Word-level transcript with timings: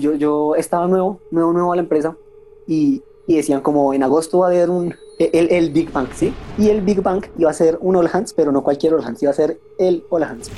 Yo, 0.00 0.54
estaba 0.56 0.86
nuevo, 0.86 1.20
nuevo, 1.30 1.52
nuevo 1.52 1.72
a 1.72 1.76
la 1.76 1.82
empresa 1.82 2.16
y, 2.66 3.02
y 3.26 3.36
decían 3.36 3.60
como 3.60 3.94
en 3.94 4.02
agosto 4.02 4.40
va 4.40 4.46
a 4.46 4.50
haber 4.50 4.70
un, 4.70 4.94
el, 5.18 5.50
el, 5.50 5.70
Big 5.70 5.92
Bang, 5.92 6.08
¿sí? 6.14 6.32
Y 6.58 6.68
el 6.68 6.80
Big 6.80 7.02
Bang 7.02 7.24
iba 7.38 7.50
a 7.50 7.54
ser 7.54 7.78
un 7.80 7.96
All 7.96 8.08
Hands, 8.12 8.32
pero 8.34 8.52
no 8.52 8.62
cualquier 8.62 8.94
All 8.94 9.04
Hands, 9.04 9.22
iba 9.22 9.30
a 9.30 9.34
ser 9.34 9.58
el 9.78 10.04
All 10.10 10.22
Hands. 10.22 10.50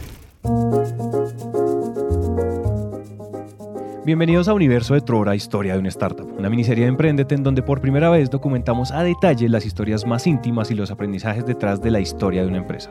Bienvenidos 4.04 4.48
a 4.48 4.54
Universo 4.54 4.94
de 4.94 5.00
Trora, 5.00 5.36
Historia 5.36 5.74
de 5.74 5.78
una 5.78 5.88
Startup, 5.88 6.26
una 6.36 6.50
miniserie 6.50 6.84
de 6.84 6.88
Emprendete 6.88 7.36
en 7.36 7.44
donde 7.44 7.62
por 7.62 7.80
primera 7.80 8.10
vez 8.10 8.30
documentamos 8.30 8.90
a 8.90 9.04
detalle 9.04 9.48
las 9.48 9.64
historias 9.64 10.04
más 10.04 10.26
íntimas 10.26 10.72
y 10.72 10.74
los 10.74 10.90
aprendizajes 10.90 11.46
detrás 11.46 11.80
de 11.80 11.92
la 11.92 12.00
historia 12.00 12.42
de 12.42 12.48
una 12.48 12.58
empresa. 12.58 12.90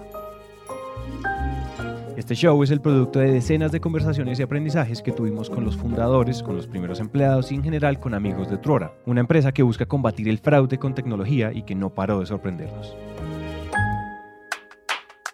Este 2.22 2.36
show 2.36 2.62
es 2.62 2.70
el 2.70 2.82
producto 2.82 3.18
de 3.18 3.32
decenas 3.32 3.72
de 3.72 3.82
conversaciones 3.82 4.40
y 4.40 4.44
aprendizajes 4.44 5.02
que 5.02 5.12
tuvimos 5.12 5.50
con 5.50 5.66
los 5.66 5.76
fundadores, 5.76 6.44
con 6.44 6.56
los 6.56 6.68
primeros 6.68 7.00
empleados 7.00 7.52
y 7.52 7.56
en 7.56 7.64
general 7.64 8.00
con 8.00 8.14
amigos 8.14 8.48
de 8.48 8.60
Trora, 8.60 8.94
una 9.08 9.22
empresa 9.22 9.52
que 9.52 9.64
busca 9.64 9.88
combatir 9.88 10.30
el 10.30 10.38
fraude 10.38 10.78
con 10.78 10.94
tecnología 10.94 11.52
y 11.52 11.64
que 11.64 11.74
no 11.74 11.90
paró 11.90 12.20
de 12.20 12.28
sorprendernos. 12.28 12.96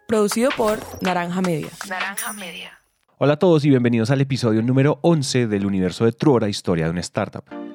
Producido 0.08 0.50
por 0.56 0.80
Naranja 1.02 1.42
Media. 1.42 1.68
Naranja 1.90 2.32
Media. 2.32 2.80
Hola 3.18 3.34
a 3.34 3.38
todos 3.38 3.66
y 3.66 3.70
bienvenidos 3.70 4.10
al 4.10 4.22
episodio 4.22 4.62
número 4.62 5.00
11 5.02 5.48
del 5.48 5.66
universo 5.66 6.06
de 6.06 6.14
Truora, 6.14 6.48
historia 6.48 6.86
de 6.86 6.92
una 6.92 7.02
startup. 7.02 7.67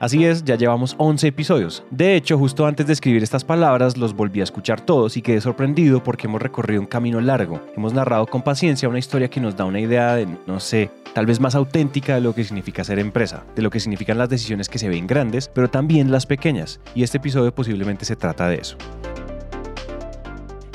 Así 0.00 0.24
es, 0.24 0.44
ya 0.44 0.54
llevamos 0.54 0.94
11 0.98 1.26
episodios. 1.26 1.82
De 1.90 2.14
hecho, 2.14 2.38
justo 2.38 2.66
antes 2.66 2.86
de 2.86 2.92
escribir 2.92 3.24
estas 3.24 3.42
palabras, 3.42 3.96
los 3.96 4.14
volví 4.14 4.40
a 4.40 4.44
escuchar 4.44 4.80
todos 4.80 5.16
y 5.16 5.22
quedé 5.22 5.40
sorprendido 5.40 6.04
porque 6.04 6.28
hemos 6.28 6.40
recorrido 6.40 6.80
un 6.80 6.86
camino 6.86 7.20
largo. 7.20 7.60
Hemos 7.76 7.92
narrado 7.92 8.26
con 8.26 8.42
paciencia 8.42 8.88
una 8.88 9.00
historia 9.00 9.28
que 9.28 9.40
nos 9.40 9.56
da 9.56 9.64
una 9.64 9.80
idea 9.80 10.14
de, 10.14 10.28
no 10.46 10.60
sé, 10.60 10.90
tal 11.14 11.26
vez 11.26 11.40
más 11.40 11.56
auténtica 11.56 12.14
de 12.14 12.20
lo 12.20 12.32
que 12.32 12.44
significa 12.44 12.84
ser 12.84 13.00
empresa, 13.00 13.44
de 13.56 13.62
lo 13.62 13.70
que 13.70 13.80
significan 13.80 14.18
las 14.18 14.28
decisiones 14.28 14.68
que 14.68 14.78
se 14.78 14.88
ven 14.88 15.08
grandes, 15.08 15.48
pero 15.48 15.68
también 15.68 16.12
las 16.12 16.26
pequeñas. 16.26 16.78
Y 16.94 17.02
este 17.02 17.16
episodio 17.16 17.52
posiblemente 17.52 18.04
se 18.04 18.14
trata 18.14 18.48
de 18.48 18.56
eso. 18.56 18.76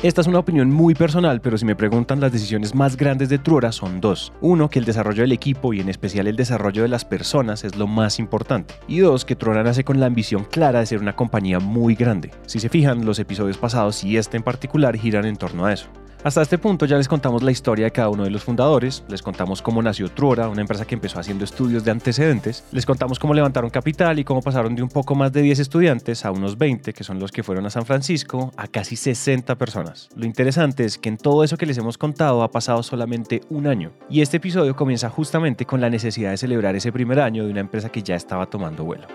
Esta 0.04 0.20
es 0.20 0.28
una 0.28 0.40
opinión 0.40 0.70
muy 0.70 0.96
personal, 0.96 1.40
pero 1.40 1.58
si 1.58 1.64
me 1.64 1.78
preguntan 1.78 2.20
las 2.20 2.34
decisiones 2.34 2.76
más 2.76 2.98
grandes 2.98 3.30
de 3.30 3.38
Truora 3.38 3.72
son 3.72 4.02
dos. 4.02 4.34
Uno, 4.42 4.70
que 4.70 4.78
el 4.78 4.84
desarrollo 4.84 5.22
del 5.22 5.32
equipo 5.32 5.74
y 5.74 5.80
en 5.80 5.88
especial 5.88 6.28
el 6.28 6.36
desarrollo 6.36 6.82
de 6.82 6.90
las 6.90 7.06
personas 7.06 7.64
es 7.64 7.78
lo 7.78 7.88
más 7.88 8.20
importante. 8.20 8.74
Y 8.90 9.00
dos, 9.00 9.24
que 9.24 9.38
Truora 9.38 9.64
nace 9.64 9.86
con 9.86 10.02
la 10.02 10.08
ambición 10.08 10.44
clara 10.44 10.82
de 10.82 10.88
ser 10.88 11.00
una 11.00 11.16
compañía 11.16 11.60
muy 11.62 11.96
grande. 11.96 12.32
Si 12.48 12.60
se 12.60 12.68
fijan, 12.68 13.06
los 13.06 13.18
episodios 13.18 13.58
pasados 13.58 14.04
y 14.04 14.18
este 14.18 14.36
en 14.36 14.44
particular 14.44 14.98
giran 14.98 15.24
en 15.24 15.38
torno 15.38 15.68
a 15.68 15.72
eso. 15.72 15.88
Hasta 16.24 16.42
este 16.42 16.58
punto 16.58 16.86
ya 16.86 16.96
les 16.96 17.10
contamos 17.10 17.44
la 17.44 17.52
historia 17.52 17.84
de 17.84 17.92
cada 17.92 18.08
uno 18.08 18.24
de 18.24 18.30
los 18.30 18.46
fundadores, 18.46 19.04
les 19.10 19.22
contamos 19.22 19.62
cómo 19.62 19.82
nació 19.82 20.08
Truora, 20.08 20.48
una 20.48 20.62
empresa 20.62 20.86
que 20.86 20.96
empezó 20.96 21.20
haciendo 21.20 21.44
estudios 21.44 21.84
de 21.84 21.92
antecedentes, 21.92 22.64
les 22.72 22.86
contamos 22.86 23.20
cómo 23.20 23.34
levantaron 23.34 23.70
capital 23.70 24.18
y 24.20 24.24
cómo 24.24 24.42
pasaron 24.42 24.74
de 24.74 24.82
un 24.82 24.88
poco 24.88 25.16
más 25.16 25.34
de 25.34 25.42
10 25.42 25.60
estudiantes 25.60 26.24
a 26.24 26.32
unos 26.32 26.58
20, 26.58 26.94
que 26.94 27.04
son 27.04 27.20
los 27.20 27.34
que 27.34 27.44
fueron 27.44 27.66
a 27.66 27.70
San 27.70 27.86
Francisco, 27.86 28.54
a 28.56 28.68
casi 28.68 28.96
60 28.96 29.58
personas. 29.58 30.08
Lo 30.16 30.26
interesante 30.26 30.86
es 30.86 30.98
que 30.98 31.10
en 31.10 31.18
todo 31.18 31.44
eso 31.44 31.58
que 31.58 31.66
les 31.66 31.78
hemos 31.78 31.98
contado 31.98 32.42
ha 32.42 32.52
pasado 32.52 32.84
solamente 32.84 33.42
un 33.50 33.68
año, 33.68 33.92
y 34.10 34.22
este 34.22 34.38
episodio 34.38 34.78
comienza 34.78 35.10
justamente 35.10 35.66
con 35.66 35.82
la 35.82 35.90
necesidad 35.90 36.32
de 36.32 36.38
celebrar 36.38 36.74
ese 36.78 36.94
primer 36.94 37.20
año 37.20 37.44
de 37.44 37.52
una 37.52 37.60
empresa 37.60 37.90
que 37.90 38.02
ya 38.02 38.16
estaba 38.16 38.46
tomando 38.46 38.86
vuelo. 38.86 39.08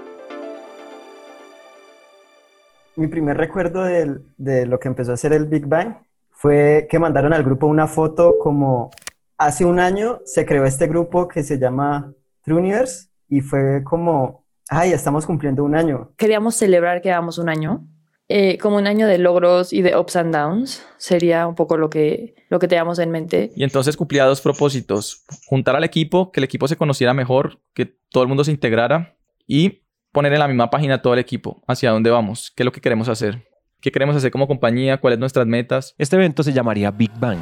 Mi 2.96 3.06
primer 3.06 3.38
recuerdo 3.38 3.84
de, 3.84 4.18
de 4.36 4.66
lo 4.66 4.78
que 4.78 4.88
empezó 4.88 5.14
a 5.14 5.16
ser 5.16 5.32
el 5.32 5.46
Big 5.46 5.64
Bang 5.64 5.94
fue 6.38 6.86
que 6.88 7.00
mandaron 7.00 7.32
al 7.32 7.42
grupo 7.42 7.66
una 7.66 7.88
foto 7.88 8.36
como 8.38 8.92
hace 9.38 9.64
un 9.64 9.80
año 9.80 10.20
se 10.24 10.46
creó 10.46 10.64
este 10.64 10.86
grupo 10.86 11.26
que 11.26 11.42
se 11.42 11.58
llama 11.58 12.14
True 12.42 12.60
Universe 12.60 13.08
y 13.28 13.40
fue 13.40 13.82
como, 13.82 14.46
ay, 14.68 14.92
estamos 14.92 15.26
cumpliendo 15.26 15.64
un 15.64 15.74
año. 15.74 16.12
Queríamos 16.16 16.54
celebrar 16.54 17.02
que 17.02 17.08
damos 17.08 17.38
un 17.38 17.48
año, 17.48 17.88
eh, 18.28 18.56
como 18.58 18.76
un 18.76 18.86
año 18.86 19.08
de 19.08 19.18
logros 19.18 19.72
y 19.72 19.82
de 19.82 19.98
ups 19.98 20.14
and 20.14 20.32
downs, 20.32 20.86
sería 20.96 21.48
un 21.48 21.56
poco 21.56 21.76
lo 21.76 21.90
que, 21.90 22.36
lo 22.50 22.60
que 22.60 22.68
teníamos 22.68 23.00
en 23.00 23.10
mente. 23.10 23.50
Y 23.56 23.64
entonces 23.64 23.96
cumplía 23.96 24.24
dos 24.24 24.40
propósitos, 24.40 25.24
juntar 25.46 25.74
al 25.74 25.82
equipo, 25.82 26.30
que 26.30 26.38
el 26.38 26.44
equipo 26.44 26.68
se 26.68 26.76
conociera 26.76 27.14
mejor, 27.14 27.58
que 27.74 27.98
todo 28.10 28.22
el 28.22 28.28
mundo 28.28 28.44
se 28.44 28.52
integrara 28.52 29.16
y 29.44 29.82
poner 30.12 30.32
en 30.32 30.38
la 30.38 30.46
misma 30.46 30.70
página 30.70 31.02
todo 31.02 31.14
el 31.14 31.18
equipo, 31.18 31.64
hacia 31.66 31.90
dónde 31.90 32.10
vamos, 32.10 32.52
qué 32.54 32.62
es 32.62 32.64
lo 32.64 32.72
que 32.72 32.80
queremos 32.80 33.08
hacer 33.08 33.47
qué 33.80 33.92
queremos 33.92 34.16
hacer 34.16 34.30
como 34.30 34.48
compañía, 34.48 34.98
cuáles 34.98 35.18
nuestras 35.18 35.46
metas. 35.46 35.94
Este 35.98 36.16
evento 36.16 36.42
se 36.42 36.52
llamaría 36.52 36.90
Big 36.90 37.12
Bang. 37.18 37.38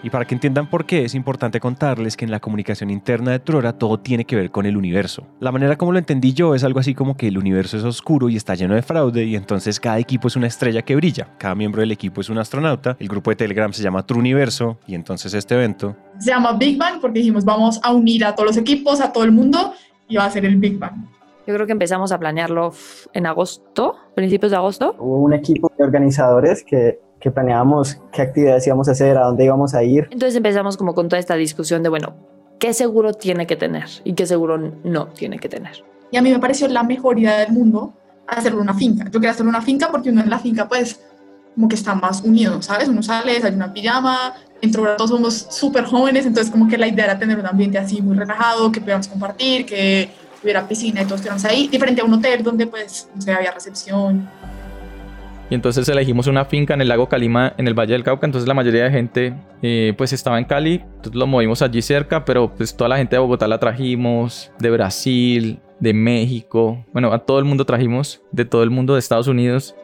Y 0.00 0.10
para 0.10 0.24
que 0.24 0.34
entiendan 0.34 0.70
por 0.70 0.86
qué 0.86 1.04
es 1.04 1.16
importante 1.16 1.58
contarles 1.58 2.16
que 2.16 2.24
en 2.24 2.30
la 2.30 2.38
comunicación 2.38 2.88
interna 2.88 3.32
de 3.32 3.40
Trora 3.40 3.72
todo 3.72 3.98
tiene 3.98 4.24
que 4.24 4.36
ver 4.36 4.52
con 4.52 4.64
el 4.64 4.76
universo. 4.76 5.26
La 5.40 5.50
manera 5.50 5.76
como 5.76 5.90
lo 5.90 5.98
entendí 5.98 6.32
yo 6.32 6.54
es 6.54 6.62
algo 6.62 6.78
así 6.78 6.94
como 6.94 7.16
que 7.16 7.26
el 7.26 7.36
universo 7.36 7.76
es 7.76 7.82
oscuro 7.82 8.28
y 8.28 8.36
está 8.36 8.54
lleno 8.54 8.76
de 8.76 8.82
fraude 8.82 9.24
y 9.24 9.34
entonces 9.34 9.80
cada 9.80 9.98
equipo 9.98 10.28
es 10.28 10.36
una 10.36 10.46
estrella 10.46 10.82
que 10.82 10.94
brilla. 10.94 11.34
Cada 11.36 11.56
miembro 11.56 11.80
del 11.80 11.90
equipo 11.90 12.20
es 12.20 12.28
un 12.28 12.38
astronauta. 12.38 12.96
El 13.00 13.08
grupo 13.08 13.30
de 13.30 13.36
Telegram 13.36 13.72
se 13.72 13.82
llama 13.82 14.06
True 14.06 14.20
Universo 14.20 14.78
y 14.86 14.94
entonces 14.94 15.34
este 15.34 15.56
evento 15.56 15.96
se 16.18 16.30
llama 16.30 16.52
Big 16.52 16.78
Bang 16.78 17.00
porque 17.00 17.18
dijimos 17.18 17.44
vamos 17.44 17.80
a 17.82 17.92
unir 17.92 18.24
a 18.24 18.34
todos 18.36 18.46
los 18.46 18.56
equipos, 18.56 19.00
a 19.00 19.12
todo 19.12 19.24
el 19.24 19.32
mundo 19.32 19.74
y 20.08 20.16
va 20.16 20.26
a 20.26 20.30
ser 20.30 20.44
el 20.44 20.56
Big 20.56 20.78
Bang. 20.78 21.17
Yo 21.48 21.54
creo 21.54 21.66
que 21.66 21.72
empezamos 21.72 22.12
a 22.12 22.18
planearlo 22.18 22.74
en 23.14 23.24
agosto, 23.24 23.94
principios 24.14 24.50
de 24.50 24.58
agosto. 24.58 24.94
Hubo 24.98 25.22
un 25.22 25.32
equipo 25.32 25.72
de 25.78 25.82
organizadores 25.82 26.62
que, 26.62 27.00
que 27.18 27.30
planeábamos 27.30 28.02
qué 28.12 28.20
actividades 28.20 28.66
íbamos 28.66 28.86
a 28.88 28.90
hacer, 28.90 29.16
a 29.16 29.24
dónde 29.24 29.46
íbamos 29.46 29.72
a 29.72 29.82
ir. 29.82 30.08
Entonces 30.10 30.36
empezamos 30.36 30.76
como 30.76 30.94
con 30.94 31.08
toda 31.08 31.18
esta 31.18 31.36
discusión 31.36 31.82
de, 31.82 31.88
bueno, 31.88 32.16
¿qué 32.58 32.74
seguro 32.74 33.14
tiene 33.14 33.46
que 33.46 33.56
tener 33.56 33.86
y 34.04 34.12
qué 34.12 34.26
seguro 34.26 34.58
no 34.58 35.06
tiene 35.06 35.38
que 35.38 35.48
tener? 35.48 35.82
Y 36.10 36.18
a 36.18 36.22
mí 36.22 36.30
me 36.30 36.38
pareció 36.38 36.68
la 36.68 36.82
mejor 36.82 37.18
idea 37.18 37.38
del 37.38 37.52
mundo 37.52 37.94
hacerlo 38.26 38.60
una 38.60 38.74
finca. 38.74 39.04
Yo 39.06 39.12
quería 39.12 39.30
hacerlo 39.30 39.48
una 39.48 39.62
finca 39.62 39.88
porque 39.90 40.10
uno 40.10 40.20
en 40.20 40.28
la 40.28 40.40
finca 40.40 40.68
pues 40.68 41.00
como 41.54 41.66
que 41.66 41.76
está 41.76 41.94
más 41.94 42.20
unido, 42.20 42.60
¿sabes? 42.60 42.88
Uno 42.88 43.02
sale, 43.02 43.40
hay 43.42 43.54
una 43.54 43.72
pijama, 43.72 44.34
dentro 44.60 44.96
todos 44.96 45.08
somos 45.08 45.46
súper 45.48 45.84
jóvenes, 45.84 46.26
entonces 46.26 46.52
como 46.52 46.68
que 46.68 46.76
la 46.76 46.88
idea 46.88 47.06
era 47.06 47.18
tener 47.18 47.38
un 47.38 47.46
ambiente 47.46 47.78
así 47.78 48.02
muy 48.02 48.18
relajado, 48.18 48.70
que 48.70 48.82
podamos 48.82 49.08
compartir, 49.08 49.64
que 49.64 50.10
hubiera 50.42 50.66
piscina 50.66 51.02
y 51.02 51.04
todos 51.04 51.20
estuviéramos 51.20 51.44
ahí, 51.44 51.68
diferente 51.68 52.00
a 52.00 52.04
un 52.04 52.14
hotel 52.14 52.42
donde 52.42 52.66
pues 52.66 53.08
no 53.14 53.20
sé, 53.22 53.32
había 53.32 53.50
recepción. 53.50 54.28
Y 55.50 55.54
entonces 55.54 55.88
elegimos 55.88 56.26
una 56.26 56.44
finca 56.44 56.74
en 56.74 56.82
el 56.82 56.88
lago 56.88 57.08
Calima, 57.08 57.54
en 57.56 57.66
el 57.68 57.74
Valle 57.74 57.94
del 57.94 58.04
Cauca. 58.04 58.26
Entonces 58.26 58.46
la 58.46 58.54
mayoría 58.54 58.84
de 58.84 58.90
gente 58.90 59.34
eh, 59.62 59.94
pues 59.96 60.12
estaba 60.12 60.38
en 60.38 60.44
Cali. 60.44 60.82
Entonces 60.84 61.14
lo 61.14 61.26
movimos 61.26 61.62
allí 61.62 61.80
cerca, 61.80 62.24
pero 62.24 62.54
pues 62.54 62.76
toda 62.76 62.88
la 62.88 62.98
gente 62.98 63.16
de 63.16 63.20
Bogotá 63.20 63.48
la 63.48 63.58
trajimos, 63.58 64.52
de 64.58 64.70
Brasil, 64.70 65.58
de 65.80 65.94
México. 65.94 66.84
Bueno, 66.92 67.12
a 67.12 67.20
todo 67.20 67.38
el 67.38 67.46
mundo 67.46 67.64
trajimos, 67.64 68.20
de 68.30 68.44
todo 68.44 68.62
el 68.62 68.70
mundo 68.70 68.92
de 68.92 68.98
Estados 68.98 69.26
Unidos. 69.26 69.74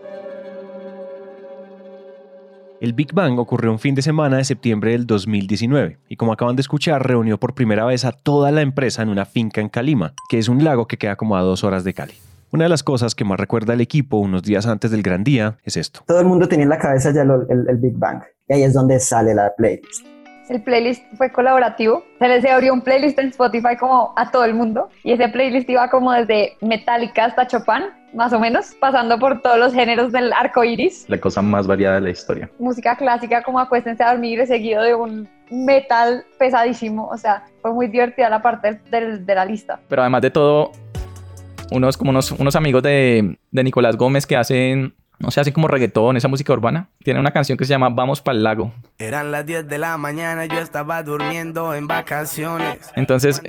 El 2.84 2.92
Big 2.92 3.14
Bang 3.14 3.38
ocurrió 3.38 3.72
un 3.72 3.78
fin 3.78 3.94
de 3.94 4.02
semana 4.02 4.36
de 4.36 4.44
septiembre 4.44 4.90
del 4.90 5.06
2019 5.06 5.96
y 6.06 6.16
como 6.16 6.34
acaban 6.34 6.54
de 6.54 6.60
escuchar 6.60 7.08
reunió 7.08 7.40
por 7.40 7.54
primera 7.54 7.86
vez 7.86 8.04
a 8.04 8.12
toda 8.12 8.50
la 8.52 8.60
empresa 8.60 9.00
en 9.00 9.08
una 9.08 9.24
finca 9.24 9.62
en 9.62 9.70
Calima, 9.70 10.12
que 10.28 10.38
es 10.38 10.50
un 10.50 10.62
lago 10.62 10.86
que 10.86 10.98
queda 10.98 11.16
como 11.16 11.34
a 11.38 11.40
dos 11.40 11.64
horas 11.64 11.82
de 11.82 11.94
Cali. 11.94 12.12
Una 12.52 12.64
de 12.64 12.68
las 12.68 12.82
cosas 12.82 13.14
que 13.14 13.24
más 13.24 13.40
recuerda 13.40 13.72
al 13.72 13.80
equipo 13.80 14.18
unos 14.18 14.42
días 14.42 14.66
antes 14.66 14.90
del 14.90 15.02
gran 15.02 15.24
día 15.24 15.56
es 15.64 15.78
esto. 15.78 16.02
Todo 16.06 16.20
el 16.20 16.26
mundo 16.26 16.46
tenía 16.46 16.64
en 16.64 16.68
la 16.68 16.78
cabeza 16.78 17.10
ya 17.10 17.22
el, 17.22 17.30
el 17.70 17.76
Big 17.78 17.96
Bang 17.96 18.22
y 18.48 18.52
ahí 18.52 18.62
es 18.64 18.74
donde 18.74 19.00
sale 19.00 19.34
la 19.34 19.54
playlist. 19.56 20.13
El 20.48 20.62
playlist 20.62 21.02
fue 21.16 21.30
colaborativo. 21.30 22.04
Se 22.18 22.28
les 22.28 22.44
abrió 22.44 22.74
un 22.74 22.82
playlist 22.82 23.18
en 23.18 23.28
Spotify 23.28 23.76
como 23.78 24.12
a 24.16 24.30
todo 24.30 24.44
el 24.44 24.54
mundo 24.54 24.90
y 25.02 25.12
ese 25.12 25.28
playlist 25.28 25.68
iba 25.70 25.88
como 25.88 26.12
desde 26.12 26.56
Metallica 26.60 27.24
hasta 27.24 27.46
Chopin 27.46 27.84
más 28.12 28.32
o 28.32 28.38
menos, 28.38 28.74
pasando 28.78 29.18
por 29.18 29.40
todos 29.40 29.58
los 29.58 29.72
géneros 29.72 30.12
del 30.12 30.32
arco 30.32 30.62
iris. 30.62 31.06
La 31.08 31.18
cosa 31.18 31.42
más 31.42 31.66
variada 31.66 31.96
de 31.96 32.02
la 32.02 32.10
historia. 32.10 32.48
Música 32.58 32.96
clásica 32.96 33.42
como 33.42 33.58
Acuéstense 33.58 34.04
a 34.04 34.12
dormir, 34.12 34.46
seguido 34.46 34.82
de 34.82 34.94
un 34.94 35.28
metal 35.50 36.24
pesadísimo. 36.38 37.08
O 37.08 37.16
sea, 37.16 37.44
fue 37.60 37.72
muy 37.72 37.88
divertida 37.88 38.28
la 38.28 38.40
parte 38.40 38.80
de 38.90 39.34
la 39.34 39.44
lista. 39.44 39.80
Pero 39.88 40.02
además 40.02 40.22
de 40.22 40.30
todo, 40.30 40.70
unos, 41.72 41.96
como 41.96 42.10
unos, 42.10 42.30
unos 42.32 42.54
amigos 42.54 42.82
de, 42.82 43.38
de 43.50 43.64
Nicolás 43.64 43.96
Gómez 43.96 44.26
que 44.26 44.36
hacen 44.36 44.94
no 45.18 45.30
sé, 45.30 45.40
así 45.40 45.52
como 45.52 45.68
reggaetón, 45.68 46.16
esa 46.16 46.28
música 46.28 46.52
urbana. 46.52 46.88
Tiene 47.02 47.20
una 47.20 47.30
canción 47.30 47.56
que 47.56 47.64
se 47.64 47.70
llama 47.70 47.88
Vamos 47.88 48.20
para 48.20 48.36
el 48.36 48.42
lago. 48.42 48.72
Eran 48.98 49.30
las 49.30 49.46
10 49.46 49.68
de 49.68 49.78
la 49.78 49.96
mañana, 49.96 50.46
yo 50.46 50.58
estaba 50.58 51.02
durmiendo 51.02 51.74
en 51.74 51.86
vacaciones. 51.86 52.90
Entonces, 52.96 53.40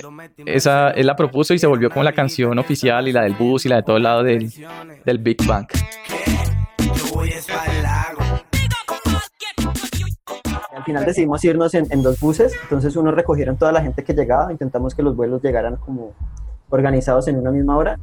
esa 0.46 0.90
él 0.90 1.06
la 1.06 1.16
propuso 1.16 1.54
y 1.54 1.58
se 1.58 1.66
volvió 1.66 1.90
como 1.90 2.04
la 2.04 2.12
canción 2.12 2.58
oficial 2.58 3.08
y 3.08 3.12
la 3.12 3.22
del 3.22 3.34
bus 3.34 3.66
y 3.66 3.68
la 3.68 3.76
de 3.76 3.82
todo 3.82 3.98
lado 3.98 4.22
del, 4.22 4.52
del 5.04 5.18
Big 5.18 5.44
Bang. 5.46 5.66
Al 10.74 10.84
final 10.84 11.04
decidimos 11.04 11.42
irnos 11.44 11.74
en, 11.74 11.86
en 11.90 12.02
dos 12.02 12.20
buses, 12.20 12.52
entonces 12.62 12.94
uno 12.94 13.10
recogieron 13.10 13.56
toda 13.56 13.72
la 13.72 13.82
gente 13.82 14.04
que 14.04 14.14
llegaba, 14.14 14.52
intentamos 14.52 14.94
que 14.94 15.02
los 15.02 15.16
vuelos 15.16 15.42
llegaran 15.42 15.76
como 15.76 16.12
organizados 16.68 17.26
en 17.28 17.38
una 17.38 17.50
misma 17.50 17.76
hora 17.76 17.98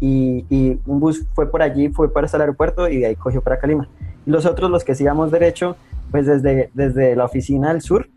y, 0.00 0.78
un 0.86 1.00
bus 1.00 1.26
fue 1.34 1.50
por 1.50 1.62
allí, 1.62 1.88
fue 1.88 2.12
para 2.12 2.26
hasta 2.26 2.36
el 2.36 2.42
aeropuerto 2.42 2.88
y 2.88 2.98
de 2.98 3.06
ahí 3.06 3.16
cogió 3.16 3.42
para 3.42 3.58
Calima. 3.58 3.88
Los 4.26 4.46
otros, 4.46 4.70
los 4.70 4.84
que 4.84 4.94
sigamos 4.94 5.30
derecho, 5.30 5.76
pues 6.10 6.26
desde, 6.26 6.70
desde 6.74 7.16
la 7.16 7.24
oficina 7.24 7.72
del 7.72 7.82
sur, 7.82 8.08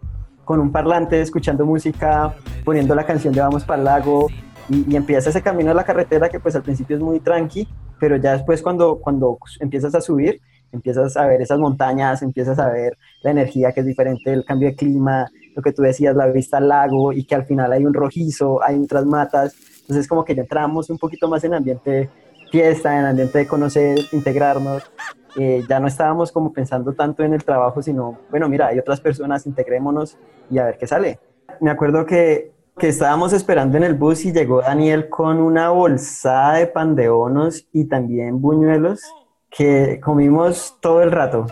con 0.45 0.59
un 0.59 0.71
parlante, 0.71 1.21
escuchando 1.21 1.65
música, 1.65 2.35
poniendo 2.63 2.95
la 2.95 3.05
canción 3.05 3.33
de 3.33 3.41
Vamos 3.41 3.63
para 3.63 3.79
el 3.79 3.85
lago 3.85 4.27
y, 4.69 4.91
y 4.91 4.95
empieza 4.95 5.29
ese 5.29 5.41
camino 5.41 5.71
a 5.71 5.73
la 5.73 5.83
carretera 5.83 6.29
que 6.29 6.39
pues 6.39 6.55
al 6.55 6.63
principio 6.63 6.97
es 6.97 7.01
muy 7.01 7.19
tranqui, 7.19 7.67
pero 7.99 8.17
ya 8.17 8.33
después 8.33 8.61
cuando, 8.61 8.99
cuando 8.99 9.37
empiezas 9.59 9.95
a 9.95 10.01
subir, 10.01 10.41
empiezas 10.71 11.17
a 11.17 11.25
ver 11.27 11.41
esas 11.41 11.59
montañas, 11.59 12.21
empiezas 12.21 12.59
a 12.59 12.69
ver 12.69 12.97
la 13.23 13.31
energía 13.31 13.71
que 13.71 13.81
es 13.81 13.85
diferente, 13.85 14.31
el 14.31 14.45
cambio 14.45 14.69
de 14.69 14.75
clima, 14.75 15.29
lo 15.55 15.61
que 15.61 15.71
tú 15.71 15.81
decías, 15.81 16.15
la 16.15 16.27
vista 16.27 16.57
al 16.57 16.69
lago 16.69 17.13
y 17.13 17.25
que 17.25 17.35
al 17.35 17.45
final 17.45 17.71
hay 17.71 17.85
un 17.85 17.93
rojizo, 17.93 18.63
hay 18.63 18.79
otras 18.79 19.05
matas, 19.05 19.55
entonces 19.81 20.07
como 20.07 20.23
que 20.23 20.35
ya 20.35 20.41
entramos 20.41 20.89
un 20.89 20.97
poquito 20.97 21.27
más 21.27 21.43
en 21.43 21.53
ambiente 21.53 22.09
fiesta, 22.51 22.99
en 22.99 23.05
ambiente 23.05 23.39
de 23.39 23.47
conocer, 23.47 23.99
integrarnos, 24.11 24.91
eh, 25.37 25.63
ya 25.67 25.79
no 25.79 25.87
estábamos 25.87 26.31
como 26.31 26.51
pensando 26.51 26.93
tanto 26.93 27.23
en 27.23 27.33
el 27.33 27.43
trabajo, 27.43 27.81
sino, 27.81 28.19
bueno, 28.29 28.49
mira, 28.49 28.67
hay 28.67 28.79
otras 28.79 28.99
personas, 28.99 29.45
integrémonos 29.45 30.17
y 30.49 30.57
a 30.57 30.65
ver 30.65 30.77
qué 30.77 30.87
sale. 30.87 31.19
Me 31.61 31.71
acuerdo 31.71 32.05
que, 32.05 32.51
que 32.77 32.89
estábamos 32.89 33.31
esperando 33.33 33.77
en 33.77 33.83
el 33.83 33.93
bus 33.93 34.25
y 34.25 34.33
llegó 34.33 34.61
Daniel 34.61 35.09
con 35.09 35.39
una 35.39 35.69
bolsa 35.69 36.53
de 36.53 36.67
pan 36.67 36.95
de 36.95 37.09
bonos 37.09 37.67
y 37.71 37.85
también 37.85 38.41
buñuelos 38.41 39.01
que 39.49 39.99
comimos 40.03 40.77
todo 40.81 41.01
el 41.01 41.11
rato. 41.11 41.45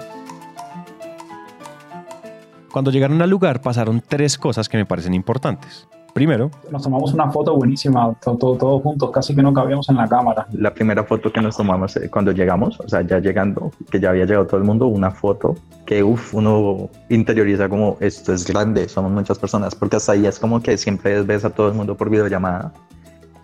Cuando 2.72 2.92
llegaron 2.92 3.22
al 3.22 3.30
lugar 3.30 3.62
pasaron 3.62 4.02
tres 4.06 4.38
cosas 4.38 4.70
que 4.70 4.78
me 4.78 4.86
parecen 4.86 5.14
importantes. 5.14 5.88
Primero, 6.20 6.52
Nos 6.70 6.84
tomamos 6.84 7.14
una 7.14 7.32
foto 7.32 7.56
buenísima, 7.56 8.14
to- 8.22 8.36
to- 8.36 8.58
todos 8.58 8.82
juntos, 8.84 9.10
casi 9.12 9.34
que 9.34 9.42
no 9.42 9.54
cabíamos 9.54 9.88
en 9.88 9.96
la 9.96 10.06
cámara. 10.06 10.46
La 10.52 10.74
primera 10.74 11.02
foto 11.06 11.32
que 11.32 11.40
nos 11.40 11.56
tomamos 11.56 11.96
eh, 11.96 12.10
cuando 12.10 12.34
llegamos, 12.34 12.78
o 12.78 12.90
sea, 12.90 13.04
ya 13.04 13.20
llegando, 13.20 13.72
que 13.90 14.02
ya 14.02 14.10
había 14.10 14.26
llegado 14.26 14.46
todo 14.46 14.58
el 14.58 14.66
mundo, 14.66 14.88
una 14.88 15.12
foto 15.12 15.56
que, 15.86 16.04
uff, 16.04 16.34
uno 16.34 16.90
interioriza 17.08 17.70
como 17.70 17.96
esto 18.02 18.34
es 18.34 18.46
grande, 18.46 18.90
somos 18.90 19.14
muchas 19.14 19.40
personas, 19.40 19.74
porque 19.76 19.96
hasta 19.96 20.12
ahí 20.12 20.26
es 20.26 20.38
como 20.40 20.62
que 20.62 20.78
siempre 20.78 21.22
ves 21.22 21.46
a 21.46 21.52
todo 21.52 21.70
el 21.70 21.74
mundo 21.74 21.96
por 21.96 22.10
videollamada 22.10 22.74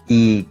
y 0.09 0.45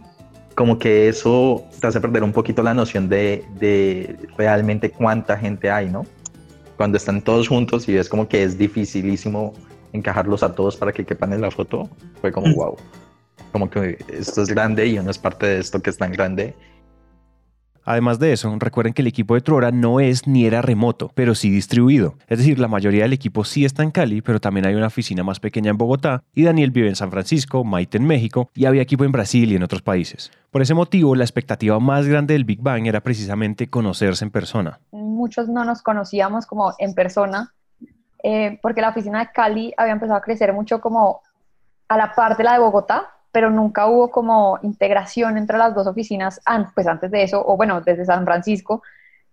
como 0.55 0.79
que 0.79 1.07
eso 1.07 1.61
te 1.79 1.85
hace 1.85 2.01
perder 2.01 2.23
un 2.23 2.31
poquito 2.31 2.63
la 2.63 2.73
noción 2.73 3.07
de, 3.07 3.45
de 3.59 4.17
realmente 4.35 4.89
cuánta 4.89 5.37
gente 5.37 5.69
hay, 5.69 5.91
¿no? 5.91 6.07
Cuando 6.75 6.97
están 6.97 7.21
todos 7.21 7.47
juntos 7.49 7.87
y 7.87 7.93
ves 7.93 8.09
como 8.09 8.27
que 8.27 8.41
es 8.41 8.57
dificilísimo 8.57 9.53
encajarlos 9.95 10.43
a 10.43 10.53
todos 10.53 10.75
para 10.77 10.91
que 10.91 11.05
quepan 11.05 11.33
en 11.33 11.41
la 11.41 11.51
foto, 11.51 11.89
fue 12.21 12.31
como 12.31 12.53
wow. 12.53 12.75
Como 13.51 13.69
que 13.69 13.97
esto 14.09 14.41
es 14.41 14.49
grande 14.49 14.85
y 14.87 14.99
uno 14.99 15.09
es 15.11 15.17
parte 15.17 15.45
de 15.45 15.59
esto 15.59 15.81
que 15.81 15.89
es 15.89 15.97
tan 15.97 16.11
grande 16.11 16.53
Además 17.85 18.17
de 18.17 18.33
eso, 18.33 18.53
recuerden 18.57 18.93
que 18.93 19.03
el 19.03 19.07
equipo 19.07 19.35
de 19.35 19.41
Trora 19.41 19.69
no 19.71 19.99
es 19.99 20.25
ni 20.25 20.45
era 20.45 20.63
remoto, 20.63 21.11
pero 21.13 21.35
sí 21.35 21.51
distribuido. 21.51 22.15
Es 22.27 22.39
decir, 22.39 22.57
la 22.57 22.67
mayoría 22.67 23.03
del 23.03 23.13
equipo 23.13 23.45
sí 23.45 23.63
está 23.63 23.83
en 23.83 23.91
Cali, 23.91 24.23
pero 24.23 24.41
también 24.41 24.65
hay 24.65 24.73
una 24.73 24.87
oficina 24.87 25.23
más 25.23 25.39
pequeña 25.39 25.69
en 25.69 25.77
Bogotá, 25.77 26.23
y 26.33 26.43
Daniel 26.43 26.71
vive 26.71 26.89
en 26.89 26.95
San 26.95 27.11
Francisco, 27.11 27.63
Maite 27.63 27.97
en 27.97 28.07
México, 28.07 28.49
y 28.55 28.65
había 28.65 28.81
equipo 28.81 29.03
en 29.03 29.11
Brasil 29.11 29.51
y 29.51 29.55
en 29.55 29.61
otros 29.61 29.83
países. 29.83 30.31
Por 30.49 30.63
ese 30.63 30.73
motivo, 30.73 31.15
la 31.15 31.25
expectativa 31.25 31.79
más 31.79 32.07
grande 32.07 32.33
del 32.33 32.43
Big 32.43 32.59
Bang 32.59 32.87
era 32.87 33.01
precisamente 33.01 33.67
conocerse 33.67 34.25
en 34.25 34.31
persona. 34.31 34.79
muchos 34.91 35.47
no 35.47 35.63
nos 35.63 35.83
conocíamos 35.83 36.47
como 36.47 36.73
en 36.79 36.95
persona, 36.95 37.53
eh, 38.27 38.57
porque 38.61 38.81
la 38.81 38.89
oficina 38.89 39.19
de 39.19 39.29
Cali 39.31 39.71
había 39.77 39.93
empezado 39.93 40.17
a 40.17 40.21
crecer 40.21 40.51
mucho 40.51 40.81
como 40.81 41.21
a 41.87 41.95
la 41.97 42.15
par 42.15 42.35
de 42.37 42.43
la 42.43 42.53
de 42.53 42.59
Bogotá, 42.59 43.11
pero 43.31 43.51
nunca 43.51 43.85
hubo 43.87 44.09
como 44.09 44.57
integración 44.63 45.37
entre 45.37 45.57
las 45.59 45.75
dos 45.75 45.85
oficinas, 45.85 46.41
an- 46.45 46.71
pues 46.73 46.87
antes 46.87 47.11
de 47.11 47.21
eso, 47.21 47.43
o 47.45 47.55
bueno, 47.55 47.81
desde 47.81 48.03
San 48.05 48.25
Francisco, 48.25 48.81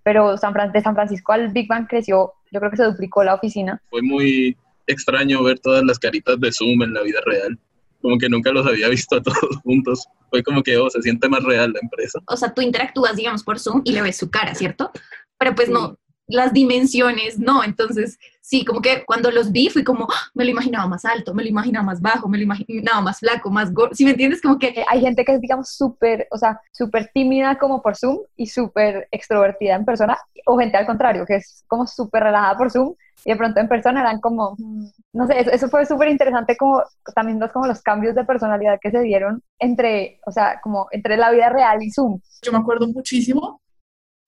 pero 0.03 0.37
San 0.37 0.53
Fran- 0.53 0.73
de 0.73 0.83
San 0.83 0.95
Francisco 0.95 1.33
al 1.33 1.49
Big 1.49 1.69
Bang 1.69 1.87
creció, 1.89 2.35
yo 2.51 2.59
creo 2.61 2.71
que 2.71 2.77
se 2.77 2.85
duplicó 2.85 3.23
la 3.25 3.35
oficina. 3.35 3.81
Fue 3.89 4.03
muy 4.03 4.57
extraño 4.87 5.43
ver 5.43 5.59
todas 5.61 5.83
las 5.85 5.99
caritas 5.99 6.39
de 6.41 6.53
Zoom 6.53 6.83
en 6.83 6.93
la 6.93 7.03
vida 7.03 7.21
real. 7.25 7.59
Como 8.03 8.19
que 8.19 8.29
nunca 8.29 8.51
los 8.51 8.67
había 8.67 8.89
visto 8.97 9.17
a 9.17 9.23
todos 9.23 9.57
juntos. 9.65 10.07
Fue 10.29 10.43
como 10.43 10.63
que, 10.63 10.77
oh, 10.77 10.91
se 10.91 11.01
siente 11.01 11.29
más 11.29 11.43
real 11.45 11.73
la 11.73 11.79
empresa. 11.81 12.19
o 12.27 12.37
sea, 12.37 12.53
tú 12.53 12.61
interactúas, 12.61 13.17
digamos, 13.17 13.43
por 13.45 13.59
Zoom 13.59 13.81
y 13.85 13.93
le 13.93 14.03
ves 14.03 14.17
su 14.17 14.29
cara, 14.31 14.55
¿cierto? 14.55 14.91
Pero 15.39 15.55
pues 15.55 15.69
no, 15.71 15.97
las 16.27 16.53
dimensiones 16.53 17.39
no, 17.39 17.65
entonces 17.65 18.19
sí, 18.41 18.65
como 18.65 18.81
que 18.81 19.05
cuando 19.05 19.31
los 19.31 19.53
vi 19.53 19.69
fui 19.71 19.85
como, 19.85 20.07
¡ah! 20.11 20.31
me 20.35 20.45
lo 20.45 20.51
imaginaba 20.51 20.87
más 20.87 21.05
alto, 21.05 21.33
me 21.33 21.43
lo 21.43 21.49
imaginaba 21.49 21.87
más 21.87 22.01
bajo, 22.01 22.29
me 22.29 22.39
lo 22.39 22.45
imaginaba 22.45 23.01
más 23.01 23.21
flaco, 23.21 23.51
más 23.51 23.73
gordo, 23.73 23.95
¿sí 23.95 24.05
me 24.05 24.11
entiendes? 24.11 24.43
Como 24.43 24.59
que 24.59 24.85
Hay 24.89 25.01
gente 25.01 25.25
que 25.25 25.35
es, 25.35 25.41
digamos, 25.41 25.71
súper, 25.71 26.27
o 26.31 26.37
sea, 26.37 26.61
súper 26.73 27.11
tímida 27.15 27.57
como 27.59 27.81
por 27.83 27.97
Zoom 27.97 28.19
y 28.37 28.47
súper 28.47 29.09
extrovertida 29.11 29.77
en 29.77 29.85
persona, 29.85 30.19
o 30.47 30.59
gente 30.59 30.77
al 30.77 30.87
contrario, 30.87 31.25
que 31.25 31.37
es 31.37 31.65
como 31.67 31.87
súper 31.87 32.25
relajada 32.25 32.57
por 32.59 32.71
Zoom 32.71 32.95
y 33.25 33.31
de 33.31 33.37
pronto 33.37 33.61
en 33.61 33.69
persona 33.69 34.01
eran 34.01 34.21
como, 34.21 34.57
mm, 34.59 34.87
no 35.13 35.27
sé, 35.27 35.41
eso, 35.41 35.51
eso 35.51 35.69
fue 35.69 35.87
súper 35.87 36.09
interesante 36.09 36.57
como 36.57 36.83
también 37.15 37.39
los, 37.39 37.53
como 37.53 37.67
los 37.67 37.81
cambios 37.81 38.15
de 38.15 38.25
personalidad 38.25 38.79
que 38.81 38.91
se 38.91 39.01
dieron 39.01 39.43
entre, 39.59 40.21
o 40.27 40.33
sea, 40.33 40.61
como 40.63 40.89
entre 40.91 41.17
la 41.17 41.31
vida 41.31 41.49
real 41.49 41.83
y 41.83 41.91
Zoom. 41.91 42.21
Yo 42.43 42.53
me 42.53 42.59
acuerdo 42.59 42.89
muchísimo 42.89 43.61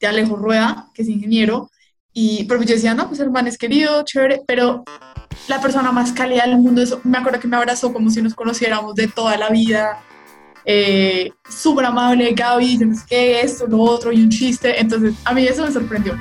de 0.00 0.06
Alejo 0.06 0.36
Rueda, 0.36 0.88
que 0.94 1.02
es 1.02 1.08
ingeniero, 1.08 1.70
y 2.14 2.44
pero 2.44 2.62
yo 2.62 2.74
decía, 2.74 2.94
no, 2.94 3.08
pues 3.08 3.20
el 3.20 3.30
man 3.30 3.48
es 3.48 3.58
querido, 3.58 4.04
chévere, 4.04 4.42
pero 4.46 4.84
la 5.48 5.60
persona 5.60 5.90
más 5.90 6.12
cálida 6.12 6.46
del 6.46 6.58
mundo, 6.58 6.80
eso, 6.80 7.00
me 7.02 7.18
acuerdo 7.18 7.40
que 7.40 7.48
me 7.48 7.56
abrazó 7.56 7.92
como 7.92 8.08
si 8.08 8.22
nos 8.22 8.34
conociéramos 8.34 8.94
de 8.94 9.08
toda 9.08 9.36
la 9.36 9.50
vida, 9.50 10.00
eh, 10.64 11.32
súper 11.48 11.86
amable, 11.86 12.32
Gaby, 12.32 12.78
yo 12.78 12.86
no 12.86 12.96
qué, 13.08 13.40
esto, 13.40 13.66
lo 13.66 13.80
otro, 13.80 14.12
y 14.12 14.22
un 14.22 14.30
chiste, 14.30 14.80
entonces 14.80 15.14
a 15.24 15.34
mí 15.34 15.44
eso 15.44 15.64
me 15.66 15.72
sorprendió. 15.72 16.16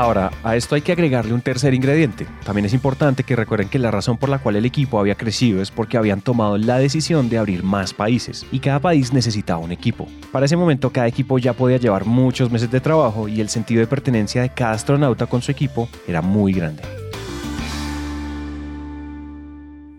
Ahora, 0.00 0.30
a 0.44 0.56
esto 0.56 0.74
hay 0.74 0.80
que 0.80 0.92
agregarle 0.92 1.34
un 1.34 1.42
tercer 1.42 1.74
ingrediente. 1.74 2.26
También 2.46 2.64
es 2.64 2.72
importante 2.72 3.22
que 3.22 3.36
recuerden 3.36 3.68
que 3.68 3.78
la 3.78 3.90
razón 3.90 4.16
por 4.16 4.30
la 4.30 4.38
cual 4.38 4.56
el 4.56 4.64
equipo 4.64 4.98
había 4.98 5.14
crecido 5.14 5.60
es 5.60 5.70
porque 5.70 5.98
habían 5.98 6.22
tomado 6.22 6.56
la 6.56 6.78
decisión 6.78 7.28
de 7.28 7.36
abrir 7.36 7.62
más 7.62 7.92
países 7.92 8.46
y 8.50 8.60
cada 8.60 8.80
país 8.80 9.12
necesitaba 9.12 9.60
un 9.60 9.72
equipo. 9.72 10.06
Para 10.32 10.46
ese 10.46 10.56
momento 10.56 10.88
cada 10.88 11.06
equipo 11.06 11.36
ya 11.36 11.52
podía 11.52 11.76
llevar 11.76 12.06
muchos 12.06 12.50
meses 12.50 12.70
de 12.70 12.80
trabajo 12.80 13.28
y 13.28 13.42
el 13.42 13.50
sentido 13.50 13.80
de 13.80 13.88
pertenencia 13.88 14.40
de 14.40 14.48
cada 14.48 14.72
astronauta 14.72 15.26
con 15.26 15.42
su 15.42 15.52
equipo 15.52 15.86
era 16.08 16.22
muy 16.22 16.54
grande. 16.54 16.82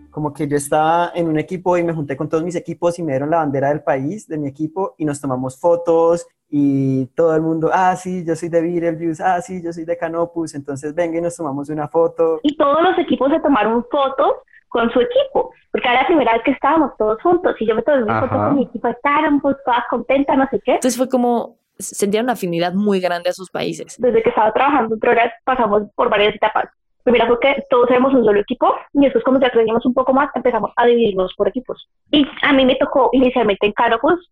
como 0.09 0.33
que 0.33 0.45
yo 0.45 0.57
estaba 0.57 1.13
en 1.15 1.27
un 1.29 1.39
equipo 1.39 1.77
y 1.77 1.83
me 1.83 1.93
junté 1.93 2.17
con 2.17 2.27
todos 2.27 2.43
mis 2.43 2.55
equipos 2.55 2.99
y 2.99 3.01
me 3.01 3.13
dieron 3.13 3.29
la 3.29 3.37
bandera 3.37 3.69
del 3.69 3.81
país, 3.81 4.27
de 4.27 4.37
mi 4.37 4.49
equipo, 4.49 4.93
y 4.97 5.05
nos 5.05 5.21
tomamos 5.21 5.57
fotos 5.57 6.27
y 6.53 7.05
todo 7.15 7.33
el 7.33 7.41
mundo, 7.41 7.69
ah, 7.73 7.95
sí, 7.95 8.25
yo 8.25 8.35
soy 8.35 8.49
de 8.49 8.61
Beetlejuice, 8.61 9.23
ah, 9.23 9.41
sí, 9.41 9.63
yo 9.63 9.71
soy 9.71 9.85
de 9.85 9.97
Canopus, 9.97 10.53
entonces 10.53 10.93
venga 10.93 11.17
y 11.17 11.21
nos 11.21 11.37
tomamos 11.37 11.69
una 11.69 11.87
foto. 11.87 12.41
y 12.43 12.57
todos 12.57 12.81
los 12.83 12.99
equipos 12.99 13.31
se 13.31 13.39
tomaron 13.39 13.85
fotos 13.89 14.33
con 14.67 14.91
su 14.91 14.99
equipo, 14.99 15.53
porque 15.71 15.87
era 15.87 16.01
la 16.01 16.07
primera 16.07 16.33
vez 16.33 16.43
que 16.43 16.51
estábamos 16.51 16.91
todos 16.97 17.21
juntos 17.21 17.55
y 17.59 17.65
yo 17.65 17.73
me 17.75 17.81
tomé 17.81 18.03
una 18.03 18.21
foto 18.21 18.35
con 18.35 18.55
mi 18.55 18.63
equipo 18.63 18.87
de 18.87 18.95
pues 19.41 19.57
toda 19.65 19.85
contenta, 19.89 20.35
no 20.35 20.47
sé 20.49 20.59
qué. 20.63 20.73
Entonces 20.73 20.97
fue 20.97 21.09
como 21.09 21.57
sentían 21.77 22.25
una 22.25 22.33
afinidad 22.33 22.73
muy 22.73 22.99
grande 22.99 23.29
a 23.29 23.33
sus 23.33 23.49
países. 23.49 23.95
Desde 23.99 24.21
que 24.21 24.29
estaba 24.29 24.51
trabajando 24.53 24.95
en 24.95 25.09
horas 25.09 25.31
pasamos 25.43 25.83
por 25.95 26.09
varias 26.09 26.35
etapas. 26.35 26.65
Primera 27.03 27.27
fue 27.27 27.39
que 27.39 27.63
todos 27.69 27.89
éramos 27.89 28.13
un 28.13 28.23
solo 28.23 28.39
equipo 28.39 28.73
y 28.93 29.01
después 29.01 29.23
como 29.23 29.39
ya 29.39 29.49
crecimos 29.49 29.85
un 29.85 29.93
poco 29.93 30.13
más 30.13 30.29
empezamos 30.35 30.71
a 30.75 30.85
dividirnos 30.85 31.33
por 31.35 31.47
equipos. 31.47 31.87
Y 32.11 32.25
a 32.43 32.53
mí 32.53 32.65
me 32.65 32.75
tocó 32.75 33.09
inicialmente 33.13 33.65
en 33.65 33.73
Canopus, 33.73 34.29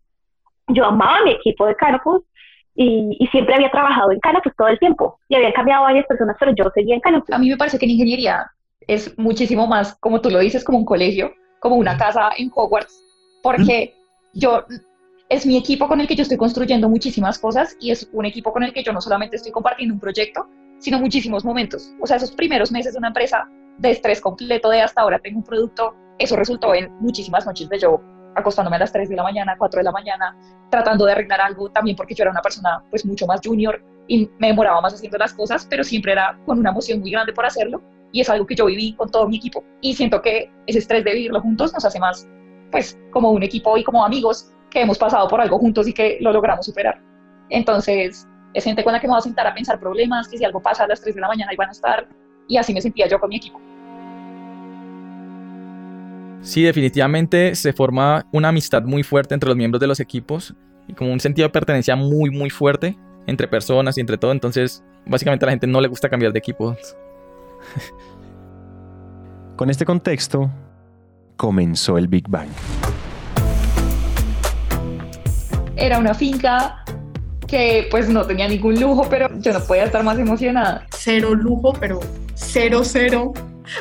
yo 0.69 0.85
amaba 0.85 1.23
mi 1.23 1.31
equipo 1.31 1.65
de 1.65 1.75
Canopus 1.75 2.23
y, 2.75 3.17
y 3.19 3.27
siempre 3.27 3.55
había 3.55 3.69
trabajado 3.71 4.11
en 4.11 4.19
Canopus 4.19 4.53
todo 4.57 4.67
el 4.67 4.79
tiempo 4.79 5.19
y 5.27 5.35
habían 5.35 5.51
cambiado 5.51 5.83
varias 5.83 6.05
personas, 6.05 6.35
pero 6.39 6.53
yo 6.55 6.69
seguía 6.73 6.95
en 6.95 7.01
Canopus. 7.01 7.33
A 7.33 7.37
mí 7.37 7.49
me 7.49 7.57
parece 7.57 7.77
que 7.77 7.85
en 7.85 7.91
ingeniería 7.91 8.51
es 8.87 9.17
muchísimo 9.17 9.67
más, 9.67 9.95
como 9.99 10.21
tú 10.21 10.29
lo 10.29 10.39
dices, 10.39 10.63
como 10.63 10.77
un 10.77 10.85
colegio, 10.85 11.33
como 11.59 11.75
una 11.75 11.97
casa 11.97 12.31
en 12.37 12.51
Hogwarts, 12.53 13.03
porque 13.43 13.93
yo 14.33 14.65
es 15.29 15.45
mi 15.45 15.57
equipo 15.57 15.87
con 15.87 16.01
el 16.01 16.07
que 16.07 16.15
yo 16.15 16.23
estoy 16.23 16.37
construyendo 16.37 16.89
muchísimas 16.89 17.37
cosas 17.37 17.77
y 17.79 17.91
es 17.91 18.09
un 18.13 18.25
equipo 18.25 18.51
con 18.51 18.63
el 18.63 18.73
que 18.73 18.83
yo 18.83 18.91
no 18.91 19.01
solamente 19.01 19.35
estoy 19.35 19.51
compartiendo 19.51 19.93
un 19.93 19.99
proyecto, 19.99 20.47
sino 20.79 20.99
muchísimos 20.99 21.45
momentos. 21.45 21.93
O 22.01 22.07
sea, 22.07 22.17
esos 22.17 22.31
primeros 22.31 22.71
meses 22.71 22.93
de 22.93 22.99
una 22.99 23.09
empresa 23.09 23.47
de 23.77 23.91
estrés 23.91 24.21
completo 24.21 24.69
de 24.69 24.81
hasta 24.81 25.01
ahora 25.01 25.19
tengo 25.19 25.37
un 25.37 25.43
producto, 25.43 25.93
eso 26.17 26.35
resultó 26.35 26.73
en 26.73 26.91
muchísimas 26.99 27.45
noches 27.45 27.69
de 27.69 27.79
yo 27.79 28.01
acostándome 28.35 28.77
a 28.77 28.79
las 28.79 28.91
3 28.91 29.09
de 29.09 29.15
la 29.15 29.23
mañana, 29.23 29.55
4 29.57 29.79
de 29.79 29.83
la 29.83 29.91
mañana, 29.91 30.37
tratando 30.69 31.05
de 31.05 31.13
arreglar 31.13 31.41
algo, 31.41 31.69
también 31.69 31.95
porque 31.95 32.13
yo 32.13 32.23
era 32.23 32.31
una 32.31 32.41
persona 32.41 32.83
pues 32.89 33.05
mucho 33.05 33.25
más 33.25 33.41
junior 33.43 33.81
y 34.07 34.29
me 34.39 34.47
demoraba 34.47 34.81
más 34.81 34.93
haciendo 34.93 35.17
las 35.17 35.33
cosas, 35.33 35.67
pero 35.69 35.83
siempre 35.83 36.13
era 36.13 36.37
con 36.45 36.59
una 36.59 36.71
emoción 36.71 36.99
muy 36.99 37.11
grande 37.11 37.33
por 37.33 37.45
hacerlo 37.45 37.81
y 38.11 38.21
es 38.21 38.29
algo 38.29 38.45
que 38.45 38.55
yo 38.55 38.65
viví 38.65 38.93
con 38.93 39.09
todo 39.09 39.27
mi 39.27 39.37
equipo 39.37 39.63
y 39.81 39.93
siento 39.93 40.21
que 40.21 40.51
ese 40.65 40.79
estrés 40.79 41.03
de 41.03 41.13
vivirlo 41.13 41.41
juntos 41.41 41.73
nos 41.73 41.85
hace 41.85 41.99
más 41.99 42.27
pues 42.71 42.97
como 43.11 43.31
un 43.31 43.43
equipo 43.43 43.77
y 43.77 43.83
como 43.83 44.05
amigos 44.05 44.51
que 44.69 44.81
hemos 44.81 44.97
pasado 44.97 45.27
por 45.27 45.41
algo 45.41 45.57
juntos 45.57 45.87
y 45.87 45.93
que 45.93 46.17
lo 46.21 46.31
logramos 46.31 46.65
superar. 46.65 47.01
Entonces, 47.49 48.27
es 48.53 48.63
gente 48.63 48.83
con 48.83 48.93
la 48.93 48.99
que 48.99 49.07
me 49.07 49.11
voy 49.11 49.19
a 49.19 49.21
sentar 49.21 49.47
a 49.47 49.53
pensar 49.53 49.79
problemas, 49.79 50.27
que 50.27 50.37
si 50.37 50.45
algo 50.45 50.61
pasa 50.61 50.83
a 50.83 50.87
las 50.87 51.01
3 51.01 51.15
de 51.15 51.21
la 51.21 51.27
mañana 51.27 51.51
ahí 51.51 51.57
van 51.57 51.69
a 51.69 51.71
estar 51.71 52.07
y 52.47 52.57
así 52.57 52.73
me 52.73 52.81
sentía 52.81 53.07
yo 53.07 53.19
con 53.19 53.29
mi 53.29 53.37
equipo. 53.37 53.59
Sí, 56.41 56.63
definitivamente 56.63 57.53
se 57.55 57.73
forma 57.73 58.25
una 58.31 58.49
amistad 58.49 58.83
muy 58.83 59.03
fuerte 59.03 59.33
entre 59.33 59.49
los 59.49 59.57
miembros 59.57 59.81
de 59.81 59.87
los 59.87 59.99
equipos 59.99 60.55
y 60.87 60.93
como 60.93 61.11
un 61.11 61.19
sentido 61.19 61.47
de 61.47 61.51
pertenencia 61.51 61.95
muy, 61.95 62.29
muy 62.29 62.49
fuerte 62.49 62.97
entre 63.27 63.47
personas 63.47 63.97
y 63.97 64.01
entre 64.01 64.17
todo. 64.17 64.31
Entonces, 64.31 64.83
básicamente 65.05 65.45
a 65.45 65.47
la 65.47 65.51
gente 65.51 65.67
no 65.67 65.81
le 65.81 65.87
gusta 65.87 66.09
cambiar 66.09 66.31
de 66.31 66.39
equipos. 66.39 66.95
Con 69.57 69.69
este 69.69 69.83
contexto, 69.83 70.49
comenzó 71.35 71.97
el 71.97 72.07
Big 72.07 72.27
Bang. 72.29 72.47
Era 75.75 75.99
una 75.99 76.13
finca 76.13 76.85
que 77.47 77.87
pues 77.91 78.07
no 78.07 78.25
tenía 78.25 78.47
ningún 78.47 78.79
lujo, 78.79 79.07
pero 79.09 79.27
yo 79.39 79.51
no 79.51 79.59
podía 79.59 79.83
estar 79.83 80.03
más 80.03 80.17
emocionada. 80.17 80.85
Cero 80.91 81.35
lujo, 81.35 81.73
pero 81.73 81.99
cero, 82.35 82.81
cero. 82.83 83.33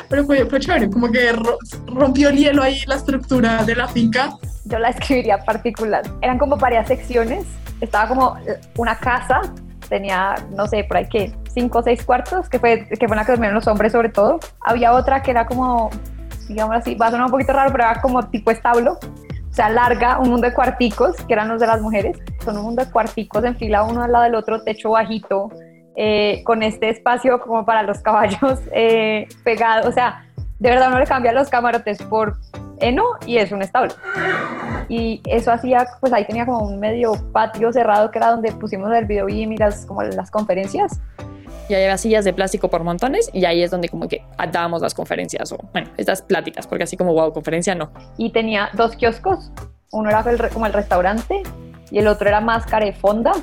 Pero 0.09 0.25
fue, 0.25 0.45
fue 0.45 0.59
chévere, 0.59 0.89
como 0.89 1.11
que 1.11 1.31
ro- 1.31 1.57
rompió 1.87 2.29
el 2.29 2.37
hielo 2.37 2.63
ahí 2.63 2.81
la 2.87 2.95
estructura 2.95 3.63
de 3.63 3.75
la 3.75 3.87
finca. 3.87 4.29
Yo 4.65 4.79
la 4.79 4.89
escribiría 4.89 5.37
particular. 5.39 6.03
Eran 6.21 6.37
como 6.37 6.57
varias 6.57 6.87
secciones. 6.87 7.45
Estaba 7.81 8.07
como 8.09 8.37
una 8.77 8.97
casa, 8.97 9.41
tenía, 9.87 10.35
no 10.55 10.67
sé, 10.67 10.83
por 10.83 10.97
ahí 10.97 11.07
que 11.07 11.33
cinco 11.53 11.79
o 11.79 11.83
seis 11.83 12.03
cuartos, 12.03 12.49
que 12.49 12.59
fue, 12.59 12.87
que 12.87 13.07
fue 13.07 13.15
la 13.15 13.25
que 13.25 13.31
dormían 13.31 13.53
los 13.53 13.67
hombres 13.67 13.91
sobre 13.93 14.09
todo. 14.09 14.39
Había 14.65 14.93
otra 14.93 15.23
que 15.23 15.31
era 15.31 15.45
como, 15.45 15.89
digamos 16.47 16.75
así, 16.75 16.95
va 16.95 17.07
a 17.07 17.11
sonar 17.11 17.25
un 17.25 17.31
poquito 17.31 17.53
raro, 17.53 17.71
pero 17.71 17.85
era 17.85 18.01
como 18.01 18.21
tipo 18.27 18.51
establo. 18.51 18.99
O 19.49 19.53
sea, 19.53 19.69
larga, 19.69 20.19
un 20.19 20.29
mundo 20.29 20.47
de 20.47 20.53
cuarticos, 20.53 21.15
que 21.27 21.33
eran 21.33 21.47
los 21.47 21.59
de 21.59 21.67
las 21.67 21.81
mujeres. 21.81 22.17
Son 22.45 22.55
un 22.57 22.63
mundo 22.65 22.85
de 22.85 22.91
cuarticos 22.91 23.43
en 23.43 23.55
fila 23.57 23.83
uno 23.83 24.03
al 24.03 24.11
lado 24.11 24.25
del 24.25 24.35
otro, 24.35 24.61
techo 24.61 24.91
bajito, 24.91 25.49
eh, 26.01 26.43
con 26.45 26.63
este 26.63 26.87
espacio 26.87 27.41
como 27.41 27.65
para 27.65 27.83
los 27.83 27.99
caballos 27.99 28.61
eh, 28.71 29.27
pegado. 29.43 29.89
O 29.89 29.91
sea, 29.91 30.25
de 30.57 30.69
verdad 30.69 30.87
uno 30.87 30.99
le 30.99 31.05
cambia 31.05 31.33
los 31.33 31.49
camarotes 31.49 32.01
por 32.03 32.37
heno 32.79 33.03
y 33.25 33.35
es 33.35 33.51
un 33.51 33.61
establo. 33.61 33.93
Y 34.87 35.21
eso 35.25 35.51
hacía, 35.51 35.85
pues 35.99 36.13
ahí 36.13 36.23
tenía 36.23 36.45
como 36.45 36.59
un 36.59 36.79
medio 36.79 37.11
patio 37.33 37.73
cerrado 37.73 38.11
que 38.11 38.17
era 38.17 38.31
donde 38.31 38.53
pusimos 38.53 38.89
el 38.93 39.07
video 39.07 39.27
y 39.27 39.45
miras 39.45 39.85
como 39.85 40.01
las 40.03 40.31
conferencias. 40.31 41.01
Y 41.67 41.73
ahí 41.73 41.83
había 41.83 41.97
sillas 41.97 42.23
de 42.23 42.31
plástico 42.31 42.69
por 42.69 42.85
montones 42.85 43.29
y 43.33 43.43
ahí 43.43 43.61
es 43.61 43.69
donde 43.69 43.89
como 43.89 44.07
que 44.07 44.23
dábamos 44.53 44.81
las 44.81 44.93
conferencias 44.93 45.51
o, 45.51 45.57
bueno, 45.73 45.89
estas 45.97 46.21
pláticas, 46.21 46.65
porque 46.65 46.85
así 46.85 46.95
como, 46.95 47.11
wow, 47.11 47.33
conferencia 47.33 47.75
no. 47.75 47.91
Y 48.17 48.31
tenía 48.31 48.69
dos 48.71 48.95
kioscos, 48.95 49.51
uno 49.91 50.09
era 50.09 50.21
el 50.21 50.49
como 50.49 50.65
el 50.65 50.71
restaurante 50.71 51.43
y 51.91 51.99
el 51.99 52.07
otro 52.07 52.29
era 52.29 52.39
máscara 52.39 52.87
y 52.87 52.93
fonda. 52.93 53.33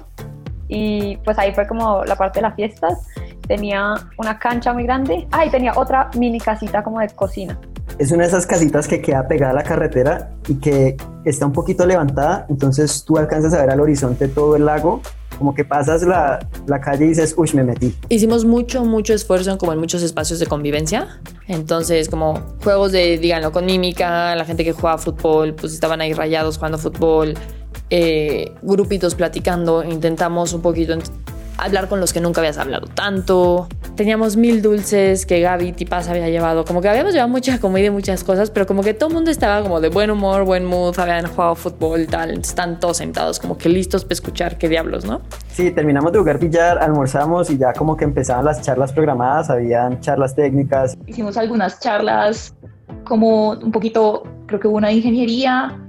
Y 0.68 1.16
pues 1.18 1.38
ahí 1.38 1.54
fue 1.54 1.66
como 1.66 2.04
la 2.04 2.16
parte 2.16 2.38
de 2.38 2.42
las 2.42 2.54
fiestas. 2.54 3.06
Tenía 3.46 3.94
una 4.18 4.38
cancha 4.38 4.72
muy 4.72 4.84
grande. 4.84 5.26
Ah, 5.30 5.44
y 5.44 5.50
tenía 5.50 5.72
otra 5.76 6.10
mini 6.18 6.40
casita 6.40 6.82
como 6.82 7.00
de 7.00 7.08
cocina. 7.10 7.58
Es 7.98 8.12
una 8.12 8.24
de 8.24 8.28
esas 8.28 8.46
casitas 8.46 8.86
que 8.88 9.00
queda 9.00 9.26
pegada 9.26 9.52
a 9.52 9.54
la 9.54 9.62
carretera 9.62 10.30
y 10.48 10.56
que 10.56 10.96
está 11.24 11.46
un 11.46 11.52
poquito 11.52 11.86
levantada, 11.86 12.46
entonces 12.50 13.04
tú 13.04 13.16
alcanzas 13.16 13.54
a 13.54 13.60
ver 13.60 13.70
al 13.70 13.80
horizonte 13.80 14.28
todo 14.28 14.54
el 14.56 14.66
lago, 14.66 15.00
como 15.38 15.54
que 15.54 15.64
pasas 15.64 16.02
la, 16.02 16.46
la 16.66 16.80
calle 16.80 17.06
y 17.06 17.08
dices, 17.08 17.34
uy, 17.36 17.50
me 17.54 17.64
metí. 17.64 17.94
Hicimos 18.08 18.44
mucho, 18.44 18.84
mucho 18.84 19.14
esfuerzo 19.14 19.50
en 19.50 19.58
como 19.58 19.72
en 19.72 19.78
muchos 19.78 20.02
espacios 20.02 20.38
de 20.38 20.46
convivencia. 20.46 21.20
Entonces, 21.46 22.08
como 22.08 22.40
juegos 22.62 22.92
de, 22.92 23.18
díganlo, 23.18 23.52
con 23.52 23.66
mímica, 23.66 24.34
la 24.34 24.44
gente 24.44 24.64
que 24.64 24.72
jugaba 24.72 24.98
fútbol, 24.98 25.54
pues 25.54 25.72
estaban 25.72 26.00
ahí 26.00 26.12
rayados 26.12 26.56
jugando 26.56 26.78
fútbol, 26.78 27.34
eh, 27.90 28.52
grupitos 28.62 29.14
platicando, 29.14 29.84
intentamos 29.84 30.52
un 30.52 30.62
poquito 30.62 30.94
hablar 31.58 31.88
con 31.88 32.00
los 32.00 32.12
que 32.12 32.20
nunca 32.20 32.40
habías 32.40 32.58
hablado 32.58 32.86
tanto. 32.86 33.68
Teníamos 33.94 34.36
mil 34.36 34.60
dulces 34.60 35.24
que 35.24 35.40
Gaby 35.40 35.72
Tipas 35.72 36.08
había 36.08 36.28
llevado. 36.28 36.64
Como 36.64 36.82
que 36.82 36.88
habíamos 36.88 37.12
llevado 37.12 37.30
mucha 37.30 37.58
comida 37.58 37.86
y 37.86 37.90
muchas 37.90 38.24
cosas, 38.24 38.50
pero 38.50 38.66
como 38.66 38.82
que 38.82 38.92
todo 38.92 39.08
el 39.08 39.14
mundo 39.14 39.30
estaba 39.30 39.62
como 39.62 39.80
de 39.80 39.88
buen 39.88 40.10
humor, 40.10 40.44
buen 40.44 40.66
mood, 40.66 40.98
habían 40.98 41.26
jugado 41.26 41.54
fútbol 41.54 42.02
y 42.02 42.06
tal. 42.06 42.30
Están 42.38 42.78
todos 42.78 42.98
sentados 42.98 43.38
como 43.38 43.56
que 43.56 43.70
listos 43.70 44.04
para 44.04 44.14
escuchar 44.14 44.58
qué 44.58 44.68
diablos, 44.68 45.06
¿no? 45.06 45.22
Sí, 45.48 45.70
terminamos 45.70 46.12
de 46.12 46.18
jugar 46.18 46.38
billar, 46.38 46.78
almorzamos 46.78 47.48
y 47.50 47.56
ya 47.56 47.72
como 47.72 47.96
que 47.96 48.04
empezaban 48.04 48.44
las 48.44 48.60
charlas 48.60 48.92
programadas, 48.92 49.48
habían 49.48 50.00
charlas 50.00 50.34
técnicas. 50.34 50.96
Hicimos 51.06 51.38
algunas 51.38 51.80
charlas 51.80 52.54
como 53.04 53.52
un 53.52 53.72
poquito, 53.72 54.24
creo 54.46 54.60
que 54.60 54.68
hubo 54.68 54.76
una 54.76 54.88
de 54.88 54.94
ingeniería. 54.94 55.80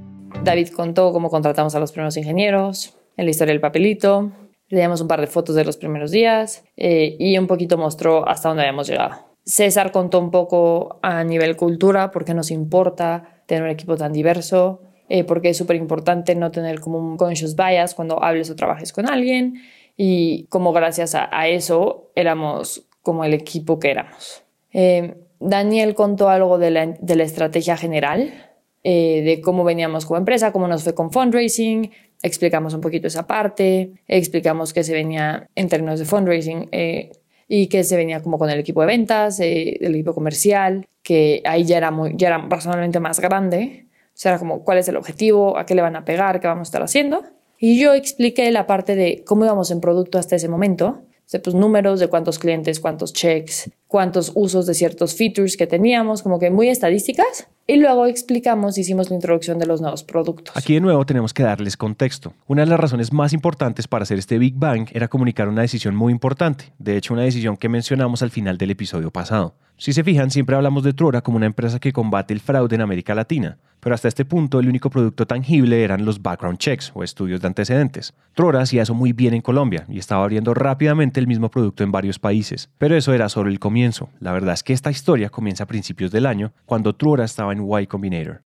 David 0.44 0.70
contó 0.70 1.12
cómo 1.12 1.30
contratamos 1.30 1.76
a 1.76 1.80
los 1.80 1.92
primeros 1.92 2.18
ingenieros, 2.18 2.98
en 3.18 3.26
la 3.26 3.32
historia 3.32 3.54
del 3.54 3.62
papelito, 3.62 4.32
le 4.70 4.82
dimos 4.82 5.02
un 5.02 5.08
par 5.08 5.22
de 5.22 5.28
fotos 5.28 5.56
de 5.56 5.64
los 5.64 5.78
primeros 5.78 6.12
días 6.12 6.64
eh, 6.76 7.16
y 7.20 7.38
un 7.38 7.48
poquito 7.48 7.78
mostró 7.78 8.28
hasta 8.28 8.50
dónde 8.50 8.64
habíamos 8.64 8.88
llegado. 8.88 9.16
César 9.46 9.92
contó 9.92 10.20
un 10.20 10.30
poco 10.30 11.00
a 11.02 11.24
nivel 11.24 11.56
cultura, 11.56 12.12
por 12.12 12.26
qué 12.26 12.34
nos 12.34 12.52
importa 12.52 13.42
tener 13.46 13.64
un 13.64 13.70
equipo 13.70 13.96
tan 13.96 14.12
diverso, 14.12 14.82
eh, 15.10 15.24
porque 15.24 15.50
es 15.50 15.58
súper 15.58 15.78
importante 15.78 16.36
no 16.36 16.52
tener 16.52 16.82
como 16.82 17.00
un 17.00 17.16
conscious 17.16 17.56
bias 17.56 17.96
cuando 17.96 18.22
hables 18.22 18.50
o 18.50 18.56
trabajes 18.56 18.92
con 18.92 19.10
alguien 19.10 19.62
y 19.96 20.46
como 20.50 20.74
gracias 20.74 21.16
a, 21.16 21.48
eso 21.48 22.12
éramos 22.14 22.88
como 23.02 23.24
el 23.24 23.34
equipo 23.34 23.80
que 23.80 23.92
éramos. 23.92 24.44
Eh, 24.74 25.16
Daniel 25.40 25.96
contó 25.96 26.30
algo 26.30 26.58
de 26.58 26.72
la 26.72 27.24
estrategia 27.24 27.78
general, 27.78 28.47
eh, 28.84 29.22
de 29.24 29.42
cómo 29.42 29.64
veníamos 29.64 30.06
como 30.06 30.18
empresa, 30.18 30.52
cómo 30.52 30.68
nos 30.68 30.84
fue 30.84 30.96
con 30.96 31.12
fundraising, 31.12 31.92
explicamos 32.22 32.74
un 32.74 32.82
poquito 32.82 33.08
esa 33.08 33.28
parte, 33.28 33.92
explicamos 34.08 34.74
qué 34.74 34.84
se 34.84 34.94
venía 34.94 35.50
en 35.56 35.70
términos 35.70 36.00
de 36.00 36.06
fundraising 36.06 36.70
eh, 36.72 37.12
y 37.48 37.68
qué 37.68 37.84
se 37.84 37.96
venía 37.96 38.22
como 38.22 38.38
con 38.38 38.50
el 38.50 38.60
equipo 38.60 38.82
de 38.82 38.88
ventas, 38.88 39.40
eh, 39.40 39.78
el 39.82 39.96
equipo 39.96 40.14
comercial, 40.14 40.86
que 41.04 41.42
ahí 41.46 41.64
ya 41.64 41.78
era, 41.78 41.92
muy, 41.92 42.14
ya 42.16 42.28
era 42.28 42.38
razonablemente 42.50 43.00
más 43.00 43.20
grande. 43.20 43.86
O 44.08 44.20
sea, 44.20 44.32
era 44.32 44.40
como 44.40 44.64
cuál 44.64 44.80
es 44.80 44.88
el 44.88 44.98
objetivo, 44.98 45.58
a 45.58 45.66
qué 45.66 45.76
le 45.76 45.82
van 45.82 45.96
a 45.96 46.04
pegar, 46.04 46.40
qué 46.40 46.48
vamos 46.48 46.68
a 46.68 46.70
estar 46.70 46.84
haciendo. 46.84 47.24
Y 47.60 47.80
yo 47.80 47.94
expliqué 47.94 48.52
la 48.52 48.68
parte 48.68 48.96
de 48.96 49.24
cómo 49.26 49.46
íbamos 49.46 49.72
en 49.72 49.80
producto 49.80 50.18
hasta 50.18 50.36
ese 50.36 50.48
momento, 50.48 51.04
sea, 51.30 51.42
pues 51.42 51.56
números 51.56 52.00
de 52.00 52.08
cuántos 52.08 52.40
clientes, 52.40 52.80
cuántos 52.80 53.12
checks, 53.12 53.70
cuántos 53.88 54.32
usos 54.34 54.66
de 54.66 54.74
ciertos 54.74 55.14
features 55.14 55.58
que 55.58 55.68
teníamos, 55.68 56.24
como 56.24 56.40
que 56.40 56.50
muy 56.50 56.70
estadísticas. 56.70 57.48
Y 57.68 57.76
luego 57.76 58.06
explicamos, 58.06 58.78
hicimos 58.78 59.10
la 59.10 59.16
introducción 59.18 59.60
de 59.60 59.66
los 59.66 59.82
nuevos 59.82 60.04
productos. 60.06 60.56
Aquí 60.56 60.76
de 60.76 60.80
nuevo 60.80 61.06
tenemos 61.06 61.34
que 61.34 61.44
darles 61.44 61.76
contexto. 61.76 62.34
Una 62.48 62.64
de 62.64 62.70
las 62.70 62.80
razones 62.80 63.12
más 63.12 63.34
importantes 63.34 63.90
para 63.90 64.04
hacer 64.04 64.18
este 64.18 64.38
Big 64.38 64.56
Bang 64.56 64.88
era 64.94 65.10
comunicar 65.10 65.50
una 65.50 65.64
decisión 65.64 65.94
muy 65.96 66.14
importante, 66.14 66.72
de 66.80 66.96
hecho 66.96 67.14
una 67.14 67.24
decisión 67.24 67.58
que 67.58 67.68
mencionamos 67.68 68.22
al 68.22 68.32
final 68.32 68.58
del 68.58 68.72
episodio 68.72 69.12
pasado. 69.12 69.56
Si 69.76 69.92
se 69.92 70.06
fijan, 70.06 70.32
siempre 70.32 70.56
hablamos 70.56 70.84
de 70.84 70.94
Trora 70.94 71.22
como 71.22 71.36
una 71.36 71.46
empresa 71.46 71.80
que 71.80 71.92
combate 71.92 72.34
el 72.34 72.40
fraude 72.40 72.76
en 72.76 72.82
América 72.82 73.14
Latina, 73.14 73.58
pero 73.88 73.96
hasta 73.96 74.10
este 74.10 74.26
punto 74.26 74.60
el 74.60 74.68
único 74.68 74.90
producto 74.90 75.26
tangible 75.26 75.82
eran 75.82 76.04
los 76.04 76.22
background 76.22 76.58
checks 76.58 76.92
o 76.94 77.06
estudios 77.06 77.40
de 77.40 77.48
antecedentes. 77.48 78.14
Trora 78.34 78.60
hacía 78.60 78.82
eso 78.82 78.94
muy 78.94 79.14
bien 79.14 79.34
en 79.34 79.40
Colombia 79.40 79.86
y 79.88 79.98
estaba 79.98 80.26
abriendo 80.26 80.54
rápidamente 80.54 81.22
el 81.22 81.28
mismo 81.28 81.50
producto 81.50 81.86
en 81.86 81.94
varios 81.94 82.20
países, 82.20 82.70
pero 82.80 82.98
eso 82.98 83.14
era 83.14 83.30
solo 83.30 83.50
el 83.50 83.62
comienzo. 83.62 84.10
La 84.20 84.34
verdad 84.34 84.56
es 84.56 84.64
que 84.64 84.74
esta 84.74 84.92
historia 84.92 85.30
comienza 85.30 85.64
a 85.64 85.68
principios 85.68 86.12
del 86.12 86.26
año, 86.26 86.52
cuando 86.66 86.98
Trora 86.98 87.24
estaba 87.24 87.54
en 87.54 87.66
Y 87.66 87.88
Combinator. 87.88 88.42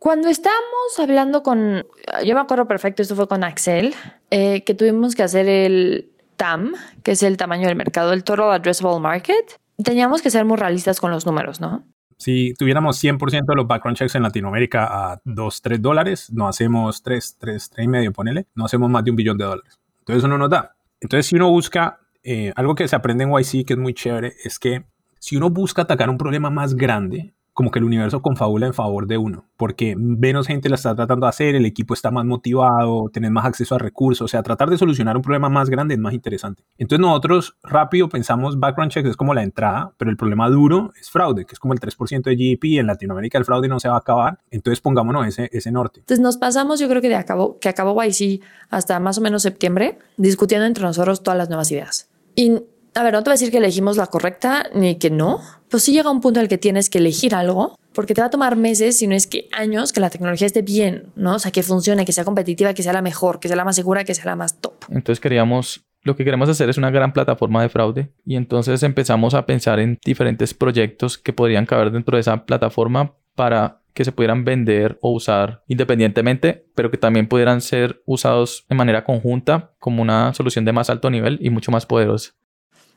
Cuando 0.00 0.28
estábamos 0.28 0.98
hablando 0.98 1.44
con, 1.44 1.86
yo 2.24 2.34
me 2.34 2.40
acuerdo 2.40 2.66
perfecto, 2.66 3.02
esto 3.02 3.14
fue 3.14 3.28
con 3.28 3.44
Axel, 3.44 3.94
eh, 4.32 4.64
que 4.64 4.74
tuvimos 4.74 5.14
que 5.14 5.22
hacer 5.22 5.48
el 5.48 6.10
TAM, 6.36 6.74
que 7.04 7.12
es 7.12 7.22
el 7.22 7.36
tamaño 7.36 7.68
del 7.68 7.76
mercado, 7.76 8.12
el 8.12 8.24
Total 8.24 8.50
Addressable 8.50 8.98
Market, 8.98 9.60
teníamos 9.84 10.22
que 10.22 10.30
ser 10.30 10.44
muy 10.44 10.56
realistas 10.56 10.98
con 10.98 11.12
los 11.12 11.24
números, 11.24 11.60
¿no? 11.60 11.84
Si 12.22 12.54
tuviéramos 12.54 13.02
100% 13.02 13.46
de 13.48 13.56
los 13.56 13.66
background 13.66 13.96
checks 13.96 14.14
en 14.14 14.22
Latinoamérica 14.22 14.84
a 14.84 15.20
2, 15.24 15.60
3 15.60 15.82
dólares, 15.82 16.30
no 16.32 16.46
hacemos 16.46 17.02
3, 17.02 17.36
3, 17.36 17.70
3 17.70 17.84
y 17.84 17.88
medio, 17.88 18.12
ponele, 18.12 18.46
no 18.54 18.64
hacemos 18.64 18.88
más 18.88 19.02
de 19.02 19.10
un 19.10 19.16
billón 19.16 19.36
de 19.36 19.44
dólares. 19.44 19.80
Entonces 19.98 20.18
eso 20.18 20.28
no 20.28 20.38
nos 20.38 20.48
da. 20.48 20.76
Entonces 21.00 21.26
si 21.26 21.34
uno 21.34 21.50
busca, 21.50 21.98
eh, 22.22 22.52
algo 22.54 22.76
que 22.76 22.86
se 22.86 22.94
aprende 22.94 23.24
en 23.24 23.32
YC 23.32 23.66
que 23.66 23.72
es 23.72 23.76
muy 23.76 23.92
chévere, 23.92 24.34
es 24.44 24.60
que 24.60 24.84
si 25.18 25.36
uno 25.36 25.50
busca 25.50 25.82
atacar 25.82 26.08
un 26.10 26.16
problema 26.16 26.48
más 26.48 26.76
grande, 26.76 27.34
como 27.62 27.70
que 27.70 27.78
el 27.78 27.84
universo 27.84 28.22
confabula 28.22 28.66
en 28.66 28.74
favor 28.74 29.06
de 29.06 29.18
uno, 29.18 29.46
porque 29.56 29.94
menos 29.94 30.48
gente 30.48 30.68
la 30.68 30.74
está 30.74 30.96
tratando 30.96 31.26
de 31.26 31.30
hacer, 31.30 31.54
el 31.54 31.64
equipo 31.64 31.94
está 31.94 32.10
más 32.10 32.24
motivado, 32.24 33.08
tenés 33.12 33.30
más 33.30 33.44
acceso 33.44 33.76
a 33.76 33.78
recursos, 33.78 34.24
o 34.24 34.26
sea, 34.26 34.42
tratar 34.42 34.68
de 34.68 34.76
solucionar 34.76 35.16
un 35.16 35.22
problema 35.22 35.48
más 35.48 35.70
grande 35.70 35.94
es 35.94 36.00
más 36.00 36.12
interesante. 36.12 36.64
Entonces 36.76 37.00
nosotros 37.00 37.56
rápido 37.62 38.08
pensamos 38.08 38.58
background 38.58 38.90
checks 38.90 39.10
es 39.10 39.16
como 39.16 39.32
la 39.32 39.44
entrada, 39.44 39.94
pero 39.96 40.10
el 40.10 40.16
problema 40.16 40.50
duro 40.50 40.92
es 41.00 41.08
fraude, 41.08 41.44
que 41.44 41.52
es 41.52 41.60
como 41.60 41.72
el 41.72 41.78
3% 41.78 42.22
de 42.24 42.34
GDP, 42.34 42.80
en 42.80 42.88
Latinoamérica 42.88 43.38
el 43.38 43.44
fraude 43.44 43.68
no 43.68 43.78
se 43.78 43.88
va 43.88 43.94
a 43.94 43.98
acabar, 43.98 44.40
entonces 44.50 44.80
pongámonos 44.80 45.24
ese, 45.28 45.48
ese 45.52 45.70
norte. 45.70 46.00
Entonces 46.00 46.20
nos 46.20 46.38
pasamos, 46.38 46.80
yo 46.80 46.88
creo 46.88 47.00
que 47.00 47.10
de 47.10 47.14
acabó, 47.14 47.60
que 47.60 47.68
acabó 47.68 48.02
YC 48.02 48.42
hasta 48.70 48.98
más 48.98 49.18
o 49.18 49.20
menos 49.20 49.42
septiembre, 49.42 50.00
discutiendo 50.16 50.66
entre 50.66 50.82
nosotros 50.82 51.22
todas 51.22 51.38
las 51.38 51.48
nuevas 51.48 51.70
ideas. 51.70 52.10
Y 52.34 52.60
a 52.94 53.02
ver, 53.02 53.12
no 53.14 53.22
te 53.22 53.30
voy 53.30 53.32
a 53.32 53.34
decir 53.34 53.50
que 53.50 53.58
elegimos 53.58 53.96
la 53.96 54.06
correcta 54.08 54.64
ni 54.74 54.96
que 54.96 55.10
no, 55.10 55.40
pues 55.72 55.84
sí 55.84 55.92
llega 55.92 56.10
un 56.10 56.20
punto 56.20 56.38
en 56.38 56.44
el 56.44 56.48
que 56.50 56.58
tienes 56.58 56.90
que 56.90 56.98
elegir 56.98 57.34
algo, 57.34 57.78
porque 57.94 58.12
te 58.12 58.20
va 58.20 58.26
a 58.26 58.30
tomar 58.30 58.56
meses, 58.56 58.98
si 58.98 59.06
no 59.06 59.14
es 59.14 59.26
que 59.26 59.48
años, 59.52 59.90
que 59.92 60.00
la 60.00 60.10
tecnología 60.10 60.46
esté 60.46 60.60
bien, 60.60 61.06
¿no? 61.16 61.36
O 61.36 61.38
sea, 61.38 61.50
que 61.50 61.62
funcione, 61.62 62.04
que 62.04 62.12
sea 62.12 62.24
competitiva, 62.24 62.74
que 62.74 62.82
sea 62.82 62.92
la 62.92 63.00
mejor, 63.00 63.40
que 63.40 63.48
sea 63.48 63.56
la 63.56 63.64
más 63.64 63.74
segura, 63.74 64.04
que 64.04 64.14
sea 64.14 64.26
la 64.26 64.36
más 64.36 64.60
top. 64.60 64.74
Entonces 64.90 65.18
queríamos, 65.18 65.86
lo 66.02 66.14
que 66.14 66.26
queremos 66.26 66.50
hacer 66.50 66.68
es 66.68 66.76
una 66.76 66.90
gran 66.90 67.14
plataforma 67.14 67.62
de 67.62 67.70
fraude 67.70 68.12
y 68.26 68.36
entonces 68.36 68.82
empezamos 68.82 69.32
a 69.32 69.46
pensar 69.46 69.80
en 69.80 69.98
diferentes 70.04 70.52
proyectos 70.52 71.16
que 71.16 71.32
podrían 71.32 71.64
caber 71.64 71.90
dentro 71.90 72.18
de 72.18 72.20
esa 72.20 72.44
plataforma 72.44 73.14
para 73.34 73.80
que 73.94 74.04
se 74.04 74.12
pudieran 74.12 74.44
vender 74.44 74.98
o 75.00 75.12
usar 75.12 75.62
independientemente, 75.68 76.66
pero 76.74 76.90
que 76.90 76.98
también 76.98 77.28
pudieran 77.28 77.62
ser 77.62 78.02
usados 78.04 78.66
de 78.68 78.76
manera 78.76 79.04
conjunta 79.04 79.72
como 79.78 80.02
una 80.02 80.34
solución 80.34 80.66
de 80.66 80.72
más 80.72 80.90
alto 80.90 81.08
nivel 81.08 81.38
y 81.40 81.48
mucho 81.48 81.72
más 81.72 81.86
poderosa. 81.86 82.32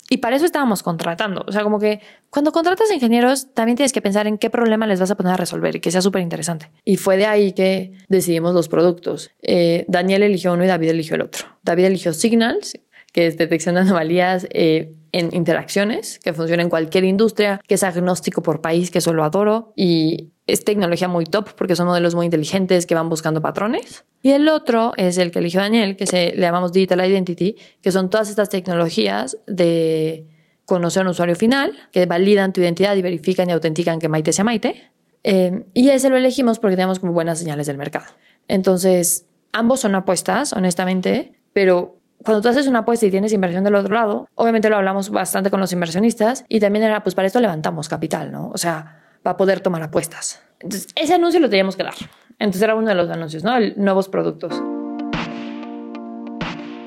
Y 0.10 0.18
para 0.18 0.36
eso 0.36 0.46
estábamos 0.46 0.84
contratando. 0.84 1.44
O 1.48 1.52
sea, 1.52 1.64
como 1.64 1.80
que 1.80 2.00
cuando 2.30 2.52
contratas 2.52 2.92
ingenieros, 2.92 3.54
también 3.54 3.76
tienes 3.76 3.92
que 3.92 4.02
pensar 4.02 4.28
en 4.28 4.38
qué 4.38 4.50
problema 4.50 4.86
les 4.86 5.00
vas 5.00 5.10
a 5.12 5.16
poner 5.16 5.34
a 5.34 5.38
resolver 5.38 5.76
y 5.76 5.80
que 5.80 5.92
sea 5.92 6.02
súper 6.02 6.22
interesante. 6.22 6.70
Y 6.84 6.98
fue 6.98 7.18
de 7.18 7.26
ahí 7.26 7.54
que 7.54 7.94
decidimos 8.08 8.54
los 8.54 8.70
productos. 8.70 9.32
Eh, 9.42 9.86
Daniel 9.88 10.24
eligió 10.24 10.54
uno 10.54 10.64
y 10.64 10.68
David 10.68 10.90
eligió 10.90 11.16
el 11.16 11.24
otro. 11.24 11.46
David 11.64 11.86
eligió 11.86 12.14
Signals, 12.14 12.80
que 13.12 13.28
es 13.28 13.38
detección 13.38 13.76
de 13.76 13.82
anomalías 13.82 14.48
eh, 14.52 14.94
en 15.12 15.34
interacciones, 15.34 16.20
que 16.20 16.34
funciona 16.34 16.62
en 16.62 16.70
cualquier 16.70 17.06
industria, 17.06 17.62
que 17.66 17.76
es 17.76 17.84
agnóstico 17.84 18.44
por 18.44 18.62
país, 18.62 18.92
que 18.92 19.00
eso 19.00 19.14
lo 19.14 19.24
adoro. 19.24 19.74
Y 19.76 20.34
es 20.48 20.64
tecnología 20.64 21.08
muy 21.08 21.26
top 21.26 21.50
porque 21.56 21.76
son 21.76 21.88
modelos 21.88 22.16
muy 22.16 22.26
inteligentes 22.26 22.86
que 22.86 22.96
van 22.96 23.10
buscando 23.10 23.42
patrones. 23.42 24.06
Y 24.22 24.32
el 24.32 24.48
otro 24.48 24.94
es 24.98 25.18
el 25.18 25.32
que 25.32 25.40
eligió 25.40 25.62
Daniel, 25.62 25.96
que 25.98 26.06
se 26.06 26.34
le 26.36 26.42
llamamos 26.42 26.72
Digital 26.72 27.06
Identity, 27.06 27.56
que 27.82 27.92
son 27.92 28.10
todas 28.10 28.30
estas 28.30 28.50
tecnologías 28.50 29.38
de 29.48 30.28
conocer 30.66 31.02
a 31.02 31.06
un 31.06 31.10
usuario 31.10 31.36
final, 31.36 31.74
que 31.92 32.06
validan 32.06 32.54
tu 32.54 32.62
identidad 32.62 32.96
y 32.96 33.02
verifican 33.02 33.50
y 33.50 33.54
autentican 33.54 34.00
que 34.00 34.10
Maite 34.10 34.34
sea 34.34 34.46
Maite. 34.46 34.92
Eh, 35.24 35.66
y 35.74 35.90
ese 35.90 36.10
lo 36.10 36.18
elegimos 36.18 36.60
porque 36.60 36.76
tenemos 36.76 37.00
como 37.00 37.14
buenas 37.14 37.40
señales 37.40 37.68
del 37.68 37.78
mercado. 37.78 38.06
Entonces, 38.48 39.26
ambos 39.52 39.80
son 39.80 39.96
apuestas, 39.96 40.54
honestamente, 40.54 41.34
pero 41.54 42.00
cuando 42.24 42.42
tú 42.42 42.50
haces 42.50 42.68
una 42.68 42.80
apuesta 42.80 43.06
y 43.06 43.12
tienes 43.12 43.34
inversión 43.34 43.64
del 43.64 43.76
otro 43.76 43.94
lado, 43.94 44.28
obviamente 44.36 44.70
lo 44.70 44.78
hablamos 44.78 45.10
bastante 45.10 45.50
con 45.50 45.60
los 45.60 45.72
inversionistas 45.72 46.46
y 46.48 46.60
también 46.60 46.86
era, 46.86 47.04
pues 47.04 47.16
para 47.16 47.28
esto 47.28 47.40
levantamos 47.40 47.90
capital, 47.90 48.32
¿no? 48.32 48.50
O 48.50 48.58
sea, 48.58 49.05
para 49.26 49.38
poder 49.38 49.60
tomar 49.60 49.82
apuestas. 49.82 50.40
Entonces, 50.60 50.88
ese 50.96 51.16
anuncio 51.16 51.40
lo 51.40 51.50
teníamos 51.50 51.76
que 51.76 51.82
dar. 51.82 51.96
Entonces 52.38 52.62
era 52.62 52.76
uno 52.76 52.88
de 52.88 52.94
los 52.94 53.10
anuncios, 53.10 53.44
¿no? 53.44 53.58
El, 53.58 53.74
nuevos 53.76 54.08
productos. 54.08 54.54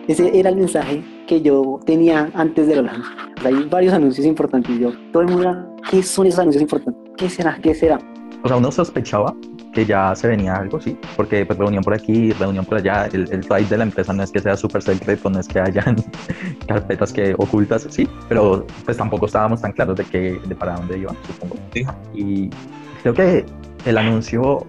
Ese 0.07 0.39
era 0.39 0.51
el 0.51 0.55
mensaje 0.55 1.03
que 1.27 1.43
yo 1.43 1.81
tenía 1.85 2.31
antes 2.35 2.69
de 2.69 2.79
anuncios. 2.79 3.09
hay 3.45 3.65
varios 3.65 3.93
anuncios 3.93 4.25
importantes. 4.25 4.79
Yo, 4.79 4.93
todo 5.13 5.25
el 5.25 5.31
mundo, 5.31 5.75
¿qué 5.91 6.01
son 6.01 6.29
esos 6.29 6.39
anuncios 6.39 6.63
importantes? 6.63 7.13
¿Qué 7.17 7.29
será? 7.29 7.59
¿Qué 7.61 7.75
será? 7.75 7.99
O 8.45 8.47
sea, 8.47 8.57
uno 8.57 8.71
sospechaba 8.71 9.35
que 9.73 9.85
ya 9.85 10.15
se 10.15 10.29
venía 10.29 10.57
algo, 10.57 10.81
sí, 10.81 10.99
porque 11.17 11.45
pues 11.45 11.59
reunión 11.59 11.85
por 11.85 11.95
aquí, 11.95 12.33
reunión 12.33 12.65
por 12.65 12.79
allá, 12.79 13.07
el, 13.13 13.29
el 13.31 13.69
de 13.69 13.77
la 13.77 13.85
empresa 13.85 14.13
no 14.13 14.23
es 14.23 14.31
que 14.31 14.41
sea 14.41 14.57
súper 14.57 14.83
secreto, 14.83 15.31
no 15.31 15.39
es 15.39 15.49
que 15.49 15.61
hayan 15.61 15.97
carpetas 16.67 17.13
que 17.13 17.35
ocultas, 17.37 17.87
sí, 17.91 18.09
pero 18.29 18.67
pues 18.85 18.97
tampoco 18.97 19.27
estábamos 19.27 19.61
tan 19.61 19.73
claros 19.73 19.97
de 19.97 20.05
que, 20.05 20.41
de 20.45 20.55
para 20.55 20.75
dónde 20.77 20.99
iban, 20.99 21.17
supongo. 21.27 21.57
Sí. 21.73 21.87
Y 22.15 22.51
creo 23.03 23.15
que 23.15 23.47
el 23.85 23.99
anuncio, 23.99 24.67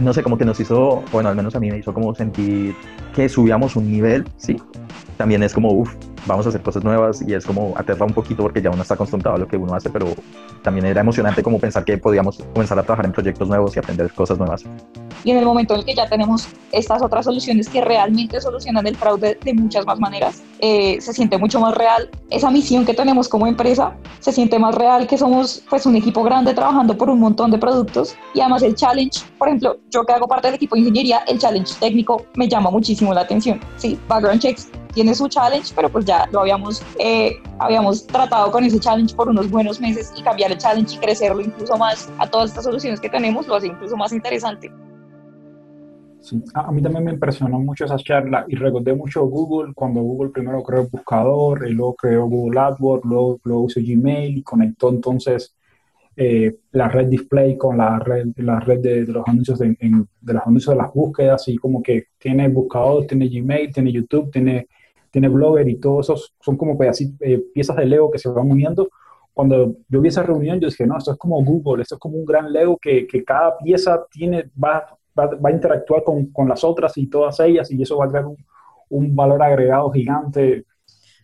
no 0.00 0.12
sé, 0.12 0.22
como 0.22 0.36
que 0.36 0.44
nos 0.44 0.58
hizo, 0.60 1.02
bueno, 1.12 1.28
al 1.28 1.36
menos 1.36 1.54
a 1.54 1.60
mí 1.60 1.70
me 1.70 1.78
hizo 1.78 1.94
como 1.94 2.14
sentir 2.14 2.74
que 3.14 3.28
subíamos 3.28 3.76
un 3.76 3.90
nivel, 3.90 4.24
sí. 4.36 4.56
También 5.16 5.42
es 5.42 5.52
como, 5.52 5.70
uff, 5.72 5.94
vamos 6.26 6.46
a 6.46 6.48
hacer 6.50 6.62
cosas 6.62 6.84
nuevas 6.84 7.22
y 7.26 7.34
es 7.34 7.44
como 7.44 7.74
aterra 7.76 8.06
un 8.06 8.12
poquito 8.12 8.42
porque 8.42 8.62
ya 8.62 8.70
uno 8.70 8.82
está 8.82 8.94
acostumbrado 8.94 9.36
a 9.36 9.38
lo 9.40 9.48
que 9.48 9.56
uno 9.56 9.74
hace, 9.74 9.90
pero 9.90 10.06
también 10.62 10.86
era 10.86 11.00
emocionante 11.00 11.42
como 11.42 11.58
pensar 11.58 11.84
que 11.84 11.98
podíamos 11.98 12.38
comenzar 12.52 12.78
a 12.78 12.82
trabajar 12.82 13.06
en 13.06 13.12
proyectos 13.12 13.48
nuevos 13.48 13.74
y 13.76 13.78
aprender 13.78 14.12
cosas 14.12 14.38
nuevas. 14.38 14.64
Y 15.24 15.30
en 15.30 15.38
el 15.38 15.44
momento 15.44 15.74
en 15.74 15.80
el 15.80 15.86
que 15.86 15.94
ya 15.94 16.08
tenemos 16.08 16.48
estas 16.72 17.02
otras 17.02 17.26
soluciones 17.26 17.68
que 17.68 17.82
realmente 17.82 18.40
solucionan 18.40 18.86
el 18.86 18.96
fraude 18.96 19.38
de 19.42 19.54
muchas 19.54 19.84
más 19.84 19.98
maneras, 20.00 20.42
eh, 20.60 20.98
se 21.00 21.12
siente 21.12 21.36
mucho 21.36 21.60
más 21.60 21.74
real 21.74 22.10
esa 22.30 22.50
misión 22.50 22.86
que 22.86 22.94
tenemos 22.94 23.28
como 23.28 23.46
empresa, 23.46 23.94
se 24.20 24.32
siente 24.32 24.58
más 24.58 24.74
real 24.74 25.06
que 25.06 25.18
somos 25.18 25.62
pues 25.68 25.84
un 25.84 25.96
equipo 25.96 26.22
grande 26.22 26.54
trabajando 26.54 26.96
por 26.96 27.10
un 27.10 27.20
montón 27.20 27.50
de 27.50 27.58
productos 27.58 28.16
y 28.34 28.40
además 28.40 28.62
el 28.62 28.74
challenge, 28.74 29.20
por 29.38 29.48
ejemplo, 29.48 29.78
yo 29.90 30.04
que 30.04 30.12
hago 30.12 30.26
parte 30.26 30.48
del 30.48 30.54
equipo 30.54 30.74
de 30.74 30.80
ingeniería, 30.80 31.18
el 31.28 31.38
challenge 31.38 31.74
técnico 31.78 32.24
me 32.34 32.48
llama 32.48 32.70
muchísimo 32.70 33.12
la 33.12 33.22
atención. 33.22 33.60
Sí, 33.76 33.98
background 34.08 34.40
checks 34.40 34.70
tiene 34.92 35.14
su 35.14 35.28
challenge, 35.28 35.72
pero 35.74 35.88
pues 35.88 36.04
ya 36.04 36.28
lo 36.32 36.40
habíamos, 36.40 36.82
eh, 36.98 37.36
habíamos 37.58 38.06
tratado 38.06 38.50
con 38.50 38.64
ese 38.64 38.78
challenge 38.80 39.14
por 39.14 39.28
unos 39.28 39.50
buenos 39.50 39.80
meses 39.80 40.12
y 40.16 40.22
cambiar 40.22 40.52
el 40.52 40.58
challenge 40.58 40.96
y 40.96 40.98
crecerlo 40.98 41.40
incluso 41.40 41.76
más 41.76 42.10
a 42.18 42.28
todas 42.28 42.50
estas 42.50 42.64
soluciones 42.64 43.00
que 43.00 43.08
tenemos 43.08 43.46
lo 43.46 43.56
hace 43.56 43.68
incluso 43.68 43.96
más 43.96 44.12
interesante. 44.12 44.70
Sí, 46.20 46.42
a 46.52 46.70
mí 46.70 46.82
también 46.82 47.04
me 47.04 47.12
impresionó 47.12 47.58
mucho 47.58 47.86
esa 47.86 47.96
charla 47.96 48.44
y 48.46 48.54
recordé 48.54 48.94
mucho 48.94 49.24
Google 49.24 49.72
cuando 49.74 50.00
Google 50.00 50.30
primero 50.30 50.62
creó 50.62 50.82
el 50.82 50.88
buscador, 50.88 51.66
y 51.66 51.72
luego 51.72 51.94
creó 51.94 52.26
Google 52.26 52.60
AdWords, 52.60 53.04
luego, 53.06 53.40
luego 53.44 53.66
hizo 53.68 53.80
Gmail 53.80 54.38
y 54.38 54.42
conectó 54.42 54.90
entonces 54.90 55.56
eh, 56.16 56.56
la 56.72 56.88
red 56.88 57.06
display 57.06 57.56
con 57.56 57.78
la 57.78 57.98
red, 57.98 58.26
la 58.36 58.60
red 58.60 58.80
de, 58.80 59.06
los 59.06 59.26
anuncios 59.26 59.58
de, 59.58 59.68
de 59.68 60.34
los 60.34 60.42
anuncios 60.46 60.74
de 60.74 60.82
las 60.82 60.92
búsquedas 60.92 61.48
y 61.48 61.56
como 61.56 61.82
que 61.82 62.08
tiene 62.18 62.48
buscador, 62.48 63.06
tiene 63.06 63.28
Gmail, 63.28 63.72
tiene 63.72 63.90
YouTube, 63.90 64.30
tiene 64.30 64.68
tiene 65.10 65.28
Blogger 65.28 65.68
y 65.68 65.76
todo 65.76 66.00
eso 66.00 66.16
son 66.40 66.56
como 66.56 66.78
eh, 66.82 67.38
piezas 67.52 67.76
de 67.76 67.86
Lego 67.86 68.10
que 68.10 68.18
se 68.18 68.28
van 68.28 68.50
uniendo. 68.50 68.88
Cuando 69.32 69.76
yo 69.88 70.00
vi 70.00 70.08
esa 70.08 70.22
reunión, 70.22 70.60
yo 70.60 70.68
dije, 70.68 70.86
no, 70.86 70.98
esto 70.98 71.12
es 71.12 71.18
como 71.18 71.42
Google, 71.44 71.82
esto 71.82 71.94
es 71.94 72.00
como 72.00 72.16
un 72.16 72.24
gran 72.24 72.52
Lego 72.52 72.78
que, 72.78 73.06
que 73.06 73.24
cada 73.24 73.56
pieza 73.58 74.04
tiene, 74.10 74.50
va, 74.62 74.86
va, 75.18 75.26
va 75.26 75.50
a 75.50 75.52
interactuar 75.52 76.02
con, 76.04 76.26
con, 76.26 76.48
las 76.48 76.62
otras 76.64 76.96
y 76.98 77.06
todas 77.06 77.40
ellas 77.40 77.70
y 77.70 77.80
eso 77.82 77.96
va 77.96 78.06
a 78.06 78.08
crear 78.08 78.26
un, 78.26 78.36
un 78.90 79.14
valor 79.14 79.42
agregado 79.42 79.90
gigante. 79.90 80.64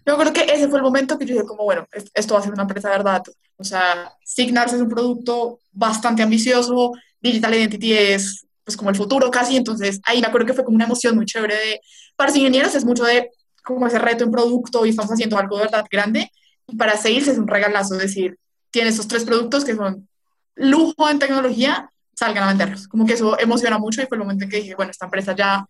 Yo 0.06 0.16
creo 0.16 0.32
que 0.32 0.42
ese 0.42 0.68
fue 0.68 0.78
el 0.78 0.84
momento 0.84 1.18
que 1.18 1.26
yo 1.26 1.34
dije 1.34 1.46
como, 1.46 1.64
bueno, 1.64 1.84
esto 2.14 2.34
va 2.34 2.40
a 2.40 2.42
ser 2.42 2.52
una 2.52 2.62
empresa 2.62 2.90
de 2.90 2.96
verdad. 2.96 3.22
O 3.56 3.64
sea, 3.64 4.12
Signals 4.24 4.72
es 4.72 4.80
un 4.80 4.88
producto 4.88 5.58
bastante 5.72 6.22
ambicioso, 6.22 6.92
Digital 7.20 7.54
Identity 7.54 7.92
es 7.92 8.46
pues 8.64 8.76
como 8.76 8.90
el 8.90 8.96
futuro 8.96 9.30
casi, 9.30 9.56
entonces 9.56 10.00
ahí 10.04 10.20
me 10.20 10.26
acuerdo 10.26 10.48
que 10.48 10.52
fue 10.52 10.64
como 10.64 10.74
una 10.74 10.86
emoción 10.86 11.14
muy 11.14 11.24
chévere 11.24 11.54
de, 11.54 11.80
para 12.16 12.30
los 12.30 12.36
ingenieros 12.36 12.74
es 12.74 12.84
mucho 12.84 13.04
de 13.04 13.30
como 13.66 13.86
ese 13.88 13.98
reto 13.98 14.22
en 14.22 14.30
producto 14.30 14.86
y 14.86 14.90
estamos 14.90 15.10
haciendo 15.10 15.36
algo 15.36 15.58
de 15.58 15.64
verdad 15.64 15.86
grande. 15.90 16.30
Y 16.68 16.76
para 16.76 16.96
seguirse 16.96 17.32
es 17.32 17.38
un 17.38 17.48
regalazo, 17.48 17.94
es 17.96 18.00
decir, 18.00 18.38
tiene 18.70 18.90
esos 18.90 19.08
tres 19.08 19.24
productos 19.24 19.64
que 19.64 19.74
son 19.74 20.08
lujo 20.54 21.10
en 21.10 21.18
tecnología, 21.18 21.90
salgan 22.14 22.44
a 22.44 22.48
venderlos. 22.48 22.86
Como 22.86 23.04
que 23.04 23.14
eso 23.14 23.38
emociona 23.40 23.78
mucho 23.78 24.00
y 24.02 24.06
fue 24.06 24.16
el 24.16 24.22
momento 24.22 24.44
en 24.44 24.50
que 24.50 24.58
dije, 24.58 24.76
bueno, 24.76 24.92
esta 24.92 25.06
empresa 25.06 25.34
ya, 25.34 25.66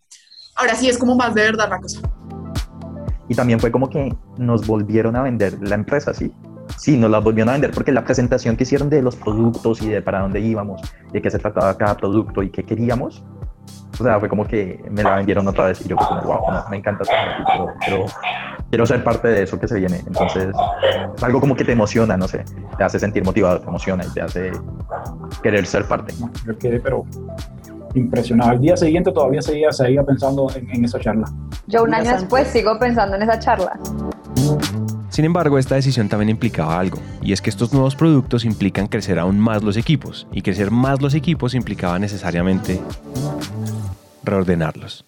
ahora 0.55 0.75
sí 0.75 0.87
es 0.87 0.97
como 0.97 1.15
más 1.15 1.33
de 1.33 1.41
verdad 1.41 1.69
la 1.69 1.79
cosa. 1.79 2.01
Y 3.27 3.35
también 3.35 3.59
fue 3.59 3.71
como 3.71 3.89
que 3.89 4.15
nos 4.37 4.65
volvieron 4.67 5.15
a 5.15 5.23
vender 5.23 5.57
la 5.61 5.75
empresa, 5.75 6.13
¿sí? 6.13 6.31
Sí, 6.77 6.97
nos 6.97 7.09
la 7.09 7.19
volvieron 7.19 7.49
a 7.49 7.53
vender 7.53 7.71
porque 7.71 7.91
la 7.91 8.03
presentación 8.03 8.55
que 8.55 8.63
hicieron 8.63 8.89
de 8.89 9.01
los 9.01 9.15
productos 9.15 9.81
y 9.81 9.89
de 9.89 10.01
para 10.03 10.19
dónde 10.19 10.39
íbamos, 10.39 10.81
de 11.11 11.21
qué 11.21 11.31
se 11.31 11.39
trataba 11.39 11.75
cada 11.77 11.97
producto 11.97 12.43
y 12.43 12.51
qué 12.51 12.63
queríamos, 12.63 13.23
o 13.99 14.03
sea, 14.03 14.19
fue 14.19 14.29
como 14.29 14.45
que 14.45 14.83
me 14.91 15.01
la 15.01 15.15
vendieron 15.15 15.47
otra 15.47 15.65
vez 15.65 15.81
y 15.81 15.89
yo 15.89 15.95
como, 15.95 16.21
wow, 16.21 16.39
me 16.69 16.77
encanta 16.77 17.03
pero, 17.05 17.73
pero, 17.83 18.05
quiero 18.69 18.85
ser 18.85 19.03
parte 19.03 19.27
de 19.27 19.43
eso 19.43 19.59
que 19.59 19.67
se 19.67 19.79
viene. 19.79 20.03
Entonces, 20.05 20.53
es 21.15 21.23
algo 21.23 21.39
como 21.39 21.55
que 21.55 21.63
te 21.63 21.71
emociona, 21.71 22.15
no 22.15 22.27
sé, 22.27 22.43
te 22.77 22.83
hace 22.83 22.99
sentir 22.99 23.23
motivado, 23.23 23.59
te 23.59 23.67
emociona 23.67 24.05
y 24.05 24.09
te 24.09 24.21
hace 24.21 24.51
querer 25.41 25.65
ser 25.65 25.85
parte. 25.85 26.13
Yo 26.45 26.57
quedé, 26.57 26.79
pero 26.79 27.05
impresionado. 27.95 28.51
Al 28.51 28.59
día 28.59 28.77
siguiente 28.77 29.11
todavía 29.11 29.41
seguía, 29.41 29.71
seguía 29.71 30.03
pensando 30.03 30.47
en, 30.55 30.69
en 30.69 30.85
esa 30.85 30.99
charla. 30.99 31.25
Yo 31.65 31.83
un 31.83 31.93
año 31.93 32.11
después 32.11 32.47
sigo 32.47 32.77
pensando 32.77 33.15
en 33.15 33.23
esa 33.23 33.39
charla. 33.39 33.79
Sin 35.17 35.25
embargo, 35.25 35.57
esta 35.57 35.73
decisión 35.73 36.09
también 36.09 36.29
implicaba 36.29 36.79
algo, 36.79 37.01
y 37.23 37.31
es 37.31 37.41
que 37.41 37.49
estos 37.49 37.73
nuevos 37.73 37.95
productos 37.95 38.45
implican 38.45 38.85
crecer 38.85 39.17
aún 39.17 39.39
más 39.39 39.63
los 39.63 39.75
equipos, 39.75 40.27
y 40.31 40.43
crecer 40.43 40.69
más 40.69 41.01
los 41.01 41.15
equipos 41.15 41.55
implicaba 41.55 41.97
necesariamente 41.97 42.79
reordenarlos. 44.23 45.05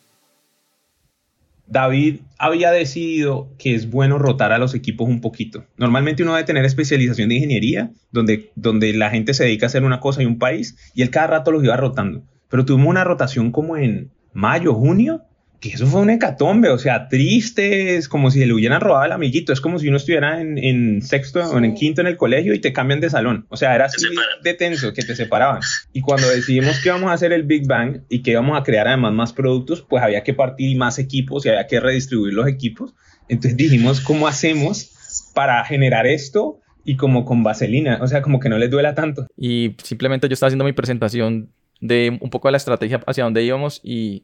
David 1.68 2.22
había 2.40 2.72
decidido 2.72 3.50
que 3.60 3.76
es 3.76 3.92
bueno 3.92 4.18
rotar 4.18 4.52
a 4.52 4.58
los 4.58 4.74
equipos 4.74 5.08
un 5.08 5.22
poquito. 5.22 5.66
Normalmente 5.78 6.24
uno 6.24 6.34
debe 6.34 6.48
tener 6.48 6.66
especialización 6.66 7.30
de 7.30 7.36
ingeniería, 7.36 7.92
donde, 8.12 8.52
donde 8.56 8.92
la 8.94 9.12
gente 9.12 9.36
se 9.36 9.44
dedica 9.44 9.68
a 9.68 9.70
hacer 9.70 9.84
una 9.84 10.00
cosa 10.00 10.24
en 10.24 10.28
un 10.30 10.40
país, 10.40 10.76
y 10.96 11.04
él 11.04 11.12
cada 11.12 11.28
rato 11.28 11.52
los 11.52 11.64
iba 11.64 11.78
rotando. 11.78 12.24
Pero 12.50 12.66
tuvimos 12.66 12.88
una 12.88 13.04
rotación 13.04 13.52
como 13.52 13.78
en 13.78 14.10
mayo, 14.34 14.74
junio, 14.74 15.22
que 15.60 15.70
eso 15.70 15.88
fue 15.88 16.02
un 16.02 16.10
hecatombe, 16.10 16.70
o 16.70 16.78
sea, 16.78 17.10
triste, 17.10 17.98
es 17.98 18.08
como 18.08 18.32
si 18.32 18.46
le 18.46 18.54
hubieran 18.54 18.80
robado 18.80 19.04
al 19.04 19.12
amiguito, 19.12 19.52
es 19.52 19.60
como 19.60 19.78
si 19.78 19.90
uno 19.90 19.98
estuviera 19.98 20.40
en, 20.40 21.02
sexto 21.02 21.42
o 21.42 21.58
en 21.58 21.74
quinto 21.74 22.00
en 22.02 22.08
el 22.08 22.16
colegio 22.16 22.54
y 22.54 22.60
te 22.60 22.72
cambian 22.72 23.02
de 23.02 23.10
salón, 23.10 23.46
o 23.50 23.58
sea, 23.58 23.76
era 23.76 23.86
así 23.86 24.06
de 24.44 24.54
tenso 24.54 24.94
que 24.94 25.04
te 25.04 25.16
separaban. 25.16 25.62
Y 25.92 26.02
cuando 26.02 26.30
decidimos 26.30 26.80
que 26.80 26.90
íbamos 26.90 27.12
a 27.12 27.14
hacer 27.14 27.34
el 27.34 27.44
Big 27.44 27.68
Bang 27.68 28.04
y 28.10 28.22
que 28.22 28.32
íbamos 28.32 28.60
a 28.60 28.64
crear 28.64 28.88
además 28.88 29.14
más 29.14 29.34
productos, 29.34 29.82
pues 29.82 30.02
había 30.02 30.24
que 30.24 30.34
partir 30.34 30.78
más 30.78 30.98
equipos 30.98 31.46
y 31.46 31.50
había 31.50 31.68
que 31.68 31.80
redistribuir 31.80 32.34
los 32.34 32.48
equipos. 32.48 32.94
Entonces 33.28 33.58
dijimos, 33.58 34.00
¿cómo 34.00 34.28
hacemos 34.28 34.92
para 35.34 35.64
generar 35.66 36.08
esto? 36.08 36.62
Y 36.86 36.96
como 36.96 37.26
con 37.26 37.44
vaselina, 37.44 38.00
o 38.02 38.08
sea, 38.08 38.22
como 38.22 38.40
que 38.40 38.48
no 38.48 38.58
les 38.58 38.72
duela 38.72 38.96
tanto. 38.96 39.28
Y 39.36 39.76
simplemente 39.84 40.30
yo 40.30 40.34
estaba 40.34 40.48
haciendo 40.48 40.64
mi 40.64 40.74
presentación 40.74 41.50
de 41.82 42.18
un 42.22 42.30
poco 42.30 42.48
de 42.48 42.54
la 42.54 42.58
estrategia 42.58 43.02
hacia 43.06 43.24
dónde 43.24 43.44
íbamos 43.44 43.82
y 43.84 44.24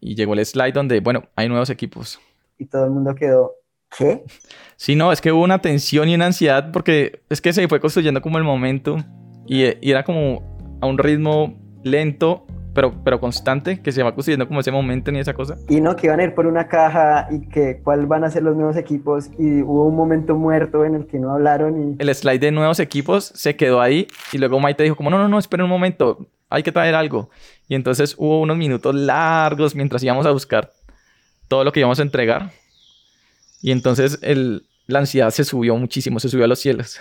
y 0.00 0.14
llegó 0.14 0.34
el 0.34 0.44
slide 0.44 0.72
donde, 0.72 1.00
bueno, 1.00 1.24
hay 1.36 1.48
nuevos 1.48 1.70
equipos. 1.70 2.20
Y 2.58 2.66
todo 2.66 2.84
el 2.84 2.90
mundo 2.90 3.14
quedó, 3.14 3.52
¿qué? 3.96 4.24
Sí, 4.76 4.96
no, 4.96 5.12
es 5.12 5.20
que 5.20 5.32
hubo 5.32 5.42
una 5.42 5.60
tensión 5.60 6.08
y 6.08 6.14
una 6.14 6.26
ansiedad 6.26 6.70
porque 6.72 7.22
es 7.28 7.40
que 7.40 7.52
se 7.52 7.68
fue 7.68 7.80
construyendo 7.80 8.20
como 8.20 8.38
el 8.38 8.44
momento 8.44 8.98
y, 9.46 9.64
y 9.64 9.90
era 9.90 10.04
como 10.04 10.78
a 10.80 10.86
un 10.86 10.98
ritmo 10.98 11.58
lento 11.82 12.46
pero, 12.76 12.92
pero 13.02 13.18
constante, 13.18 13.80
que 13.80 13.90
se 13.90 14.02
va 14.02 14.14
construyendo 14.14 14.46
como 14.46 14.60
ese 14.60 14.70
momento 14.70 15.10
ni 15.10 15.18
esa 15.18 15.32
cosa. 15.32 15.56
Y 15.66 15.80
no, 15.80 15.96
que 15.96 16.08
iban 16.08 16.20
a 16.20 16.24
ir 16.24 16.34
por 16.34 16.46
una 16.46 16.68
caja 16.68 17.26
y 17.30 17.48
que 17.48 17.80
cuál 17.82 18.06
van 18.06 18.22
a 18.22 18.30
ser 18.30 18.42
los 18.42 18.54
nuevos 18.54 18.76
equipos 18.76 19.30
y 19.38 19.62
hubo 19.62 19.86
un 19.86 19.96
momento 19.96 20.36
muerto 20.36 20.84
en 20.84 20.94
el 20.94 21.06
que 21.06 21.18
no 21.18 21.32
hablaron 21.32 21.96
y... 21.96 21.96
El 21.98 22.14
slide 22.14 22.38
de 22.38 22.52
nuevos 22.52 22.78
equipos 22.78 23.32
se 23.34 23.56
quedó 23.56 23.80
ahí 23.80 24.06
y 24.30 24.36
luego 24.36 24.60
Maite 24.60 24.82
dijo 24.82 24.94
como, 24.94 25.08
no, 25.08 25.16
no, 25.16 25.26
no, 25.26 25.38
espera 25.38 25.64
un 25.64 25.70
momento, 25.70 26.26
hay 26.48 26.62
que 26.62 26.72
traer 26.72 26.94
algo. 26.94 27.30
Y 27.68 27.74
entonces 27.74 28.14
hubo 28.18 28.40
unos 28.40 28.56
minutos 28.56 28.94
largos 28.94 29.74
mientras 29.74 30.02
íbamos 30.02 30.26
a 30.26 30.30
buscar 30.30 30.72
todo 31.48 31.64
lo 31.64 31.72
que 31.72 31.80
íbamos 31.80 31.98
a 31.98 32.02
entregar. 32.02 32.52
Y 33.62 33.72
entonces 33.72 34.18
el, 34.22 34.66
la 34.86 35.00
ansiedad 35.00 35.30
se 35.30 35.44
subió 35.44 35.76
muchísimo, 35.76 36.20
se 36.20 36.28
subió 36.28 36.44
a 36.44 36.48
los 36.48 36.60
cielos. 36.60 36.98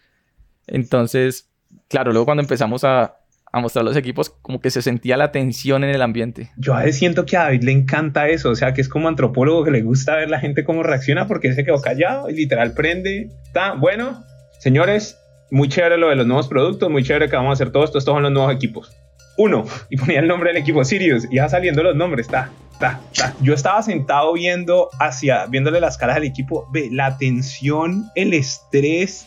entonces, 0.66 1.48
claro, 1.88 2.12
luego 2.12 2.26
cuando 2.26 2.42
empezamos 2.42 2.84
a, 2.84 3.16
a 3.52 3.60
mostrar 3.60 3.84
los 3.84 3.96
equipos, 3.96 4.30
como 4.42 4.60
que 4.60 4.70
se 4.70 4.82
sentía 4.82 5.16
la 5.16 5.32
tensión 5.32 5.82
en 5.82 5.90
el 5.90 6.02
ambiente. 6.02 6.50
Yo 6.56 6.74
siento 6.92 7.24
que 7.26 7.36
a 7.36 7.44
David 7.44 7.62
le 7.62 7.72
encanta 7.72 8.28
eso, 8.28 8.50
o 8.50 8.54
sea, 8.54 8.74
que 8.74 8.80
es 8.80 8.88
como 8.88 9.08
antropólogo 9.08 9.64
que 9.64 9.70
le 9.70 9.82
gusta 9.82 10.16
ver 10.16 10.28
la 10.28 10.40
gente 10.40 10.64
cómo 10.64 10.82
reacciona 10.82 11.26
porque 11.26 11.52
se 11.54 11.64
quedó 11.64 11.80
callado 11.80 12.28
y 12.28 12.34
literal 12.34 12.74
prende. 12.74 13.30
Está 13.44 13.72
bueno, 13.72 14.22
señores, 14.58 15.18
muy 15.50 15.68
chévere 15.68 15.96
lo 15.96 16.08
de 16.08 16.16
los 16.16 16.26
nuevos 16.26 16.48
productos, 16.48 16.90
muy 16.90 17.02
chévere 17.02 17.28
que 17.28 17.36
vamos 17.36 17.50
a 17.50 17.52
hacer 17.54 17.70
todo 17.70 17.84
esto, 17.84 17.98
estos 17.98 18.14
son 18.14 18.22
los 18.22 18.32
nuevos 18.32 18.52
equipos. 18.54 18.92
Uno, 19.38 19.64
y 19.90 19.96
ponía 19.96 20.20
el 20.20 20.28
nombre 20.28 20.50
del 20.50 20.62
equipo 20.62 20.84
Sirius, 20.84 21.26
y 21.30 21.36
ya 21.36 21.48
saliendo 21.48 21.82
los 21.82 21.94
nombres, 21.94 22.26
está, 22.26 22.50
está, 22.72 23.00
está. 23.12 23.34
Yo 23.40 23.54
estaba 23.54 23.82
sentado 23.82 24.32
viendo 24.32 24.88
hacia, 24.98 25.46
viéndole 25.46 25.80
las 25.80 25.98
caras 25.98 26.16
al 26.16 26.24
equipo, 26.24 26.68
ve, 26.72 26.88
la 26.90 27.18
tensión, 27.18 28.06
el 28.14 28.32
estrés. 28.32 29.26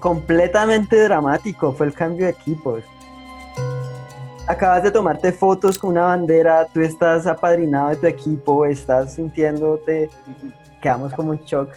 Completamente 0.00 0.96
dramático 1.02 1.72
fue 1.72 1.86
el 1.86 1.92
cambio 1.92 2.26
de 2.26 2.32
equipos 2.32 2.84
acabas 4.48 4.82
de 4.82 4.90
tomarte 4.90 5.30
fotos 5.30 5.78
con 5.78 5.90
una 5.90 6.06
bandera, 6.06 6.66
tú 6.72 6.80
estás 6.80 7.26
apadrinado 7.26 7.90
de 7.90 7.96
tu 7.96 8.06
equipo, 8.06 8.64
estás 8.64 9.14
sintiéndote, 9.14 10.08
quedamos 10.80 11.12
como 11.12 11.30
un 11.30 11.40
shock. 11.44 11.70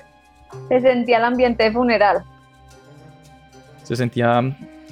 Se 0.70 0.80
sentía 0.80 1.18
el 1.18 1.26
ambiente 1.26 1.66
de 1.66 1.72
funeral. 1.74 2.24
Se 3.92 3.98
sentía, 3.98 4.42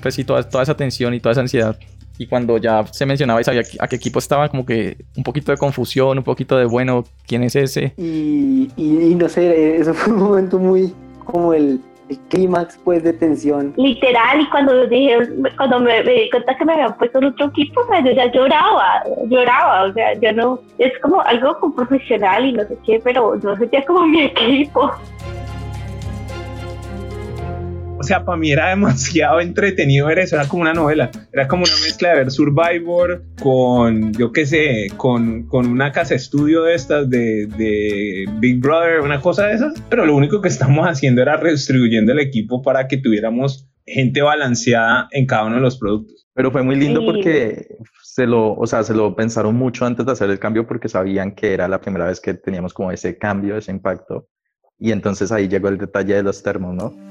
pues 0.02 0.14
sí, 0.14 0.26
toda, 0.26 0.44
toda 0.44 0.64
esa 0.64 0.76
tensión 0.76 1.14
y 1.14 1.22
toda 1.22 1.32
esa 1.32 1.40
ansiedad. 1.40 1.80
Y 2.18 2.28
cuando 2.28 2.58
ya 2.58 2.86
se 2.88 3.06
mencionaba 3.06 3.40
y 3.40 3.46
sabía 3.46 3.62
a 3.80 3.88
qué 3.88 3.96
equipo 3.96 4.20
estaba, 4.20 4.50
como 4.50 4.66
que 4.66 4.98
un 5.16 5.24
poquito 5.24 5.54
de 5.54 5.58
confusión, 5.58 6.18
un 6.18 6.24
poquito 6.26 6.58
de, 6.58 6.66
bueno, 6.66 7.06
¿quién 7.26 7.44
es 7.44 7.56
ese? 7.56 7.94
Y, 7.96 8.70
y, 8.76 9.12
y 9.12 9.16
no 9.16 9.30
sé, 9.30 9.78
eso 9.80 9.94
fue 9.94 10.12
un 10.12 10.20
momento 10.20 10.60
muy 10.60 10.94
como 11.24 11.54
el, 11.54 11.80
el 12.10 12.20
clímax 12.28 12.78
pues 12.84 13.06
de 13.06 13.14
tensión. 13.14 13.74
Literal, 13.78 14.42
y 14.42 14.50
cuando 14.50 14.86
dije, 14.88 15.18
cuando 15.56 15.80
me, 15.80 16.04
me 16.04 16.12
di 16.12 16.30
cuenta 16.30 16.58
que 16.58 16.66
me 16.66 16.74
habían 16.74 16.98
puesto 16.98 17.20
en 17.20 17.24
otro 17.24 17.46
equipo, 17.46 17.80
pues 17.88 18.04
yo 18.04 18.12
ya 18.12 18.30
lloraba, 18.34 19.02
lloraba, 19.30 19.84
o 19.84 19.94
sea, 19.94 20.14
yo 20.20 20.34
no, 20.34 20.60
es 20.78 20.92
como 21.00 21.22
algo 21.22 21.58
como 21.62 21.74
profesional 21.74 22.46
y 22.46 22.52
no 22.52 22.68
sé 22.68 22.78
qué, 22.86 23.00
pero 23.02 23.40
yo 23.40 23.56
sentía 23.56 23.86
como 23.86 24.06
mi 24.06 24.24
equipo. 24.24 24.92
O 28.00 28.04
sea, 28.04 28.24
para 28.24 28.38
mí 28.38 28.52
era 28.52 28.70
demasiado 28.70 29.40
entretenido 29.42 30.08
ver 30.08 30.20
eso, 30.20 30.38
era 30.38 30.48
como 30.48 30.62
una 30.62 30.74
novela, 30.74 31.12
era 31.34 31.48
como 31.48 31.64
una 31.64 31.74
mezcla 31.84 32.10
de 32.10 32.16
ver 32.16 32.32
Survivor 32.32 33.24
con, 33.42 34.14
yo 34.14 34.32
qué 34.32 34.46
sé, 34.46 34.88
con, 34.96 35.44
con 35.48 35.68
una 35.68 35.92
casa 35.92 36.16
estudio 36.16 36.64
de 36.64 36.76
estas, 36.76 37.10
de, 37.10 37.48
de, 37.58 38.26
Big 38.40 38.62
Brother, 38.62 39.02
una 39.02 39.20
cosa 39.20 39.48
de 39.48 39.56
esas, 39.56 39.74
pero 39.90 40.06
lo 40.06 40.16
único 40.16 40.42
que 40.42 40.48
estamos 40.48 40.88
haciendo 40.88 41.22
era 41.22 41.36
redistribuyendo 41.36 42.14
el 42.14 42.20
equipo 42.20 42.62
para 42.62 42.88
que 42.88 42.98
tuviéramos 42.98 43.70
gente 43.86 44.22
balanceada 44.22 45.10
en 45.12 45.26
cada 45.26 45.46
uno 45.46 45.56
de 45.56 45.62
los 45.62 45.78
productos. 45.78 46.28
Pero 46.34 46.52
fue 46.52 46.64
muy 46.64 46.78
lindo 46.78 47.04
porque 47.04 47.80
se 48.02 48.26
lo, 48.26 48.54
o 48.54 48.66
sea, 48.66 48.84
se 48.84 48.94
lo 48.94 49.14
pensaron 49.14 49.56
mucho 49.56 49.86
antes 49.86 50.06
de 50.06 50.12
hacer 50.14 50.30
el 50.30 50.40
cambio 50.40 50.66
porque 50.66 50.88
sabían 50.88 51.34
que 51.36 51.54
era 51.54 51.68
la 51.68 51.82
primera 51.82 52.06
vez 52.06 52.22
que 52.22 52.34
teníamos 52.34 52.74
como 52.74 52.92
ese 52.92 53.18
cambio, 53.18 53.58
ese 53.58 53.72
impacto. 53.72 54.30
Y 54.78 54.94
entonces 54.94 55.34
ahí 55.34 55.50
llegó 55.50 55.68
el 55.68 55.78
detalle 55.78 56.16
de 56.16 56.24
los 56.24 56.42
termos, 56.42 56.74
¿no? 56.74 57.10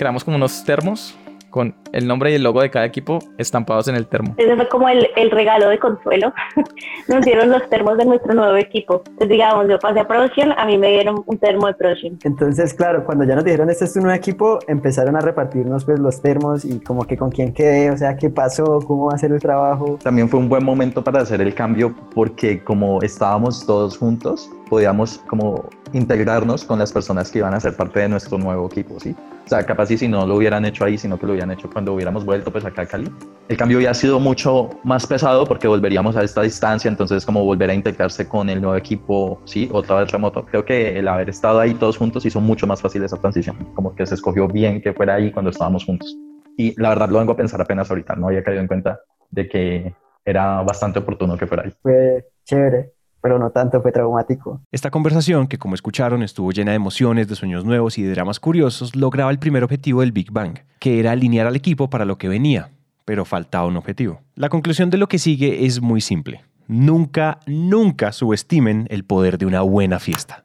Creamos 0.00 0.24
como 0.24 0.38
unos 0.38 0.64
termos 0.64 1.14
con 1.50 1.74
el 1.92 2.06
nombre 2.06 2.30
y 2.30 2.34
el 2.36 2.42
logo 2.42 2.62
de 2.62 2.70
cada 2.70 2.86
equipo 2.86 3.18
estampados 3.36 3.86
en 3.88 3.96
el 3.96 4.06
termo. 4.06 4.34
Ese 4.38 4.56
fue 4.56 4.66
como 4.68 4.88
el, 4.88 5.08
el 5.14 5.30
regalo 5.30 5.68
de 5.68 5.78
consuelo. 5.78 6.32
Nos 7.08 7.22
dieron 7.22 7.50
los 7.50 7.68
termos 7.68 7.98
de 7.98 8.06
nuestro 8.06 8.32
nuevo 8.32 8.56
equipo. 8.56 9.02
Entonces, 9.04 9.28
digamos, 9.28 9.68
yo 9.68 9.78
pasé 9.78 10.00
a 10.00 10.08
producción, 10.08 10.52
a 10.56 10.64
mí 10.64 10.78
me 10.78 10.88
dieron 10.88 11.22
un 11.26 11.36
termo 11.36 11.66
de 11.66 11.74
producción. 11.74 12.18
Entonces, 12.24 12.72
claro, 12.72 13.04
cuando 13.04 13.24
ya 13.24 13.34
nos 13.34 13.44
dijeron 13.44 13.68
este 13.68 13.84
es 13.84 13.92
tu 13.92 14.00
nuevo 14.00 14.16
equipo, 14.16 14.58
empezaron 14.68 15.16
a 15.16 15.20
repartirnos 15.20 15.84
pues 15.84 15.98
los 15.98 16.22
termos 16.22 16.64
y 16.64 16.80
como 16.80 17.04
que 17.04 17.18
con 17.18 17.30
quién 17.30 17.52
quedé, 17.52 17.90
o 17.90 17.96
sea, 17.98 18.16
qué 18.16 18.30
pasó, 18.30 18.78
cómo 18.86 19.08
va 19.08 19.16
a 19.16 19.18
ser 19.18 19.32
el 19.32 19.40
trabajo. 19.40 19.98
También 20.02 20.30
fue 20.30 20.40
un 20.40 20.48
buen 20.48 20.64
momento 20.64 21.04
para 21.04 21.20
hacer 21.20 21.42
el 21.42 21.54
cambio 21.54 21.94
porque 22.14 22.64
como 22.64 23.02
estábamos 23.02 23.66
todos 23.66 23.98
juntos, 23.98 24.50
podíamos 24.70 25.18
como 25.26 25.68
integrarnos 25.92 26.64
con 26.64 26.78
las 26.78 26.92
personas 26.92 27.30
que 27.30 27.40
iban 27.40 27.52
a 27.52 27.60
ser 27.60 27.76
parte 27.76 28.00
de 28.00 28.08
nuestro 28.08 28.38
nuevo 28.38 28.68
equipo, 28.68 28.98
¿sí? 29.00 29.14
O 29.44 29.48
sea, 29.48 29.64
capaz 29.64 29.86
si 29.86 30.06
no 30.06 30.24
lo 30.24 30.36
hubieran 30.36 30.64
hecho 30.64 30.84
ahí, 30.84 30.96
sino 30.96 31.18
que 31.18 31.26
lo 31.26 31.32
hubieran 31.32 31.50
hecho 31.50 31.68
cuando 31.68 31.92
hubiéramos 31.92 32.24
vuelto 32.24 32.52
pues 32.52 32.64
acá 32.64 32.82
a 32.82 32.86
Cali. 32.86 33.10
El 33.48 33.56
cambio 33.56 33.78
había 33.78 33.92
sido 33.92 34.20
mucho 34.20 34.70
más 34.84 35.08
pesado 35.08 35.44
porque 35.44 35.66
volveríamos 35.66 36.14
a 36.14 36.22
esta 36.22 36.42
distancia, 36.42 36.88
entonces 36.88 37.26
como 37.26 37.44
volver 37.44 37.68
a 37.68 37.74
integrarse 37.74 38.28
con 38.28 38.48
el 38.48 38.60
nuevo 38.60 38.76
equipo, 38.76 39.40
¿sí? 39.44 39.68
Otra 39.72 39.96
vez 39.96 40.12
remoto. 40.12 40.46
Creo 40.46 40.64
que 40.64 40.96
el 40.96 41.08
haber 41.08 41.28
estado 41.28 41.58
ahí 41.58 41.74
todos 41.74 41.98
juntos 41.98 42.24
hizo 42.24 42.40
mucho 42.40 42.68
más 42.68 42.80
fácil 42.80 43.02
esa 43.02 43.16
transición, 43.16 43.56
como 43.74 43.96
que 43.96 44.06
se 44.06 44.14
escogió 44.14 44.46
bien 44.46 44.80
que 44.80 44.92
fuera 44.92 45.16
ahí 45.16 45.32
cuando 45.32 45.50
estábamos 45.50 45.84
juntos. 45.84 46.16
Y 46.56 46.80
la 46.80 46.90
verdad 46.90 47.08
lo 47.08 47.18
vengo 47.18 47.32
a 47.32 47.36
pensar 47.36 47.60
apenas 47.60 47.90
ahorita, 47.90 48.14
no 48.14 48.28
había 48.28 48.44
caído 48.44 48.60
en 48.60 48.68
cuenta 48.68 49.00
de 49.30 49.48
que 49.48 49.94
era 50.24 50.62
bastante 50.62 51.00
oportuno 51.00 51.36
que 51.36 51.48
fuera 51.48 51.64
ahí. 51.64 51.72
Fue 51.82 52.24
chévere 52.44 52.99
pero 53.20 53.38
no 53.38 53.50
tanto, 53.50 53.80
fue 53.82 53.92
traumático. 53.92 54.60
Esta 54.70 54.90
conversación, 54.90 55.46
que 55.46 55.58
como 55.58 55.74
escucharon 55.74 56.22
estuvo 56.22 56.52
llena 56.52 56.72
de 56.72 56.76
emociones, 56.76 57.28
de 57.28 57.36
sueños 57.36 57.64
nuevos 57.64 57.98
y 57.98 58.02
de 58.02 58.10
dramas 58.10 58.40
curiosos, 58.40 58.96
lograba 58.96 59.30
el 59.30 59.38
primer 59.38 59.64
objetivo 59.64 60.00
del 60.00 60.12
Big 60.12 60.30
Bang, 60.32 60.58
que 60.78 61.00
era 61.00 61.12
alinear 61.12 61.46
al 61.46 61.56
equipo 61.56 61.90
para 61.90 62.04
lo 62.04 62.18
que 62.18 62.28
venía, 62.28 62.70
pero 63.04 63.24
faltaba 63.24 63.66
un 63.66 63.76
objetivo. 63.76 64.20
La 64.34 64.48
conclusión 64.48 64.90
de 64.90 64.98
lo 64.98 65.08
que 65.08 65.18
sigue 65.18 65.66
es 65.66 65.80
muy 65.80 66.00
simple. 66.00 66.42
Nunca, 66.66 67.40
nunca 67.46 68.12
subestimen 68.12 68.86
el 68.90 69.04
poder 69.04 69.38
de 69.38 69.46
una 69.46 69.60
buena 69.62 69.98
fiesta. 69.98 70.44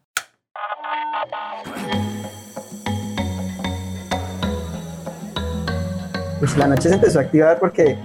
Pues 6.40 6.58
la 6.58 6.68
noche 6.68 6.90
se 6.90 6.96
empezó 6.96 7.20
a 7.20 7.22
activar 7.22 7.60
porque 7.60 7.98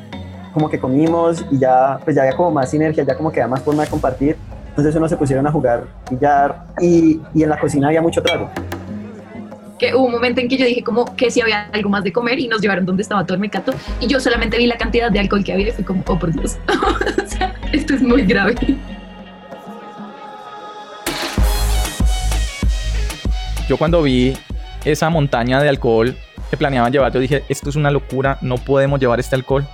como 0.52 0.68
que 0.68 0.78
comimos 0.78 1.44
y 1.50 1.59
ya, 1.59 1.98
pues 2.04 2.16
ya 2.16 2.22
había 2.22 2.37
como 2.37 2.50
más 2.50 2.70
sinergia, 2.70 3.04
ya 3.04 3.16
como 3.16 3.30
que 3.33 3.40
había 3.40 3.50
más 3.50 3.62
forma 3.62 3.85
de 3.85 3.90
compartir 3.90 4.37
entonces 4.81 4.99
uno 4.99 5.09
se 5.09 5.16
pusieron 5.16 5.47
a 5.47 5.53
jugar 5.53 5.85
billar 6.11 6.64
y, 6.81 7.21
y 7.35 7.43
en 7.43 7.51
la 7.51 7.59
cocina 7.59 7.88
había 7.88 8.01
mucho 8.01 8.23
trago. 8.23 8.51
Que 9.79 9.95
hubo 9.95 10.07
un 10.07 10.12
momento 10.12 10.40
en 10.40 10.49
que 10.49 10.57
yo 10.57 10.66
dije 10.66 10.83
como 10.83 11.16
que 11.16 11.31
si 11.31 11.40
había 11.40 11.69
algo 11.73 11.88
más 11.90 12.03
de 12.03 12.12
comer 12.12 12.38
y 12.38 12.49
nos 12.49 12.61
llevaron 12.61 12.85
donde 12.87 13.03
estaba 13.03 13.25
todo 13.25 13.35
el 13.35 13.40
mecato 13.40 13.73
y 14.01 14.07
yo 14.07 14.21
solamente 14.21 14.59
vi 14.59 14.66
la 14.66 14.77
cantidad 14.77 15.11
de 15.11 15.19
alcohol 15.19 15.45
que 15.45 15.53
había 15.53 15.69
y 15.69 15.73
fui 15.73 15.85
como, 15.85 16.03
oh 16.07 16.19
por 16.19 16.33
Dios, 16.33 16.59
o 17.25 17.27
sea, 17.27 17.55
esto 17.73 17.95
es 17.95 18.03
muy 18.03 18.23
grave. 18.23 18.55
Yo 23.69 23.77
cuando 23.77 24.03
vi 24.03 24.35
esa 24.85 25.11
montaña 25.11 25.62
de 25.62 25.69
alcohol 25.69 26.16
que 26.51 26.57
planeaban 26.57 26.90
llevar, 26.93 27.12
yo 27.12 27.21
dije, 27.21 27.45
esto 27.49 27.71
es 27.71 27.77
una 27.77 27.90
locura, 27.90 28.38
no 28.40 28.57
podemos 28.57 28.99
llevar 28.99 29.21
este 29.21 29.37
alcohol. 29.37 29.66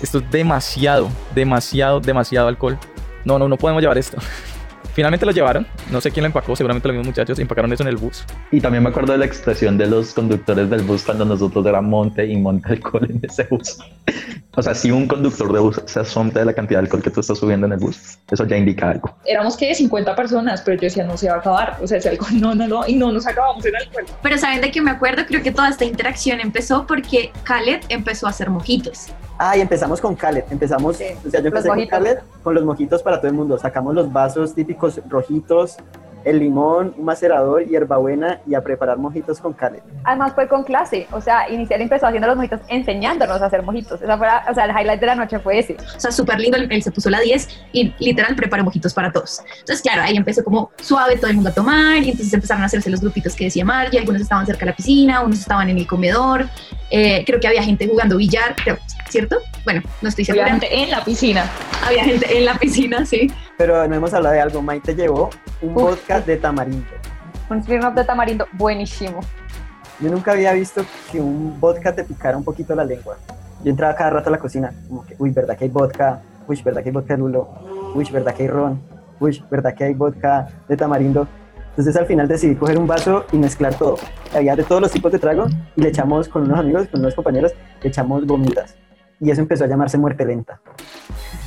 Esto 0.00 0.18
es 0.18 0.30
demasiado, 0.30 1.08
demasiado, 1.34 2.00
demasiado 2.00 2.48
alcohol 2.48 2.78
no, 3.24 3.38
no, 3.38 3.48
no 3.48 3.56
podemos 3.56 3.82
llevar 3.82 3.98
esto. 3.98 4.18
Finalmente 4.94 5.24
lo 5.24 5.32
llevaron, 5.32 5.66
no 5.90 6.02
sé 6.02 6.10
quién 6.10 6.22
lo 6.22 6.26
empacó, 6.26 6.54
seguramente 6.54 6.86
los 6.88 6.94
mismos 6.94 7.06
muchachos 7.06 7.38
empacaron 7.38 7.72
eso 7.72 7.82
en 7.82 7.88
el 7.88 7.96
bus. 7.96 8.24
Y 8.50 8.60
también 8.60 8.82
me 8.82 8.90
acuerdo 8.90 9.12
de 9.12 9.18
la 9.18 9.24
expresión 9.24 9.78
de 9.78 9.86
los 9.86 10.12
conductores 10.12 10.68
del 10.68 10.82
bus 10.82 11.02
cuando 11.02 11.24
nosotros 11.24 11.64
era 11.64 11.80
monte 11.80 12.26
y 12.26 12.36
monte 12.36 12.68
alcohol 12.74 13.08
en 13.08 13.18
ese 13.22 13.44
bus. 13.44 13.78
o 14.54 14.62
sea, 14.62 14.74
si 14.74 14.90
un 14.90 15.08
conductor 15.08 15.50
de 15.50 15.60
bus 15.60 15.80
se 15.86 16.00
asombra 16.00 16.40
de 16.40 16.46
la 16.46 16.52
cantidad 16.52 16.80
de 16.80 16.84
alcohol 16.86 17.02
que 17.02 17.10
tú 17.10 17.20
estás 17.20 17.38
subiendo 17.38 17.66
en 17.66 17.72
el 17.72 17.78
bus, 17.78 18.18
eso 18.30 18.46
ya 18.46 18.58
indica 18.58 18.90
algo. 18.90 19.16
Éramos 19.24 19.56
que 19.56 19.74
50 19.74 20.14
personas, 20.14 20.60
pero 20.60 20.76
yo 20.76 20.82
decía, 20.82 21.04
no 21.04 21.16
se 21.16 21.28
va 21.28 21.36
a 21.36 21.38
acabar, 21.38 21.78
o 21.80 21.86
sea, 21.86 21.96
ese 21.96 22.10
alcohol, 22.10 22.38
no, 22.38 22.54
no, 22.54 22.68
no, 22.68 22.86
y 22.86 22.94
no 22.96 23.12
nos 23.12 23.26
acabamos 23.26 23.64
en 23.64 23.74
alcohol. 23.74 24.04
Pero 24.22 24.36
¿saben 24.36 24.60
de 24.60 24.70
qué 24.70 24.82
me 24.82 24.90
acuerdo? 24.90 25.24
Creo 25.26 25.42
que 25.42 25.52
toda 25.52 25.70
esta 25.70 25.86
interacción 25.86 26.38
empezó 26.38 26.86
porque 26.86 27.32
Khaled 27.44 27.80
empezó 27.88 28.26
a 28.26 28.30
hacer 28.30 28.50
mojitos. 28.50 29.06
Ah, 29.44 29.56
y 29.56 29.60
empezamos 29.60 30.00
con 30.00 30.14
Khaled. 30.14 30.44
Empezamos, 30.52 30.94
o 30.94 31.30
sea, 31.30 31.40
yo 31.40 31.48
empecé 31.48 31.66
con 31.66 31.84
Khaled 31.84 32.18
con 32.44 32.54
los 32.54 32.64
mojitos 32.64 33.02
para 33.02 33.16
todo 33.16 33.26
el 33.26 33.32
mundo. 33.32 33.58
Sacamos 33.58 33.92
los 33.92 34.12
vasos 34.12 34.54
típicos 34.54 35.00
rojitos, 35.08 35.78
el 36.24 36.38
limón, 36.38 36.94
un 36.96 37.04
macerador, 37.04 37.64
hierbabuena 37.66 38.40
y 38.46 38.54
a 38.54 38.62
preparar 38.62 38.98
mojitos 38.98 39.40
con 39.40 39.52
Khaled. 39.52 39.80
Además 40.04 40.32
fue 40.34 40.46
con 40.46 40.62
clase, 40.62 41.08
o 41.10 41.20
sea, 41.20 41.50
inicial 41.50 41.80
empezó 41.80 42.06
haciendo 42.06 42.28
los 42.28 42.36
mojitos 42.36 42.60
enseñándonos 42.68 43.42
a 43.42 43.46
hacer 43.46 43.64
mojitos. 43.64 44.00
Esa 44.00 44.16
fue, 44.16 44.28
o 44.48 44.54
sea, 44.54 44.64
el 44.64 44.70
highlight 44.70 45.00
de 45.00 45.06
la 45.06 45.16
noche 45.16 45.40
fue 45.40 45.58
ese. 45.58 45.76
O 45.96 45.98
sea, 45.98 46.12
súper 46.12 46.38
lindo, 46.38 46.58
él 46.58 46.82
se 46.82 46.92
puso 46.92 47.10
la 47.10 47.18
10 47.18 47.48
y 47.72 47.92
literal 47.98 48.36
preparó 48.36 48.62
mojitos 48.62 48.94
para 48.94 49.10
todos. 49.10 49.42
Entonces, 49.58 49.82
claro, 49.82 50.02
ahí 50.02 50.16
empezó 50.16 50.44
como 50.44 50.70
suave 50.80 51.16
todo 51.16 51.30
el 51.30 51.34
mundo 51.34 51.50
a 51.50 51.52
tomar 51.52 51.96
y 51.96 52.10
entonces 52.10 52.32
empezaron 52.32 52.62
a 52.62 52.66
hacerse 52.66 52.90
los 52.90 53.00
grupitos 53.00 53.34
que 53.34 53.46
decía 53.46 53.64
Margie, 53.64 53.98
algunos 53.98 54.22
estaban 54.22 54.46
cerca 54.46 54.60
de 54.60 54.66
la 54.66 54.76
piscina, 54.76 55.22
unos 55.22 55.40
estaban 55.40 55.68
en 55.68 55.78
el 55.78 55.86
comedor, 55.88 56.46
eh, 56.90 57.24
creo 57.26 57.40
que 57.40 57.48
había 57.48 57.62
gente 57.64 57.88
jugando 57.88 58.16
billar, 58.16 58.54
pero 58.64 58.78
¿cierto? 59.12 59.36
Bueno, 59.64 59.82
no 60.00 60.08
estoy 60.08 60.24
Había 60.30 60.46
segura. 60.46 60.60
gente 60.60 60.82
en 60.82 60.90
la 60.90 61.04
piscina. 61.04 61.44
Había 61.86 62.04
gente 62.04 62.38
en 62.38 62.44
la 62.46 62.54
piscina, 62.54 63.04
sí. 63.04 63.30
Pero 63.58 63.86
no 63.86 63.94
hemos 63.94 64.12
hablado 64.14 64.34
de 64.34 64.40
algo. 64.40 64.62
Maite 64.62 64.94
llevó 64.94 65.28
un 65.60 65.74
vodka 65.74 66.20
de 66.20 66.38
tamarindo. 66.38 66.86
Un 67.50 67.62
Smirnoff 67.62 67.94
de 67.94 68.04
tamarindo 68.04 68.46
buenísimo. 68.52 69.20
Yo 70.00 70.10
nunca 70.10 70.32
había 70.32 70.52
visto 70.54 70.84
que 71.12 71.20
un 71.20 71.60
vodka 71.60 71.94
te 71.94 72.02
picara 72.04 72.36
un 72.36 72.44
poquito 72.44 72.74
la 72.74 72.84
lengua. 72.84 73.18
Yo 73.62 73.70
entraba 73.70 73.94
cada 73.94 74.10
rato 74.10 74.30
a 74.30 74.32
la 74.32 74.38
cocina, 74.38 74.72
como 74.88 75.04
que, 75.06 75.14
uy, 75.18 75.30
¿verdad 75.30 75.56
que 75.56 75.64
hay 75.64 75.70
vodka? 75.70 76.22
Uy, 76.48 76.60
¿verdad 76.62 76.82
que 76.82 76.88
hay 76.88 76.92
vodka 76.94 77.14
de 77.14 77.18
lulo? 77.20 77.48
Uy, 77.94 78.08
¿verdad 78.10 78.34
que 78.34 78.42
hay 78.44 78.48
ron? 78.48 78.82
Uy, 79.20 79.44
¿verdad 79.50 79.74
que 79.74 79.84
hay 79.84 79.94
vodka 79.94 80.48
de 80.68 80.76
tamarindo? 80.76 81.28
Entonces 81.70 81.94
al 81.96 82.06
final 82.06 82.26
decidí 82.26 82.54
coger 82.56 82.78
un 82.78 82.86
vaso 82.86 83.24
y 83.32 83.36
mezclar 83.36 83.74
todo. 83.74 83.96
Había 84.34 84.56
de 84.56 84.64
todos 84.64 84.80
los 84.80 84.90
tipos 84.90 85.12
de 85.12 85.18
trago 85.18 85.46
y 85.76 85.82
le 85.82 85.88
echamos 85.90 86.28
con 86.28 86.42
unos 86.42 86.58
amigos, 86.58 86.88
con 86.88 87.00
unos 87.00 87.14
compañeros, 87.14 87.52
le 87.82 87.88
echamos 87.88 88.26
gomitas. 88.26 88.74
Y 89.22 89.30
eso 89.30 89.40
empezó 89.40 89.64
a 89.64 89.68
llamarse 89.68 89.96
muerte 89.98 90.24
lenta. 90.24 90.60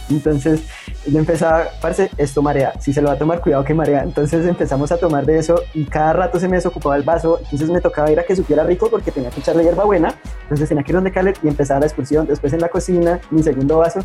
Entonces 0.10 0.62
yo 1.06 1.20
empezaba, 1.20 1.66
parce, 1.82 2.10
esto 2.18 2.42
marea. 2.42 2.80
Si 2.80 2.94
se 2.94 3.02
lo 3.02 3.10
va 3.10 3.16
a 3.16 3.18
tomar, 3.18 3.42
cuidado 3.42 3.66
que 3.66 3.74
marea. 3.74 4.02
Entonces 4.04 4.46
empezamos 4.48 4.92
a 4.92 4.98
tomar 4.98 5.26
de 5.26 5.40
eso 5.40 5.62
y 5.74 5.84
cada 5.86 6.14
rato 6.14 6.40
se 6.40 6.48
me 6.48 6.56
desocupaba 6.56 6.96
el 6.96 7.04
vaso. 7.04 7.40
Entonces 7.44 7.70
me 7.70 7.82
tocaba 7.82 8.10
ir 8.12 8.20
a 8.20 8.24
que 8.24 8.36
supiera 8.36 8.64
rico 8.64 8.90
porque 8.90 9.12
tenía 9.12 9.30
que 9.30 9.42
echarle 9.42 9.64
hierba 9.64 9.84
buena. 9.84 10.14
Entonces 10.44 10.70
tenía 10.70 10.84
que 10.84 10.92
ir 10.92 10.96
donde 10.96 11.12
Caleb 11.12 11.36
y 11.44 11.48
empezar 11.50 11.80
la 11.82 11.88
excursión. 11.88 12.28
Después 12.28 12.54
en 12.54 12.62
la 12.62 12.70
cocina, 12.70 13.20
mi 13.30 13.44
segundo 13.44 13.80
vaso. 13.80 14.00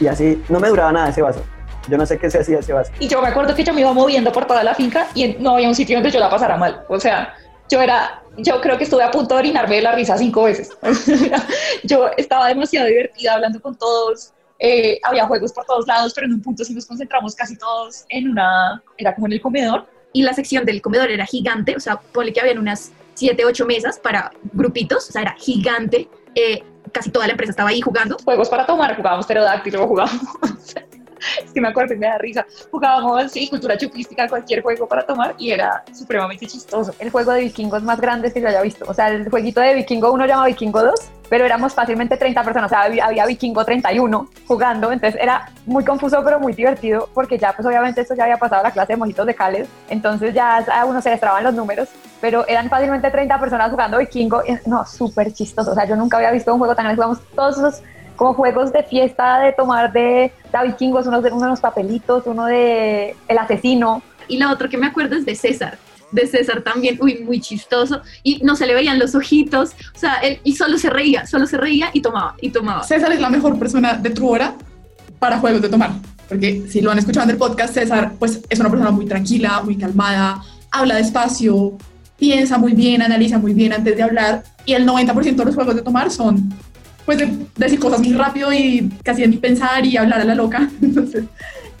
Y 0.00 0.06
así 0.06 0.42
no 0.50 0.60
me 0.60 0.68
duraba 0.68 0.92
nada 0.92 1.08
ese 1.08 1.22
vaso. 1.22 1.40
Yo 1.88 1.96
no 1.96 2.04
sé 2.04 2.18
qué 2.18 2.30
se 2.30 2.40
hacía 2.40 2.58
ese 2.58 2.72
vaso. 2.72 2.92
Y 2.98 3.08
yo 3.08 3.22
me 3.22 3.28
acuerdo 3.28 3.54
que 3.54 3.64
yo 3.64 3.72
me 3.72 3.80
iba 3.80 3.92
moviendo 3.92 4.32
por 4.32 4.46
toda 4.46 4.62
la 4.64 4.74
finca 4.74 5.06
y 5.14 5.36
no 5.38 5.54
había 5.54 5.68
un 5.68 5.74
sitio 5.74 5.96
donde 5.96 6.10
yo 6.10 6.20
la 6.20 6.30
pasara 6.30 6.56
mal. 6.56 6.82
O 6.88 6.98
sea, 6.98 7.34
yo 7.70 7.80
era, 7.80 8.22
yo 8.36 8.60
creo 8.60 8.76
que 8.78 8.84
estuve 8.84 9.02
a 9.02 9.10
punto 9.10 9.34
de 9.34 9.40
orinarme 9.40 9.76
de 9.76 9.82
la 9.82 9.92
risa 9.92 10.18
cinco 10.18 10.44
veces. 10.44 10.70
yo 11.84 12.10
estaba 12.16 12.48
demasiado 12.48 12.86
divertida 12.86 13.34
hablando 13.34 13.60
con 13.60 13.76
todos. 13.76 14.32
eh, 14.58 15.00
había 15.02 15.26
juegos 15.26 15.52
por 15.52 15.64
todos 15.64 15.86
lados, 15.86 16.12
pero 16.14 16.26
en 16.26 16.34
un 16.34 16.42
punto 16.42 16.64
sí 16.64 16.74
nos 16.74 16.86
concentramos 16.86 17.34
casi 17.34 17.56
todos 17.56 18.04
en 18.08 18.30
una, 18.30 18.82
era 18.96 19.14
como 19.14 19.26
en 19.26 19.34
el 19.34 19.40
comedor. 19.40 19.86
Y 20.12 20.22
la 20.22 20.32
sección 20.32 20.64
del 20.64 20.80
comedor 20.80 21.10
era 21.10 21.26
gigante, 21.26 21.74
o 21.76 21.80
sea, 21.80 21.96
ponle 21.96 22.32
que 22.32 22.40
habían 22.40 22.58
unas 22.58 22.92
7, 23.14 23.44
8 23.44 23.66
mesas 23.66 23.98
para 23.98 24.32
grupitos, 24.52 25.08
o 25.08 25.12
sea, 25.12 25.22
era 25.22 25.34
gigante. 25.38 26.08
eh, 26.34 26.62
casi 26.92 27.10
toda 27.10 27.26
la 27.26 27.32
empresa 27.32 27.50
estaba 27.50 27.70
ahí 27.70 27.80
jugando. 27.80 28.16
Juegos 28.24 28.48
para 28.48 28.64
tomar, 28.64 28.96
jugábamos 28.96 29.26
pterodáctilo, 29.26 29.86
jugábamos. 29.86 30.22
Es 31.44 31.52
que 31.52 31.60
me 31.60 31.68
acuerdo 31.68 31.94
y 31.94 31.98
me 31.98 32.06
da 32.06 32.18
risa. 32.18 32.46
Jugábamos, 32.70 33.32
sí, 33.32 33.48
cultura 33.48 33.76
chupística, 33.76 34.28
cualquier 34.28 34.62
juego 34.62 34.86
para 34.86 35.04
tomar 35.06 35.34
y 35.38 35.50
era 35.50 35.84
supremamente 35.92 36.46
chistoso. 36.46 36.94
El 36.98 37.10
juego 37.10 37.32
de 37.32 37.42
vikingos 37.42 37.82
más 37.82 38.00
grande 38.00 38.32
que 38.32 38.40
yo 38.40 38.48
haya 38.48 38.62
visto. 38.62 38.84
O 38.88 38.94
sea, 38.94 39.08
el 39.08 39.28
jueguito 39.28 39.60
de 39.60 39.74
vikingo 39.74 40.12
1 40.12 40.26
llama 40.26 40.46
vikingo 40.46 40.82
2, 40.82 40.94
pero 41.28 41.44
éramos 41.44 41.74
fácilmente 41.74 42.16
30 42.16 42.42
personas. 42.42 42.70
O 42.70 42.74
sea, 42.74 42.82
había, 42.82 43.06
había 43.06 43.26
vikingo 43.26 43.64
31 43.64 44.28
jugando. 44.46 44.92
Entonces 44.92 45.20
era 45.20 45.50
muy 45.66 45.84
confuso, 45.84 46.22
pero 46.24 46.40
muy 46.40 46.52
divertido, 46.52 47.08
porque 47.14 47.38
ya, 47.38 47.52
pues 47.52 47.66
obviamente 47.66 48.00
esto 48.00 48.14
ya 48.14 48.24
había 48.24 48.36
pasado 48.36 48.62
la 48.62 48.70
clase 48.70 48.92
de 48.92 48.96
mojitos 48.96 49.26
de 49.26 49.34
Cales. 49.34 49.68
Entonces 49.88 50.34
ya 50.34 50.58
a 50.58 50.84
uno 50.84 51.00
se 51.00 51.10
les 51.10 51.20
traban 51.20 51.44
los 51.44 51.54
números, 51.54 51.88
pero 52.20 52.46
eran 52.46 52.68
fácilmente 52.68 53.10
30 53.10 53.38
personas 53.38 53.70
jugando 53.70 53.98
vikingo. 53.98 54.42
No, 54.66 54.84
súper 54.86 55.32
chistoso. 55.32 55.72
O 55.72 55.74
sea, 55.74 55.84
yo 55.84 55.96
nunca 55.96 56.16
había 56.16 56.30
visto 56.30 56.52
un 56.52 56.58
juego 56.58 56.74
tan 56.74 56.84
grande. 56.84 57.02
Jugamos 57.02 57.24
todos 57.34 57.58
esos 57.58 57.82
como 58.16 58.34
juegos 58.34 58.72
de 58.72 58.82
fiesta 58.82 59.40
de 59.40 59.52
tomar 59.52 59.92
de, 59.92 60.32
de 60.52 60.66
vikingos, 60.66 61.06
uno 61.06 61.20
de 61.20 61.30
uno 61.30 61.42
de 61.42 61.50
los 61.50 61.60
papelitos, 61.60 62.24
uno 62.26 62.46
de 62.46 63.16
el 63.28 63.38
asesino. 63.38 64.02
Y 64.28 64.38
la 64.38 64.50
otra 64.50 64.68
que 64.68 64.78
me 64.78 64.86
acuerdo 64.86 65.16
es 65.16 65.26
de 65.26 65.34
César. 65.34 65.78
De 66.12 66.26
César 66.26 66.62
también, 66.62 66.98
uy, 67.00 67.24
muy 67.24 67.40
chistoso. 67.40 68.00
Y 68.22 68.40
no 68.44 68.56
se 68.56 68.66
le 68.66 68.74
veían 68.74 68.98
los 68.98 69.14
ojitos. 69.14 69.72
O 69.94 69.98
sea, 69.98 70.14
él 70.16 70.40
y 70.44 70.54
solo 70.54 70.78
se 70.78 70.90
reía, 70.90 71.26
solo 71.26 71.46
se 71.46 71.56
reía 71.56 71.90
y 71.92 72.00
tomaba, 72.00 72.34
y 72.40 72.50
tomaba. 72.50 72.84
César 72.84 73.12
es 73.12 73.20
la 73.20 73.30
mejor 73.30 73.58
persona 73.58 73.94
de 73.94 74.10
Truora 74.10 74.54
para 75.18 75.38
juegos 75.38 75.62
de 75.62 75.68
tomar. 75.68 75.90
Porque 76.28 76.66
si 76.68 76.80
lo 76.80 76.90
han 76.90 76.98
escuchado 76.98 77.24
en 77.24 77.30
el 77.30 77.36
podcast, 77.36 77.74
César 77.74 78.12
pues, 78.18 78.40
es 78.48 78.60
una 78.60 78.70
persona 78.70 78.90
muy 78.90 79.06
tranquila, 79.06 79.60
muy 79.62 79.76
calmada, 79.76 80.42
habla 80.70 80.96
despacio, 80.96 81.76
piensa 82.18 82.58
muy 82.58 82.72
bien, 82.72 83.02
analiza 83.02 83.38
muy 83.38 83.52
bien 83.52 83.72
antes 83.72 83.96
de 83.96 84.02
hablar. 84.02 84.42
Y 84.64 84.72
el 84.72 84.86
90% 84.86 85.36
de 85.36 85.44
los 85.44 85.54
juegos 85.54 85.74
de 85.74 85.82
tomar 85.82 86.10
son 86.10 86.50
pues 87.04 87.18
de 87.18 87.46
decir 87.56 87.78
cosas 87.78 88.00
muy 88.00 88.12
rápido 88.12 88.52
y 88.52 88.90
casi 89.02 89.22
de 89.22 89.28
ni 89.28 89.36
pensar 89.36 89.84
y 89.84 89.96
hablar 89.96 90.20
a 90.20 90.24
la 90.24 90.34
loca. 90.34 90.68
Entonces, 90.82 91.24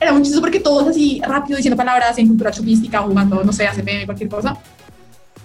era 0.00 0.12
muy 0.12 0.22
chistoso 0.22 0.42
porque 0.42 0.60
todos 0.60 0.88
así 0.88 1.20
rápido 1.26 1.56
diciendo 1.56 1.76
palabras 1.76 2.18
en 2.18 2.28
cultura 2.28 2.50
chupística, 2.50 2.98
jugando, 3.00 3.42
no 3.42 3.52
sé, 3.52 3.66
ACP, 3.66 4.04
cualquier 4.06 4.28
cosa. 4.28 4.56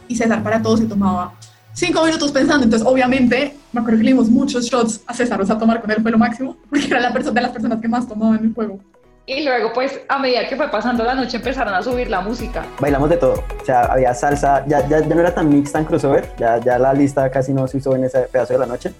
Y 0.07 0.15
César 0.15 0.43
para 0.43 0.61
todos 0.61 0.79
se 0.79 0.85
tomaba 0.85 1.33
cinco 1.73 2.03
minutos 2.03 2.31
pensando. 2.31 2.63
Entonces, 2.63 2.87
obviamente, 2.87 3.55
me 3.71 3.79
acuerdo 3.79 3.99
que 3.99 4.03
le 4.03 4.11
dimos 4.11 4.29
muchos 4.29 4.65
shots 4.65 5.01
a 5.07 5.13
César, 5.13 5.41
o 5.41 5.45
sea, 5.45 5.57
tomar 5.57 5.81
con 5.81 5.91
él 5.91 6.01
fue 6.01 6.11
lo 6.11 6.17
máximo, 6.17 6.57
porque 6.69 6.87
era 6.87 6.99
la 6.99 7.13
persona 7.13 7.35
de 7.35 7.41
las 7.41 7.51
personas 7.51 7.79
que 7.79 7.87
más 7.87 8.07
tomaba 8.07 8.35
en 8.35 8.45
el 8.45 8.53
juego. 8.53 8.79
Y 9.25 9.43
luego, 9.43 9.71
pues, 9.73 9.99
a 10.09 10.17
medida 10.17 10.47
que 10.49 10.55
fue 10.55 10.69
pasando 10.71 11.03
la 11.03 11.13
noche, 11.13 11.37
empezaron 11.37 11.71
a 11.71 11.83
subir 11.83 12.09
la 12.09 12.19
música. 12.19 12.65
Bailamos 12.79 13.11
de 13.11 13.17
todo. 13.17 13.43
O 13.61 13.65
sea, 13.65 13.81
había 13.83 14.11
salsa, 14.15 14.65
ya, 14.67 14.87
ya, 14.87 15.01
ya 15.01 15.15
no 15.15 15.21
era 15.21 15.33
tan 15.33 15.47
mix, 15.49 15.71
tan 15.71 15.85
crossover. 15.85 16.33
Ya, 16.39 16.57
ya 16.57 16.79
la 16.79 16.93
lista 16.93 17.29
casi 17.29 17.53
no 17.53 17.67
se 17.67 17.77
usó 17.77 17.95
en 17.95 18.05
ese 18.05 18.21
pedazo 18.21 18.53
de 18.53 18.59
la 18.59 18.65
noche. 18.65 18.91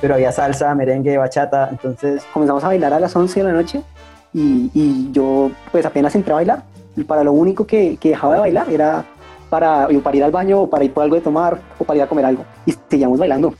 Pero 0.00 0.14
había 0.14 0.32
salsa, 0.32 0.74
merengue, 0.74 1.16
bachata. 1.16 1.68
Entonces, 1.70 2.24
Comenzamos 2.32 2.64
a 2.64 2.68
bailar 2.68 2.92
a 2.92 3.00
las 3.00 3.14
11 3.14 3.40
de 3.40 3.46
la 3.46 3.52
noche 3.52 3.82
y, 4.32 4.70
y 4.74 5.10
yo 5.12 5.50
pues 5.72 5.84
apenas 5.84 6.14
entré 6.14 6.32
a 6.32 6.36
bailar. 6.36 6.62
Y 6.96 7.04
para 7.04 7.24
lo 7.24 7.32
único 7.32 7.66
que, 7.66 7.96
que 8.00 8.10
dejaba 8.10 8.34
de 8.34 8.40
bailar 8.40 8.70
era 8.70 9.04
para, 9.48 9.88
para 10.02 10.16
ir 10.16 10.24
al 10.24 10.30
baño 10.30 10.62
o 10.62 10.70
para 10.70 10.84
ir 10.84 10.92
por 10.92 11.02
algo 11.02 11.16
de 11.16 11.22
tomar 11.22 11.60
o 11.78 11.84
para 11.84 11.98
ir 11.98 12.02
a 12.02 12.06
comer 12.06 12.24
algo. 12.24 12.44
Y 12.66 12.74
seguíamos 12.88 13.18
bailando. 13.18 13.54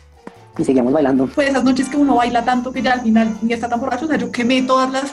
Y 0.56 0.64
seguíamos 0.64 0.92
bailando. 0.92 1.28
De 1.36 1.48
esas 1.48 1.64
noches 1.64 1.88
que 1.88 1.96
uno 1.96 2.16
baila 2.16 2.44
tanto 2.44 2.72
que 2.72 2.82
ya 2.82 2.94
al 2.94 3.00
final 3.00 3.36
ni 3.42 3.52
está 3.52 3.68
tan 3.68 3.80
borracho. 3.80 4.06
O 4.06 4.08
sea, 4.08 4.16
yo 4.16 4.30
quemé 4.32 4.62
todas 4.62 4.90
las 4.90 5.12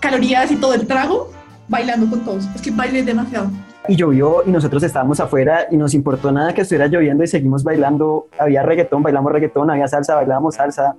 calorías 0.00 0.50
y 0.50 0.56
todo 0.56 0.74
el 0.74 0.86
trago 0.86 1.30
bailando 1.68 2.10
con 2.10 2.24
todos. 2.24 2.44
Es 2.54 2.60
que 2.60 2.70
bailé 2.70 3.02
demasiado. 3.02 3.50
Y 3.88 3.96
llovió 3.96 4.42
y 4.46 4.50
nosotros 4.50 4.82
estábamos 4.82 5.20
afuera 5.20 5.66
y 5.70 5.76
nos 5.76 5.94
importó 5.94 6.32
nada 6.32 6.54
que 6.54 6.62
estuviera 6.62 6.86
lloviendo 6.86 7.24
y 7.24 7.26
seguimos 7.26 7.62
bailando. 7.62 8.28
Había 8.38 8.62
reggaetón, 8.62 9.02
bailamos 9.02 9.32
reggaetón, 9.32 9.70
había 9.70 9.88
salsa, 9.88 10.14
bailábamos 10.14 10.54
salsa, 10.54 10.96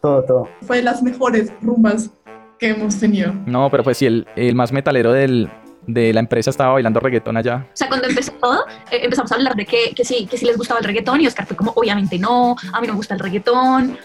todo, 0.00 0.22
todo. 0.22 0.48
Fue 0.62 0.78
de 0.78 0.82
las 0.84 1.02
mejores 1.02 1.52
rumbas 1.60 2.10
que 2.58 2.70
hemos 2.70 2.98
tenido. 2.98 3.32
No, 3.46 3.70
pero 3.70 3.82
pues 3.82 3.98
sí, 3.98 4.06
el, 4.06 4.26
el 4.36 4.54
más 4.54 4.72
metalero 4.72 5.12
del, 5.12 5.50
de 5.86 6.12
la 6.12 6.20
empresa 6.20 6.50
estaba 6.50 6.74
bailando 6.74 7.00
reggaetón 7.00 7.36
allá. 7.36 7.66
O 7.72 7.76
sea, 7.76 7.88
cuando 7.88 8.06
empezó 8.06 8.32
todo, 8.32 8.64
eh, 8.90 9.00
empezamos 9.02 9.32
a 9.32 9.34
hablar 9.34 9.56
de 9.56 9.66
que, 9.66 9.92
que 9.94 10.04
sí, 10.04 10.26
que 10.26 10.36
sí 10.36 10.44
les 10.44 10.56
gustaba 10.56 10.78
el 10.78 10.86
reggaetón 10.86 11.20
y 11.20 11.26
Oscar 11.26 11.46
fue 11.46 11.56
como, 11.56 11.72
obviamente 11.74 12.18
no, 12.18 12.54
a 12.72 12.80
mí 12.80 12.86
no 12.86 12.92
me 12.92 12.98
gusta 12.98 13.14
el 13.14 13.20
reggaetón. 13.20 13.98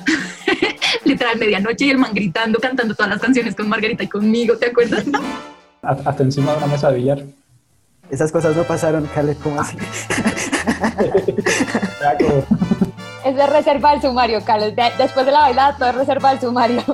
Literal, 1.06 1.38
medianoche 1.38 1.86
y 1.86 1.90
el 1.92 1.98
man 1.98 2.12
gritando, 2.14 2.60
cantando 2.60 2.96
todas 2.96 3.12
las 3.12 3.22
canciones 3.22 3.56
con 3.56 3.68
Margarita 3.68 4.04
y 4.04 4.08
conmigo, 4.08 4.58
¿te 4.58 4.68
acuerdas? 4.68 5.06
Hasta 5.82 6.10
hasta 6.10 6.24
encima 6.24 6.54
de 6.54 6.60
una 6.60 6.68
mesa 6.68 6.90
de 6.90 6.98
billar. 6.98 7.24
Esas 8.14 8.32
cosas 8.32 8.56
no 8.56 8.64
pasaron, 8.64 9.08
Caleb, 9.08 9.38
¿cómo 9.42 9.60
así? 9.60 9.76
Es 13.26 13.36
de 13.36 13.48
reserva 13.48 13.94
el 13.94 14.02
sumario. 14.04 14.40
De- 14.42 14.92
después 15.00 15.26
de 15.26 15.32
la 15.32 15.40
bailada, 15.40 15.76
todo 15.78 15.90
es 15.90 15.96
reserva 15.96 16.32
el 16.34 16.40
sumario. 16.40 16.84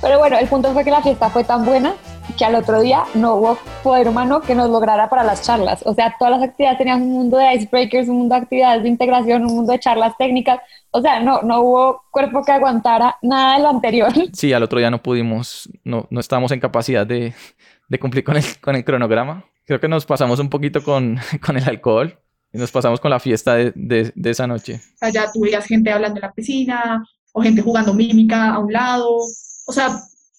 Pero 0.00 0.18
bueno, 0.18 0.38
el 0.38 0.46
punto 0.46 0.72
fue 0.72 0.84
que 0.84 0.90
la 0.92 1.02
fiesta 1.02 1.28
fue 1.30 1.42
tan 1.42 1.64
buena 1.64 1.94
que 2.38 2.44
al 2.44 2.54
otro 2.54 2.80
día 2.80 3.04
no 3.14 3.34
hubo 3.34 3.58
poder 3.82 4.08
humano 4.08 4.40
que 4.40 4.54
nos 4.54 4.70
lograra 4.70 5.08
para 5.10 5.24
las 5.24 5.42
charlas. 5.42 5.82
O 5.84 5.92
sea, 5.94 6.14
todas 6.18 6.38
las 6.38 6.48
actividades 6.48 6.78
tenían 6.78 7.02
un 7.02 7.10
mundo 7.12 7.36
de 7.36 7.54
icebreakers, 7.54 8.08
un 8.08 8.18
mundo 8.18 8.34
de 8.36 8.40
actividades 8.42 8.82
de 8.84 8.88
integración, 8.88 9.44
un 9.44 9.56
mundo 9.56 9.72
de 9.72 9.80
charlas 9.80 10.14
técnicas. 10.16 10.60
O 10.92 11.02
sea, 11.02 11.20
no, 11.20 11.42
no 11.42 11.60
hubo 11.62 12.02
cuerpo 12.10 12.42
que 12.44 12.52
aguantara 12.52 13.16
nada 13.22 13.56
de 13.56 13.62
lo 13.62 13.68
anterior. 13.68 14.12
Sí, 14.32 14.52
al 14.52 14.62
otro 14.62 14.78
día 14.78 14.90
no 14.90 15.02
pudimos, 15.02 15.68
no, 15.84 16.06
no 16.10 16.20
estábamos 16.20 16.52
en 16.52 16.60
capacidad 16.60 17.06
de, 17.06 17.34
de 17.88 17.98
cumplir 17.98 18.22
con 18.24 18.36
el, 18.36 18.44
con 18.60 18.76
el 18.76 18.84
cronograma. 18.84 19.44
Creo 19.66 19.80
que 19.80 19.88
nos 19.88 20.06
pasamos 20.06 20.38
un 20.38 20.48
poquito 20.48 20.82
con, 20.82 21.18
con 21.44 21.56
el 21.56 21.64
alcohol 21.68 22.18
y 22.52 22.58
nos 22.58 22.70
pasamos 22.70 23.00
con 23.00 23.10
la 23.10 23.20
fiesta 23.20 23.54
de, 23.56 23.72
de- 23.74 24.12
de 24.14 24.30
esa 24.30 24.46
noche. 24.46 24.80
Allá 25.00 25.26
tú 25.34 25.40
veías 25.40 25.66
gente 25.66 25.90
hablando 25.90 26.18
en 26.18 26.22
la 26.22 26.32
piscina 26.32 27.04
o 27.32 27.42
gente 27.42 27.60
jugando 27.62 27.92
mímica 27.92 28.54
a 28.54 28.58
un 28.60 28.72
lado. 28.72 29.08
O 29.66 29.72
sea, 29.72 29.90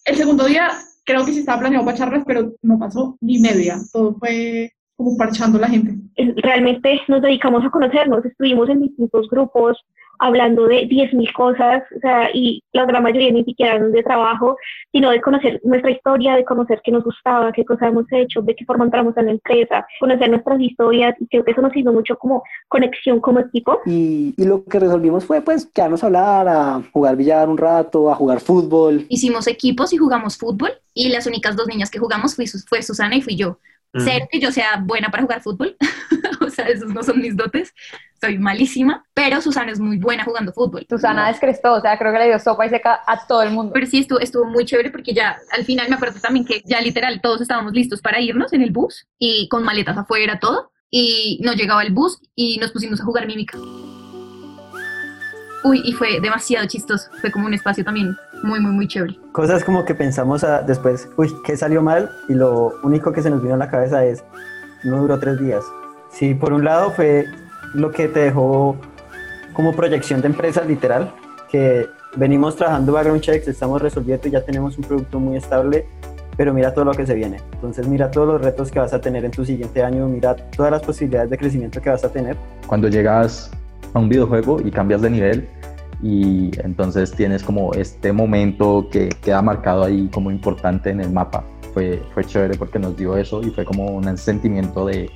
el 0.05 0.15
segundo 0.15 0.45
día 0.45 0.71
creo 1.09 1.25
que 1.25 1.33
sí 1.33 1.39
estaba 1.39 1.61
planeado 1.61 1.85
para 1.85 1.97
charlas, 1.97 2.23
pero 2.23 2.53
no 2.61 2.77
pasó 2.77 3.17
ni 3.19 3.39
media. 3.39 3.79
Todo 3.91 4.13
fue 4.13 4.71
como 4.99 5.15
parchando 5.15 5.57
la 5.57 5.69
gente. 5.69 5.95
realmente 6.43 6.99
nos 7.07 7.21
dedicamos 7.21 7.63
a 7.63 7.69
conocernos, 7.69 8.25
estuvimos 8.25 8.67
en 8.67 8.81
distintos 8.81 9.29
grupos 9.29 9.77
hablando 10.21 10.67
de 10.67 10.89
10.000 10.89 11.31
cosas, 11.31 11.83
o 11.95 11.99
sea, 12.01 12.29
y 12.33 12.61
la 12.73 12.85
gran 12.85 13.01
mayoría 13.03 13.31
ni 13.31 13.45
siquiera 13.45 13.75
eran 13.75 13.93
de 13.93 14.03
trabajo, 14.03 14.57
sino 14.91 15.11
de 15.11 15.21
conocer 15.21 15.61
nuestra 15.63 15.91
historia, 15.91 16.35
de 16.35 16.43
conocer 16.43 16.81
qué 16.83 16.91
nos 16.91 17.05
gustaba, 17.05 17.53
qué 17.53 17.63
cosas 17.63 17.87
hemos 17.87 18.11
hecho, 18.11 18.41
de 18.41 18.53
qué 18.53 18.65
forma 18.65 18.83
entramos 18.83 19.15
en 19.15 19.27
la 19.27 19.31
empresa, 19.31 19.87
conocer 20.01 20.29
nuestras 20.29 20.59
historias, 20.59 21.15
y 21.21 21.27
creo 21.27 21.45
que 21.45 21.51
eso 21.51 21.61
nos 21.61 21.73
hizo 21.77 21.93
mucho 21.93 22.17
como 22.17 22.43
conexión 22.67 23.21
como 23.21 23.39
equipo. 23.39 23.79
Y, 23.85 24.33
y 24.35 24.43
lo 24.43 24.65
que 24.65 24.79
resolvimos 24.79 25.23
fue 25.23 25.39
pues 25.39 25.65
quedarnos 25.65 26.03
a 26.03 26.07
hablar, 26.07 26.49
a 26.49 26.81
jugar 26.91 27.15
billar 27.15 27.47
un 27.47 27.57
rato, 27.57 28.11
a 28.11 28.15
jugar 28.15 28.41
fútbol. 28.41 29.05
Hicimos 29.07 29.47
equipos 29.47 29.93
y 29.93 29.97
jugamos 29.97 30.37
fútbol 30.37 30.71
y 30.93 31.07
las 31.07 31.25
únicas 31.25 31.55
dos 31.55 31.67
niñas 31.69 31.89
que 31.89 31.99
jugamos 31.99 32.35
fui, 32.35 32.45
fue 32.67 32.81
Susana 32.81 33.15
y 33.15 33.21
fui 33.21 33.37
yo. 33.37 33.57
Cero 33.97 34.27
que 34.29 34.39
yo 34.39 34.51
sea 34.51 34.77
buena 34.83 35.09
para 35.09 35.23
jugar 35.23 35.41
fútbol, 35.41 35.75
o 36.41 36.49
sea, 36.49 36.65
esos 36.65 36.93
no 36.93 37.01
son 37.03 37.19
mis 37.19 37.35
dotes, 37.35 37.73
soy 38.21 38.37
malísima, 38.37 39.03
pero 39.13 39.41
Susana 39.41 39.71
es 39.71 39.79
muy 39.79 39.97
buena 39.97 40.23
jugando 40.23 40.53
fútbol. 40.53 40.85
Susana 40.89 41.27
descrestó, 41.27 41.73
o 41.73 41.81
sea, 41.81 41.97
creo 41.97 42.11
que 42.11 42.19
le 42.19 42.27
dio 42.27 42.39
sopa 42.39 42.65
y 42.65 42.69
seca 42.69 42.99
a 43.07 43.25
todo 43.25 43.41
el 43.41 43.51
mundo. 43.51 43.71
Pero 43.73 43.87
sí, 43.87 43.99
estuvo, 43.99 44.19
estuvo 44.19 44.45
muy 44.45 44.65
chévere 44.65 44.91
porque 44.91 45.13
ya 45.13 45.37
al 45.51 45.65
final 45.65 45.89
me 45.89 45.95
acuerdo 45.95 46.19
también 46.19 46.45
que 46.45 46.61
ya 46.65 46.81
literal 46.81 47.21
todos 47.21 47.41
estábamos 47.41 47.73
listos 47.73 48.01
para 48.01 48.19
irnos 48.19 48.53
en 48.53 48.61
el 48.61 48.71
bus 48.71 49.07
y 49.17 49.47
con 49.49 49.63
maletas 49.63 49.97
afuera, 49.97 50.39
todo, 50.39 50.71
y 50.91 51.39
no 51.41 51.53
llegaba 51.53 51.83
el 51.83 51.93
bus 51.93 52.21
y 52.35 52.57
nos 52.57 52.71
pusimos 52.71 53.01
a 53.01 53.05
jugar 53.05 53.25
mímica. 53.25 53.57
Uy, 55.63 55.81
y 55.83 55.91
fue 55.93 56.19
demasiado 56.21 56.65
chistoso, 56.67 57.09
fue 57.19 57.31
como 57.31 57.45
un 57.45 57.53
espacio 57.53 57.83
también 57.83 58.15
muy, 58.43 58.59
muy, 58.61 58.71
muy 58.71 58.87
chévere. 58.87 59.17
Cosas 59.33 59.63
como 59.63 59.83
que 59.83 59.93
pensamos 59.93 60.43
a- 60.43 60.61
después, 60.61 61.09
uy, 61.17 61.33
¿qué 61.45 61.57
salió 61.57 61.81
mal? 61.81 62.09
Y 62.29 62.33
lo 62.33 62.73
único 62.83 63.11
que 63.11 63.21
se 63.21 63.29
nos 63.29 63.41
vino 63.41 63.55
a 63.55 63.57
la 63.57 63.69
cabeza 63.69 64.05
es, 64.05 64.23
no 64.85 65.01
duró 65.01 65.19
tres 65.19 65.39
días. 65.39 65.63
Sí, 66.11 66.33
por 66.33 66.53
un 66.53 66.63
lado 66.63 66.91
fue 66.91 67.25
lo 67.73 67.91
que 67.91 68.07
te 68.07 68.21
dejó 68.21 68.77
como 69.53 69.75
proyección 69.75 70.21
de 70.21 70.27
empresa 70.27 70.63
literal, 70.63 71.11
que 71.49 71.87
venimos 72.15 72.55
trabajando 72.55 72.93
background 72.93 73.21
checks, 73.21 73.47
estamos 73.49 73.81
resolviendo 73.81 74.27
y 74.27 74.31
ya 74.31 74.41
tenemos 74.45 74.77
un 74.77 74.85
producto 74.85 75.19
muy 75.19 75.35
estable, 75.35 75.85
pero 76.37 76.53
mira 76.53 76.73
todo 76.73 76.85
lo 76.85 76.93
que 76.93 77.05
se 77.05 77.13
viene. 77.13 77.41
Entonces 77.55 77.85
mira 77.85 78.09
todos 78.09 78.27
los 78.27 78.41
retos 78.41 78.71
que 78.71 78.79
vas 78.79 78.93
a 78.93 79.01
tener 79.01 79.25
en 79.25 79.31
tu 79.31 79.43
siguiente 79.43 79.83
año, 79.83 80.07
mira 80.07 80.35
todas 80.35 80.71
las 80.71 80.81
posibilidades 80.81 81.29
de 81.29 81.37
crecimiento 81.37 81.81
que 81.81 81.89
vas 81.89 82.03
a 82.05 82.09
tener. 82.09 82.37
Cuando 82.65 82.87
llegas 82.87 83.51
a 83.93 83.99
un 83.99 84.09
videojuego 84.09 84.59
y 84.63 84.71
cambias 84.71 85.01
de 85.01 85.09
nivel 85.09 85.49
y 86.01 86.51
entonces 86.63 87.11
tienes 87.11 87.43
como 87.43 87.73
este 87.73 88.13
momento 88.13 88.87
que 88.91 89.09
queda 89.21 89.41
marcado 89.41 89.83
ahí 89.83 90.07
como 90.13 90.31
importante 90.31 90.89
en 90.89 91.01
el 91.01 91.11
mapa. 91.11 91.43
Fue, 91.73 92.01
fue 92.13 92.23
chévere 92.23 92.57
porque 92.57 92.79
nos 92.79 92.95
dio 92.97 93.17
eso 93.17 93.41
y 93.41 93.51
fue 93.51 93.65
como 93.65 93.87
un 93.87 94.17
sentimiento 94.17 94.85
de 94.85 95.09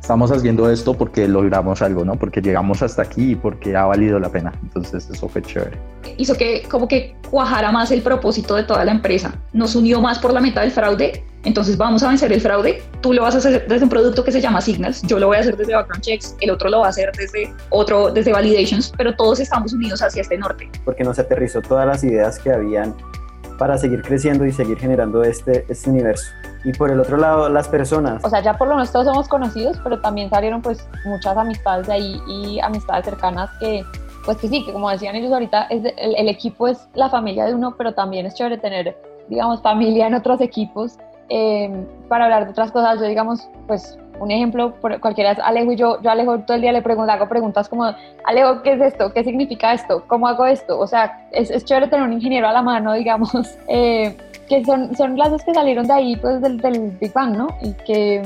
estamos 0.00 0.30
haciendo 0.32 0.70
esto 0.70 0.94
porque 0.94 1.28
logramos 1.28 1.82
algo, 1.82 2.04
¿no? 2.04 2.16
Porque 2.16 2.40
llegamos 2.40 2.82
hasta 2.82 3.02
aquí 3.02 3.32
y 3.32 3.34
porque 3.36 3.76
ha 3.76 3.84
valido 3.84 4.18
la 4.18 4.28
pena. 4.28 4.52
Entonces 4.62 5.08
eso 5.08 5.28
fue 5.28 5.42
chévere. 5.42 5.78
hizo 6.16 6.34
que 6.34 6.62
como 6.68 6.88
que 6.88 7.14
cuajara 7.30 7.70
más 7.70 7.90
el 7.90 8.02
propósito 8.02 8.56
de 8.56 8.64
toda 8.64 8.84
la 8.84 8.92
empresa. 8.92 9.34
Nos 9.52 9.74
unió 9.76 10.00
más 10.00 10.18
por 10.18 10.32
la 10.32 10.40
meta 10.40 10.62
del 10.62 10.70
fraude. 10.70 11.24
Entonces 11.44 11.76
vamos 11.78 12.02
a 12.02 12.08
vencer 12.08 12.32
el 12.32 12.40
fraude. 12.40 12.82
Tú 13.00 13.12
lo 13.14 13.22
vas 13.22 13.34
a 13.34 13.38
hacer 13.38 13.66
desde 13.66 13.84
un 13.84 13.88
producto 13.90 14.22
que 14.22 14.30
se 14.32 14.40
llama 14.42 14.60
Signals. 14.60 15.02
Yo 15.02 15.18
lo 15.18 15.28
voy 15.28 15.38
a 15.38 15.40
hacer 15.40 15.56
desde 15.56 15.74
Background 15.74 16.02
Checks. 16.02 16.36
El 16.40 16.50
otro 16.50 16.68
lo 16.68 16.80
va 16.80 16.86
a 16.86 16.88
hacer 16.90 17.10
desde 17.16 17.52
otro, 17.70 18.10
desde 18.10 18.32
Validations. 18.32 18.92
Pero 18.96 19.14
todos 19.16 19.40
estamos 19.40 19.72
unidos 19.72 20.02
hacia 20.02 20.20
este 20.22 20.36
norte. 20.36 20.68
porque 20.84 21.02
nos 21.02 21.18
aterrizó 21.18 21.62
todas 21.62 21.86
las 21.86 22.04
ideas 22.04 22.38
que 22.38 22.52
habían 22.52 22.94
para 23.58 23.76
seguir 23.78 24.02
creciendo 24.02 24.44
y 24.46 24.52
seguir 24.52 24.78
generando 24.78 25.22
este, 25.22 25.64
este 25.68 25.90
universo. 25.90 26.24
Y 26.64 26.72
por 26.72 26.90
el 26.90 27.00
otro 27.00 27.16
lado, 27.16 27.48
las 27.48 27.68
personas. 27.68 28.22
O 28.24 28.28
sea, 28.30 28.40
ya 28.42 28.56
por 28.58 28.68
lo 28.68 28.74
menos 28.74 28.90
todos 28.92 29.06
somos 29.06 29.28
conocidos, 29.28 29.78
pero 29.82 30.00
también 30.00 30.28
salieron 30.30 30.60
pues 30.62 30.86
muchas 31.04 31.36
amistades 31.36 31.86
de 31.86 31.92
ahí 31.94 32.20
y 32.26 32.60
amistades 32.60 33.04
cercanas 33.06 33.50
que, 33.60 33.82
pues 34.26 34.36
que 34.38 34.48
sí, 34.48 34.64
que 34.64 34.72
como 34.72 34.90
decían 34.90 35.14
ellos 35.16 35.32
ahorita, 35.32 35.64
es 35.64 35.82
de- 35.82 35.94
el, 35.98 36.14
el 36.16 36.28
equipo 36.28 36.68
es 36.68 36.78
la 36.94 37.08
familia 37.10 37.44
de 37.46 37.54
uno, 37.54 37.74
pero 37.76 37.92
también 37.94 38.24
es 38.26 38.34
chévere 38.34 38.56
tener, 38.58 38.96
digamos, 39.28 39.62
familia 39.62 40.06
en 40.06 40.14
otros 40.14 40.40
equipos 40.42 40.96
eh, 41.30 41.86
para 42.08 42.24
hablar 42.24 42.44
de 42.44 42.50
otras 42.50 42.70
cosas. 42.70 43.00
Yo, 43.00 43.06
digamos, 43.06 43.48
pues 43.66 43.98
un 44.20 44.30
ejemplo, 44.30 44.74
cualquiera 45.00 45.32
es 45.32 45.38
Alejo 45.38 45.72
y 45.72 45.76
yo, 45.76 46.00
yo 46.02 46.10
Alejo 46.10 46.40
todo 46.40 46.54
el 46.54 46.60
día 46.60 46.72
le 46.72 46.82
pregunto, 46.82 47.10
hago 47.10 47.26
preguntas 47.28 47.68
como, 47.68 47.86
Alejo, 48.24 48.62
¿qué 48.62 48.74
es 48.74 48.80
esto? 48.80 49.12
¿Qué 49.14 49.24
significa 49.24 49.72
esto? 49.72 50.04
¿Cómo 50.06 50.28
hago 50.28 50.44
esto? 50.44 50.78
O 50.78 50.86
sea, 50.86 51.26
es, 51.32 51.50
es 51.50 51.64
chévere 51.64 51.88
tener 51.88 52.04
un 52.04 52.12
ingeniero 52.12 52.46
a 52.46 52.52
la 52.52 52.60
mano, 52.60 52.92
digamos, 52.94 53.32
eh, 53.68 54.16
que 54.46 54.64
son, 54.64 54.94
son 54.94 55.16
lazos 55.16 55.42
que 55.42 55.54
salieron 55.54 55.86
de 55.86 55.92
ahí, 55.94 56.16
pues 56.16 56.40
del, 56.42 56.58
del 56.58 56.90
Big 57.00 57.12
Bang, 57.14 57.36
¿no? 57.36 57.48
Y 57.62 57.72
que 57.84 58.22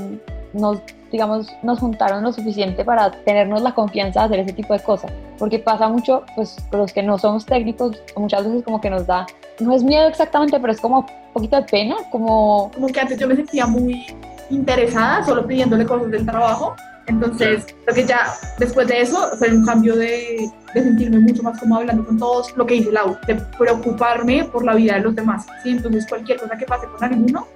nos, 0.52 0.78
digamos, 1.14 1.46
nos 1.62 1.78
juntaron 1.78 2.24
lo 2.24 2.32
suficiente 2.32 2.84
para 2.84 3.12
tenernos 3.22 3.62
la 3.62 3.72
confianza 3.72 4.18
de 4.18 4.26
hacer 4.26 4.40
ese 4.40 4.52
tipo 4.52 4.74
de 4.74 4.80
cosas. 4.80 5.12
Porque 5.38 5.60
pasa 5.60 5.88
mucho, 5.88 6.24
pues, 6.34 6.56
los 6.72 6.92
que 6.92 7.04
no 7.04 7.18
somos 7.18 7.46
técnicos, 7.46 8.02
muchas 8.16 8.44
veces 8.44 8.64
como 8.64 8.80
que 8.80 8.90
nos 8.90 9.06
da, 9.06 9.24
no 9.60 9.72
es 9.72 9.84
miedo 9.84 10.08
exactamente, 10.08 10.58
pero 10.58 10.72
es 10.72 10.80
como 10.80 10.98
un 10.98 11.32
poquito 11.32 11.54
de 11.54 11.62
pena, 11.62 11.94
como... 12.10 12.72
Como 12.74 12.88
que 12.88 12.98
antes 12.98 13.16
yo 13.16 13.28
me 13.28 13.36
sentía 13.36 13.64
muy 13.64 14.04
interesada, 14.50 15.24
solo 15.24 15.46
pidiéndole 15.46 15.86
cosas 15.86 16.10
del 16.10 16.26
trabajo. 16.26 16.74
Entonces, 17.06 17.64
creo 17.84 17.94
que 17.94 18.06
ya 18.06 18.34
después 18.58 18.88
de 18.88 19.02
eso 19.02 19.36
fue 19.38 19.50
un 19.50 19.64
cambio 19.64 19.94
de, 19.94 20.50
de 20.74 20.82
sentirme 20.82 21.20
mucho 21.20 21.44
más 21.44 21.60
como 21.60 21.76
hablando 21.76 22.04
con 22.04 22.18
todos, 22.18 22.56
lo 22.56 22.66
que 22.66 22.74
dice 22.74 22.90
Lau, 22.90 23.16
de 23.28 23.36
preocuparme 23.56 24.46
por 24.46 24.64
la 24.64 24.74
vida 24.74 24.94
de 24.94 25.00
los 25.02 25.14
demás. 25.14 25.46
¿sí? 25.62 25.70
Entonces, 25.70 26.06
cualquier 26.08 26.40
cosa 26.40 26.56
que 26.56 26.66
pase 26.66 26.88
con 26.88 27.04
alguno, 27.04 27.46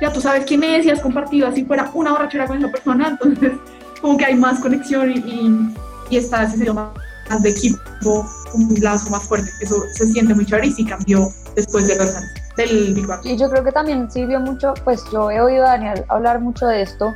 ya 0.00 0.12
tú 0.12 0.20
sabes 0.20 0.44
quién 0.46 0.62
es 0.64 0.86
y 0.86 0.90
has 0.90 1.00
compartido 1.00 1.48
así 1.48 1.64
fuera 1.64 1.90
una 1.94 2.12
borrachera 2.12 2.46
con 2.46 2.58
esa 2.58 2.68
persona, 2.68 3.08
entonces 3.08 3.52
como 4.00 4.16
que 4.16 4.24
hay 4.24 4.34
más 4.34 4.60
conexión 4.60 5.10
y, 5.10 5.18
y, 5.18 5.74
y 6.10 6.16
está 6.16 6.42
ese 6.42 6.72
más, 6.72 6.90
más 7.30 7.42
de 7.42 7.50
equipo, 7.50 8.26
un 8.54 8.74
lazo 8.80 9.10
más 9.10 9.22
fuerte. 9.24 9.50
Eso 9.60 9.76
se 9.94 10.06
siente 10.06 10.34
muy 10.34 10.44
chévere 10.44 10.66
y 10.66 10.72
sí 10.72 10.84
cambió 10.84 11.28
después 11.54 11.86
de 11.86 11.96
los 11.96 12.14
años 12.14 12.30
del 12.56 12.94
Big 12.94 13.06
Bang. 13.06 13.20
Y 13.24 13.36
yo 13.36 13.48
creo 13.48 13.64
que 13.64 13.72
también 13.72 14.10
sirvió 14.10 14.40
mucho, 14.40 14.74
pues 14.84 15.02
yo 15.12 15.30
he 15.30 15.40
oído 15.40 15.64
a 15.64 15.70
Daniel 15.70 16.04
hablar 16.08 16.40
mucho 16.40 16.66
de 16.66 16.82
esto 16.82 17.12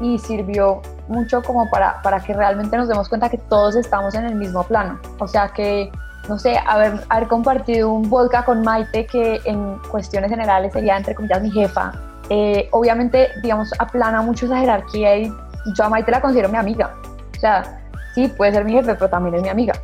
y 0.00 0.18
sirvió 0.18 0.82
mucho 1.08 1.42
como 1.42 1.68
para, 1.70 2.00
para 2.02 2.20
que 2.20 2.32
realmente 2.32 2.76
nos 2.76 2.88
demos 2.88 3.08
cuenta 3.08 3.28
que 3.28 3.38
todos 3.38 3.76
estamos 3.76 4.14
en 4.14 4.26
el 4.26 4.34
mismo 4.34 4.62
plano. 4.64 5.00
O 5.18 5.26
sea 5.26 5.48
que, 5.48 5.90
no 6.28 6.38
sé, 6.38 6.56
haber, 6.66 7.00
haber 7.08 7.28
compartido 7.28 7.92
un 7.92 8.08
vodka 8.08 8.44
con 8.44 8.62
Maite 8.62 9.06
que 9.06 9.40
en 9.44 9.78
cuestiones 9.90 10.30
generales 10.30 10.72
sería, 10.72 10.96
entre 10.96 11.14
comillas, 11.14 11.42
mi 11.42 11.50
jefa. 11.50 11.92
eh, 12.28 12.68
obviamente, 12.70 13.28
digamos, 13.42 13.72
aplana 13.80 14.22
mucho 14.22 14.46
esa 14.46 14.58
jerarquía 14.58 15.16
y 15.18 15.32
yo 15.76 15.84
a 15.84 15.88
Maite 15.88 16.10
la 16.10 16.20
considero 16.20 16.48
mi 16.48 16.58
amiga. 16.58 16.94
O 17.36 17.40
sea, 17.40 17.80
sí, 18.14 18.28
puede 18.28 18.52
ser 18.52 18.64
mi 18.64 18.72
jefe, 18.72 18.94
pero 18.94 19.08
también 19.08 19.34
es 19.36 19.42
mi 19.42 19.48
amiga. 19.48 19.74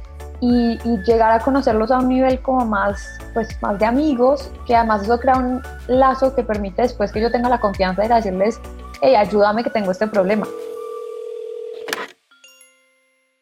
Y, 0.41 0.79
llegar 1.05 1.33
a 1.33 1.41
conocerlos 1.41 1.91
a 1.91 1.99
un 1.99 2.09
nivel 2.09 2.41
como 2.41 2.65
más, 2.67 3.19
pues, 3.33 3.61
más 3.63 3.79
de 3.79 3.87
amigos, 3.87 4.53
que 4.67 4.77
además 4.77 5.03
eso 5.03 5.19
crea 5.19 5.39
un 5.39 5.63
lazo 5.89 6.35
que 6.35 6.43
permite 6.43 6.83
después 6.83 7.11
que 7.11 7.21
yo 7.21 7.31
tenga 7.31 7.49
la 7.49 7.59
confianza 7.59 8.03
de 8.03 8.15
decirles, 8.15 8.61
hey, 9.01 9.15
ayúdame 9.15 9.65
que 9.65 9.71
tengo 9.71 9.91
este 9.91 10.07
problema. 10.07 10.47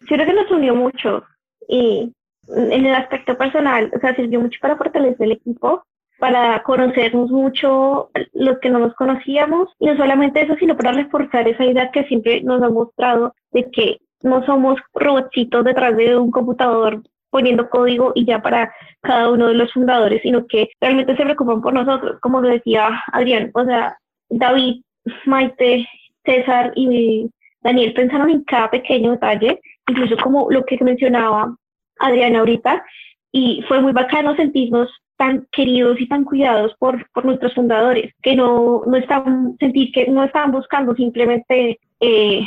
Yo 0.01 0.17
creo 0.17 0.27
que 0.27 0.35
nos 0.35 0.51
unió 0.51 0.75
mucho 0.75 1.25
y 1.67 2.15
en 2.49 2.87
el 2.87 2.95
aspecto 2.95 3.37
personal, 3.37 3.91
o 3.95 4.01
sea, 4.01 4.15
sirvió 4.15 4.41
mucho 4.41 4.59
para 4.61 4.77
fortalecer 4.77 5.27
el 5.27 5.33
equipo, 5.33 5.85
para 6.19 6.63
conocernos 6.63 7.31
mucho 7.31 8.11
los 8.33 8.59
que 8.59 8.71
no 8.71 8.79
nos 8.79 8.95
conocíamos 8.95 9.69
y 9.79 9.87
no 9.87 9.97
solamente 9.97 10.43
eso, 10.43 10.55
sino 10.59 10.77
para 10.77 10.93
reforzar 10.93 11.47
esa 11.49 11.65
idea 11.65 11.91
que 11.91 12.05
siempre 12.05 12.41
nos 12.43 12.63
ha 12.63 12.69
mostrado 12.69 13.35
de 13.53 13.71
que 13.71 13.99
no 14.23 14.45
somos 14.47 14.79
robotcitos 14.95 15.65
detrás 15.65 15.97
de 15.97 16.17
un 16.17 16.31
computador 16.31 17.03
poniendo 17.31 17.69
código 17.69 18.13
y 18.15 18.25
ya 18.25 18.41
para 18.41 18.73
cada 19.03 19.31
uno 19.31 19.49
de 19.49 19.55
los 19.55 19.73
fundadores, 19.73 20.23
sino 20.23 20.47
que 20.47 20.71
realmente 20.81 21.17
se 21.17 21.25
preocupan 21.25 21.61
por 21.61 21.75
nosotros, 21.75 22.19
como 22.21 22.41
lo 22.41 22.49
decía 22.49 23.03
Adrián, 23.13 23.51
o 23.55 23.65
sea, 23.65 23.99
David, 24.29 24.83
Maite, 25.27 25.87
César 26.25 26.73
y 26.77 27.29
Daniel 27.61 27.93
pensaron 27.93 28.31
en 28.31 28.45
cada 28.45 28.71
pequeño 28.71 29.11
detalle, 29.11 29.61
incluso 29.89 30.17
como 30.23 30.49
lo 30.51 30.65
que 30.65 30.79
mencionaba 30.83 31.55
Adriana 31.99 32.41
ahorita, 32.41 32.85
y 33.33 33.63
fue 33.69 33.81
muy 33.81 33.93
bacano 33.93 34.37
sentirnos 34.37 34.91
tan 35.17 35.47
queridos 35.53 36.01
y 36.01 36.09
tan 36.09 36.25
cuidados 36.25 36.75
por, 36.79 37.09
por 37.13 37.25
nuestros 37.25 37.55
fundadores, 37.55 38.13
que 38.23 38.35
no, 38.35 38.83
no 38.87 38.97
están, 38.97 39.57
sentir 39.59 39.93
que 39.93 40.09
no 40.09 40.25
estaban 40.25 40.53
buscando 40.53 40.95
simplemente 40.95 41.79
eh, 42.01 42.45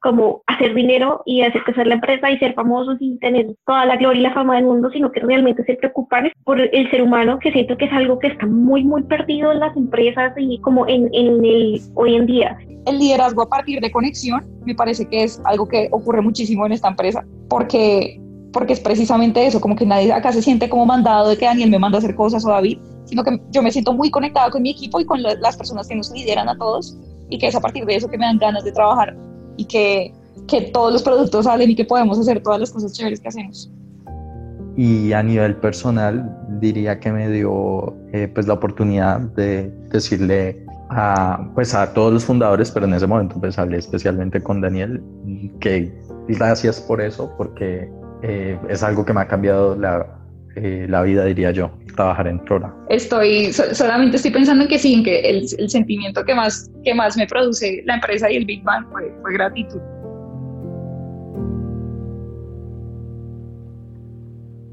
como 0.00 0.42
hacer 0.46 0.74
dinero 0.74 1.22
y 1.26 1.42
hacer 1.42 1.62
crecer 1.64 1.86
la 1.86 1.94
empresa 1.94 2.30
y 2.30 2.38
ser 2.38 2.54
famosos 2.54 2.96
y 3.00 3.18
tener 3.18 3.54
toda 3.66 3.84
la 3.84 3.96
gloria 3.96 4.20
y 4.20 4.22
la 4.22 4.34
fama 4.34 4.56
del 4.56 4.66
mundo, 4.66 4.90
sino 4.90 5.10
que 5.10 5.20
realmente 5.20 5.64
se 5.64 5.74
preocupan 5.74 6.30
por 6.44 6.60
el 6.60 6.90
ser 6.90 7.02
humano, 7.02 7.38
que 7.38 7.52
siento 7.52 7.76
que 7.76 7.86
es 7.86 7.92
algo 7.92 8.18
que 8.18 8.28
está 8.28 8.46
muy, 8.46 8.84
muy 8.84 9.02
perdido 9.04 9.52
en 9.52 9.60
las 9.60 9.76
empresas 9.76 10.32
y 10.36 10.60
como 10.60 10.86
en, 10.86 11.08
en 11.12 11.44
el 11.44 11.80
hoy 11.94 12.14
en 12.14 12.26
día. 12.26 12.56
El 12.86 12.98
liderazgo 12.98 13.42
a 13.42 13.48
partir 13.48 13.80
de 13.80 13.90
conexión 13.90 14.46
me 14.64 14.74
parece 14.74 15.08
que 15.08 15.24
es 15.24 15.40
algo 15.44 15.66
que 15.66 15.88
ocurre 15.90 16.22
muchísimo 16.22 16.64
en 16.64 16.72
esta 16.72 16.88
empresa, 16.88 17.24
porque, 17.48 18.20
porque 18.52 18.72
es 18.72 18.80
precisamente 18.80 19.46
eso, 19.46 19.60
como 19.60 19.76
que 19.76 19.84
nadie 19.86 20.12
acá 20.12 20.32
se 20.32 20.42
siente 20.42 20.68
como 20.68 20.86
mandado 20.86 21.28
de 21.28 21.36
que 21.36 21.44
Daniel 21.44 21.70
me 21.70 21.78
manda 21.78 21.98
a 21.98 22.00
hacer 22.00 22.14
cosas 22.14 22.44
o 22.44 22.48
David, 22.48 22.78
sino 23.04 23.22
que 23.24 23.40
yo 23.50 23.62
me 23.62 23.70
siento 23.72 23.92
muy 23.92 24.10
conectada 24.10 24.50
con 24.50 24.62
mi 24.62 24.70
equipo 24.70 25.00
y 25.00 25.04
con 25.04 25.22
la- 25.22 25.34
las 25.34 25.56
personas 25.56 25.86
que 25.88 25.94
nos 25.94 26.10
lideran 26.10 26.48
a 26.48 26.56
todos 26.56 26.96
y 27.28 27.38
que 27.38 27.46
es 27.46 27.54
a 27.54 27.60
partir 27.60 27.84
de 27.84 27.96
eso 27.96 28.08
que 28.08 28.18
me 28.18 28.24
dan 28.26 28.38
ganas 28.38 28.64
de 28.64 28.72
trabajar 28.72 29.16
y 29.56 29.64
que, 29.64 30.14
que 30.46 30.62
todos 30.62 30.92
los 30.92 31.02
productos 31.02 31.44
salen 31.44 31.70
y 31.70 31.74
que 31.74 31.84
podemos 31.84 32.18
hacer 32.18 32.42
todas 32.42 32.60
las 32.60 32.70
cosas 32.70 32.92
chéveres 32.92 33.20
que 33.20 33.28
hacemos. 33.28 33.70
Y 34.76 35.12
a 35.12 35.22
nivel 35.22 35.56
personal, 35.56 36.36
diría 36.60 37.00
que 37.00 37.10
me 37.10 37.28
dio 37.28 37.94
eh, 38.12 38.28
pues 38.32 38.46
la 38.46 38.54
oportunidad 38.54 39.20
de 39.20 39.70
decirle 39.90 40.64
a, 40.90 41.50
pues 41.54 41.74
a 41.74 41.92
todos 41.92 42.12
los 42.12 42.24
fundadores, 42.24 42.70
pero 42.70 42.86
en 42.86 42.94
ese 42.94 43.06
momento 43.06 43.36
pues 43.40 43.58
hablé 43.58 43.78
especialmente 43.78 44.40
con 44.42 44.60
Daniel, 44.60 45.02
que 45.60 45.92
gracias 46.28 46.80
por 46.80 47.00
eso, 47.00 47.32
porque 47.36 47.90
eh, 48.22 48.58
es 48.68 48.82
algo 48.82 49.04
que 49.04 49.12
me 49.12 49.20
ha 49.20 49.28
cambiado 49.28 49.76
la, 49.76 50.06
eh, 50.56 50.86
la 50.88 51.02
vida, 51.02 51.24
diría 51.24 51.50
yo. 51.52 51.70
trabajar 51.96 52.28
en 52.28 52.44
Trora. 52.44 52.72
Estoy, 52.90 53.52
so- 53.52 53.74
solamente 53.74 54.16
estoy 54.16 54.30
pensando 54.30 54.62
en 54.64 54.68
que 54.68 54.78
sí, 54.78 54.94
en 54.94 55.02
que 55.04 55.18
el, 55.20 55.46
el 55.58 55.68
sentimiento 55.68 56.24
que 56.24 56.32
más, 56.34 56.70
que 56.84 56.94
más 56.94 57.16
me 57.16 57.26
produce 57.26 57.82
la 57.86 57.94
empresa 57.94 58.30
y 58.30 58.36
el 58.36 58.44
Big 58.44 58.62
Bang 58.62 58.86
fue, 58.92 59.12
fue 59.22 59.32
gratitud. 59.34 59.80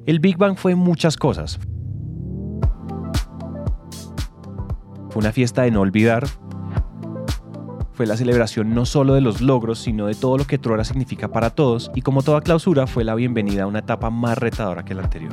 El 0.05 0.19
Big 0.19 0.37
Bang 0.37 0.55
fue 0.55 0.75
muchas 0.75 1.17
cosas. 1.17 1.59
Fue 5.09 5.19
una 5.21 5.31
fiesta 5.31 5.63
de 5.63 5.71
no 5.71 5.81
olvidar. 5.81 6.25
Fue 7.95 8.05
la 8.05 8.17
celebración 8.17 8.75
no 8.75 8.85
solo 8.85 9.13
de 9.13 9.21
los 9.21 9.39
logros, 9.39 9.79
sino 9.79 10.07
de 10.07 10.15
todo 10.15 10.37
lo 10.37 10.45
que 10.45 10.57
Trora 10.57 10.83
significa 10.83 11.29
para 11.29 11.51
todos, 11.51 11.91
y 11.95 12.01
como 12.01 12.23
toda 12.23 12.41
clausura, 12.41 12.87
fue 12.87 13.05
la 13.05 13.15
bienvenida 13.15 13.63
a 13.63 13.67
una 13.67 13.79
etapa 13.79 14.09
más 14.09 14.37
retadora 14.37 14.83
que 14.83 14.93
la 14.93 15.03
anterior. 15.03 15.31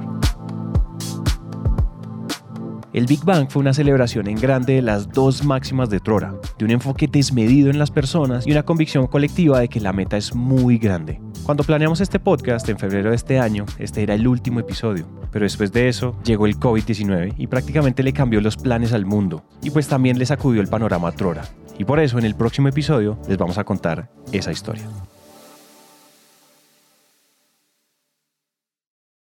El 2.92 3.06
Big 3.06 3.24
Bang 3.24 3.48
fue 3.48 3.60
una 3.60 3.74
celebración 3.74 4.28
en 4.28 4.36
grande 4.36 4.74
de 4.74 4.82
las 4.82 5.10
dos 5.10 5.42
máximas 5.44 5.90
de 5.90 5.98
Trora, 5.98 6.36
de 6.56 6.64
un 6.64 6.70
enfoque 6.70 7.08
desmedido 7.08 7.68
en 7.68 7.80
las 7.80 7.90
personas 7.90 8.46
y 8.46 8.52
una 8.52 8.62
convicción 8.62 9.08
colectiva 9.08 9.58
de 9.58 9.66
que 9.66 9.80
la 9.80 9.92
meta 9.92 10.16
es 10.16 10.32
muy 10.32 10.78
grande. 10.78 11.20
Cuando 11.42 11.64
planeamos 11.64 12.00
este 12.00 12.20
podcast 12.20 12.68
en 12.68 12.78
febrero 12.78 13.10
de 13.10 13.16
este 13.16 13.40
año, 13.40 13.64
este 13.78 14.04
era 14.04 14.14
el 14.14 14.28
último 14.28 14.60
episodio, 14.60 15.06
pero 15.32 15.44
después 15.44 15.72
de 15.72 15.88
eso 15.88 16.14
llegó 16.22 16.46
el 16.46 16.60
COVID-19 16.60 17.34
y 17.38 17.48
prácticamente 17.48 18.04
le 18.04 18.12
cambió 18.12 18.40
los 18.40 18.56
planes 18.56 18.92
al 18.92 19.04
mundo, 19.04 19.42
y 19.64 19.70
pues 19.70 19.88
también 19.88 20.16
le 20.16 20.26
sacudió 20.26 20.60
el 20.60 20.68
panorama 20.68 21.08
a 21.08 21.12
Trora. 21.12 21.42
Y 21.78 21.84
por 21.84 22.00
eso 22.00 22.18
en 22.18 22.24
el 22.24 22.34
próximo 22.34 22.68
episodio 22.68 23.18
les 23.28 23.38
vamos 23.38 23.58
a 23.58 23.64
contar 23.64 24.08
esa 24.32 24.52
historia. 24.52 24.84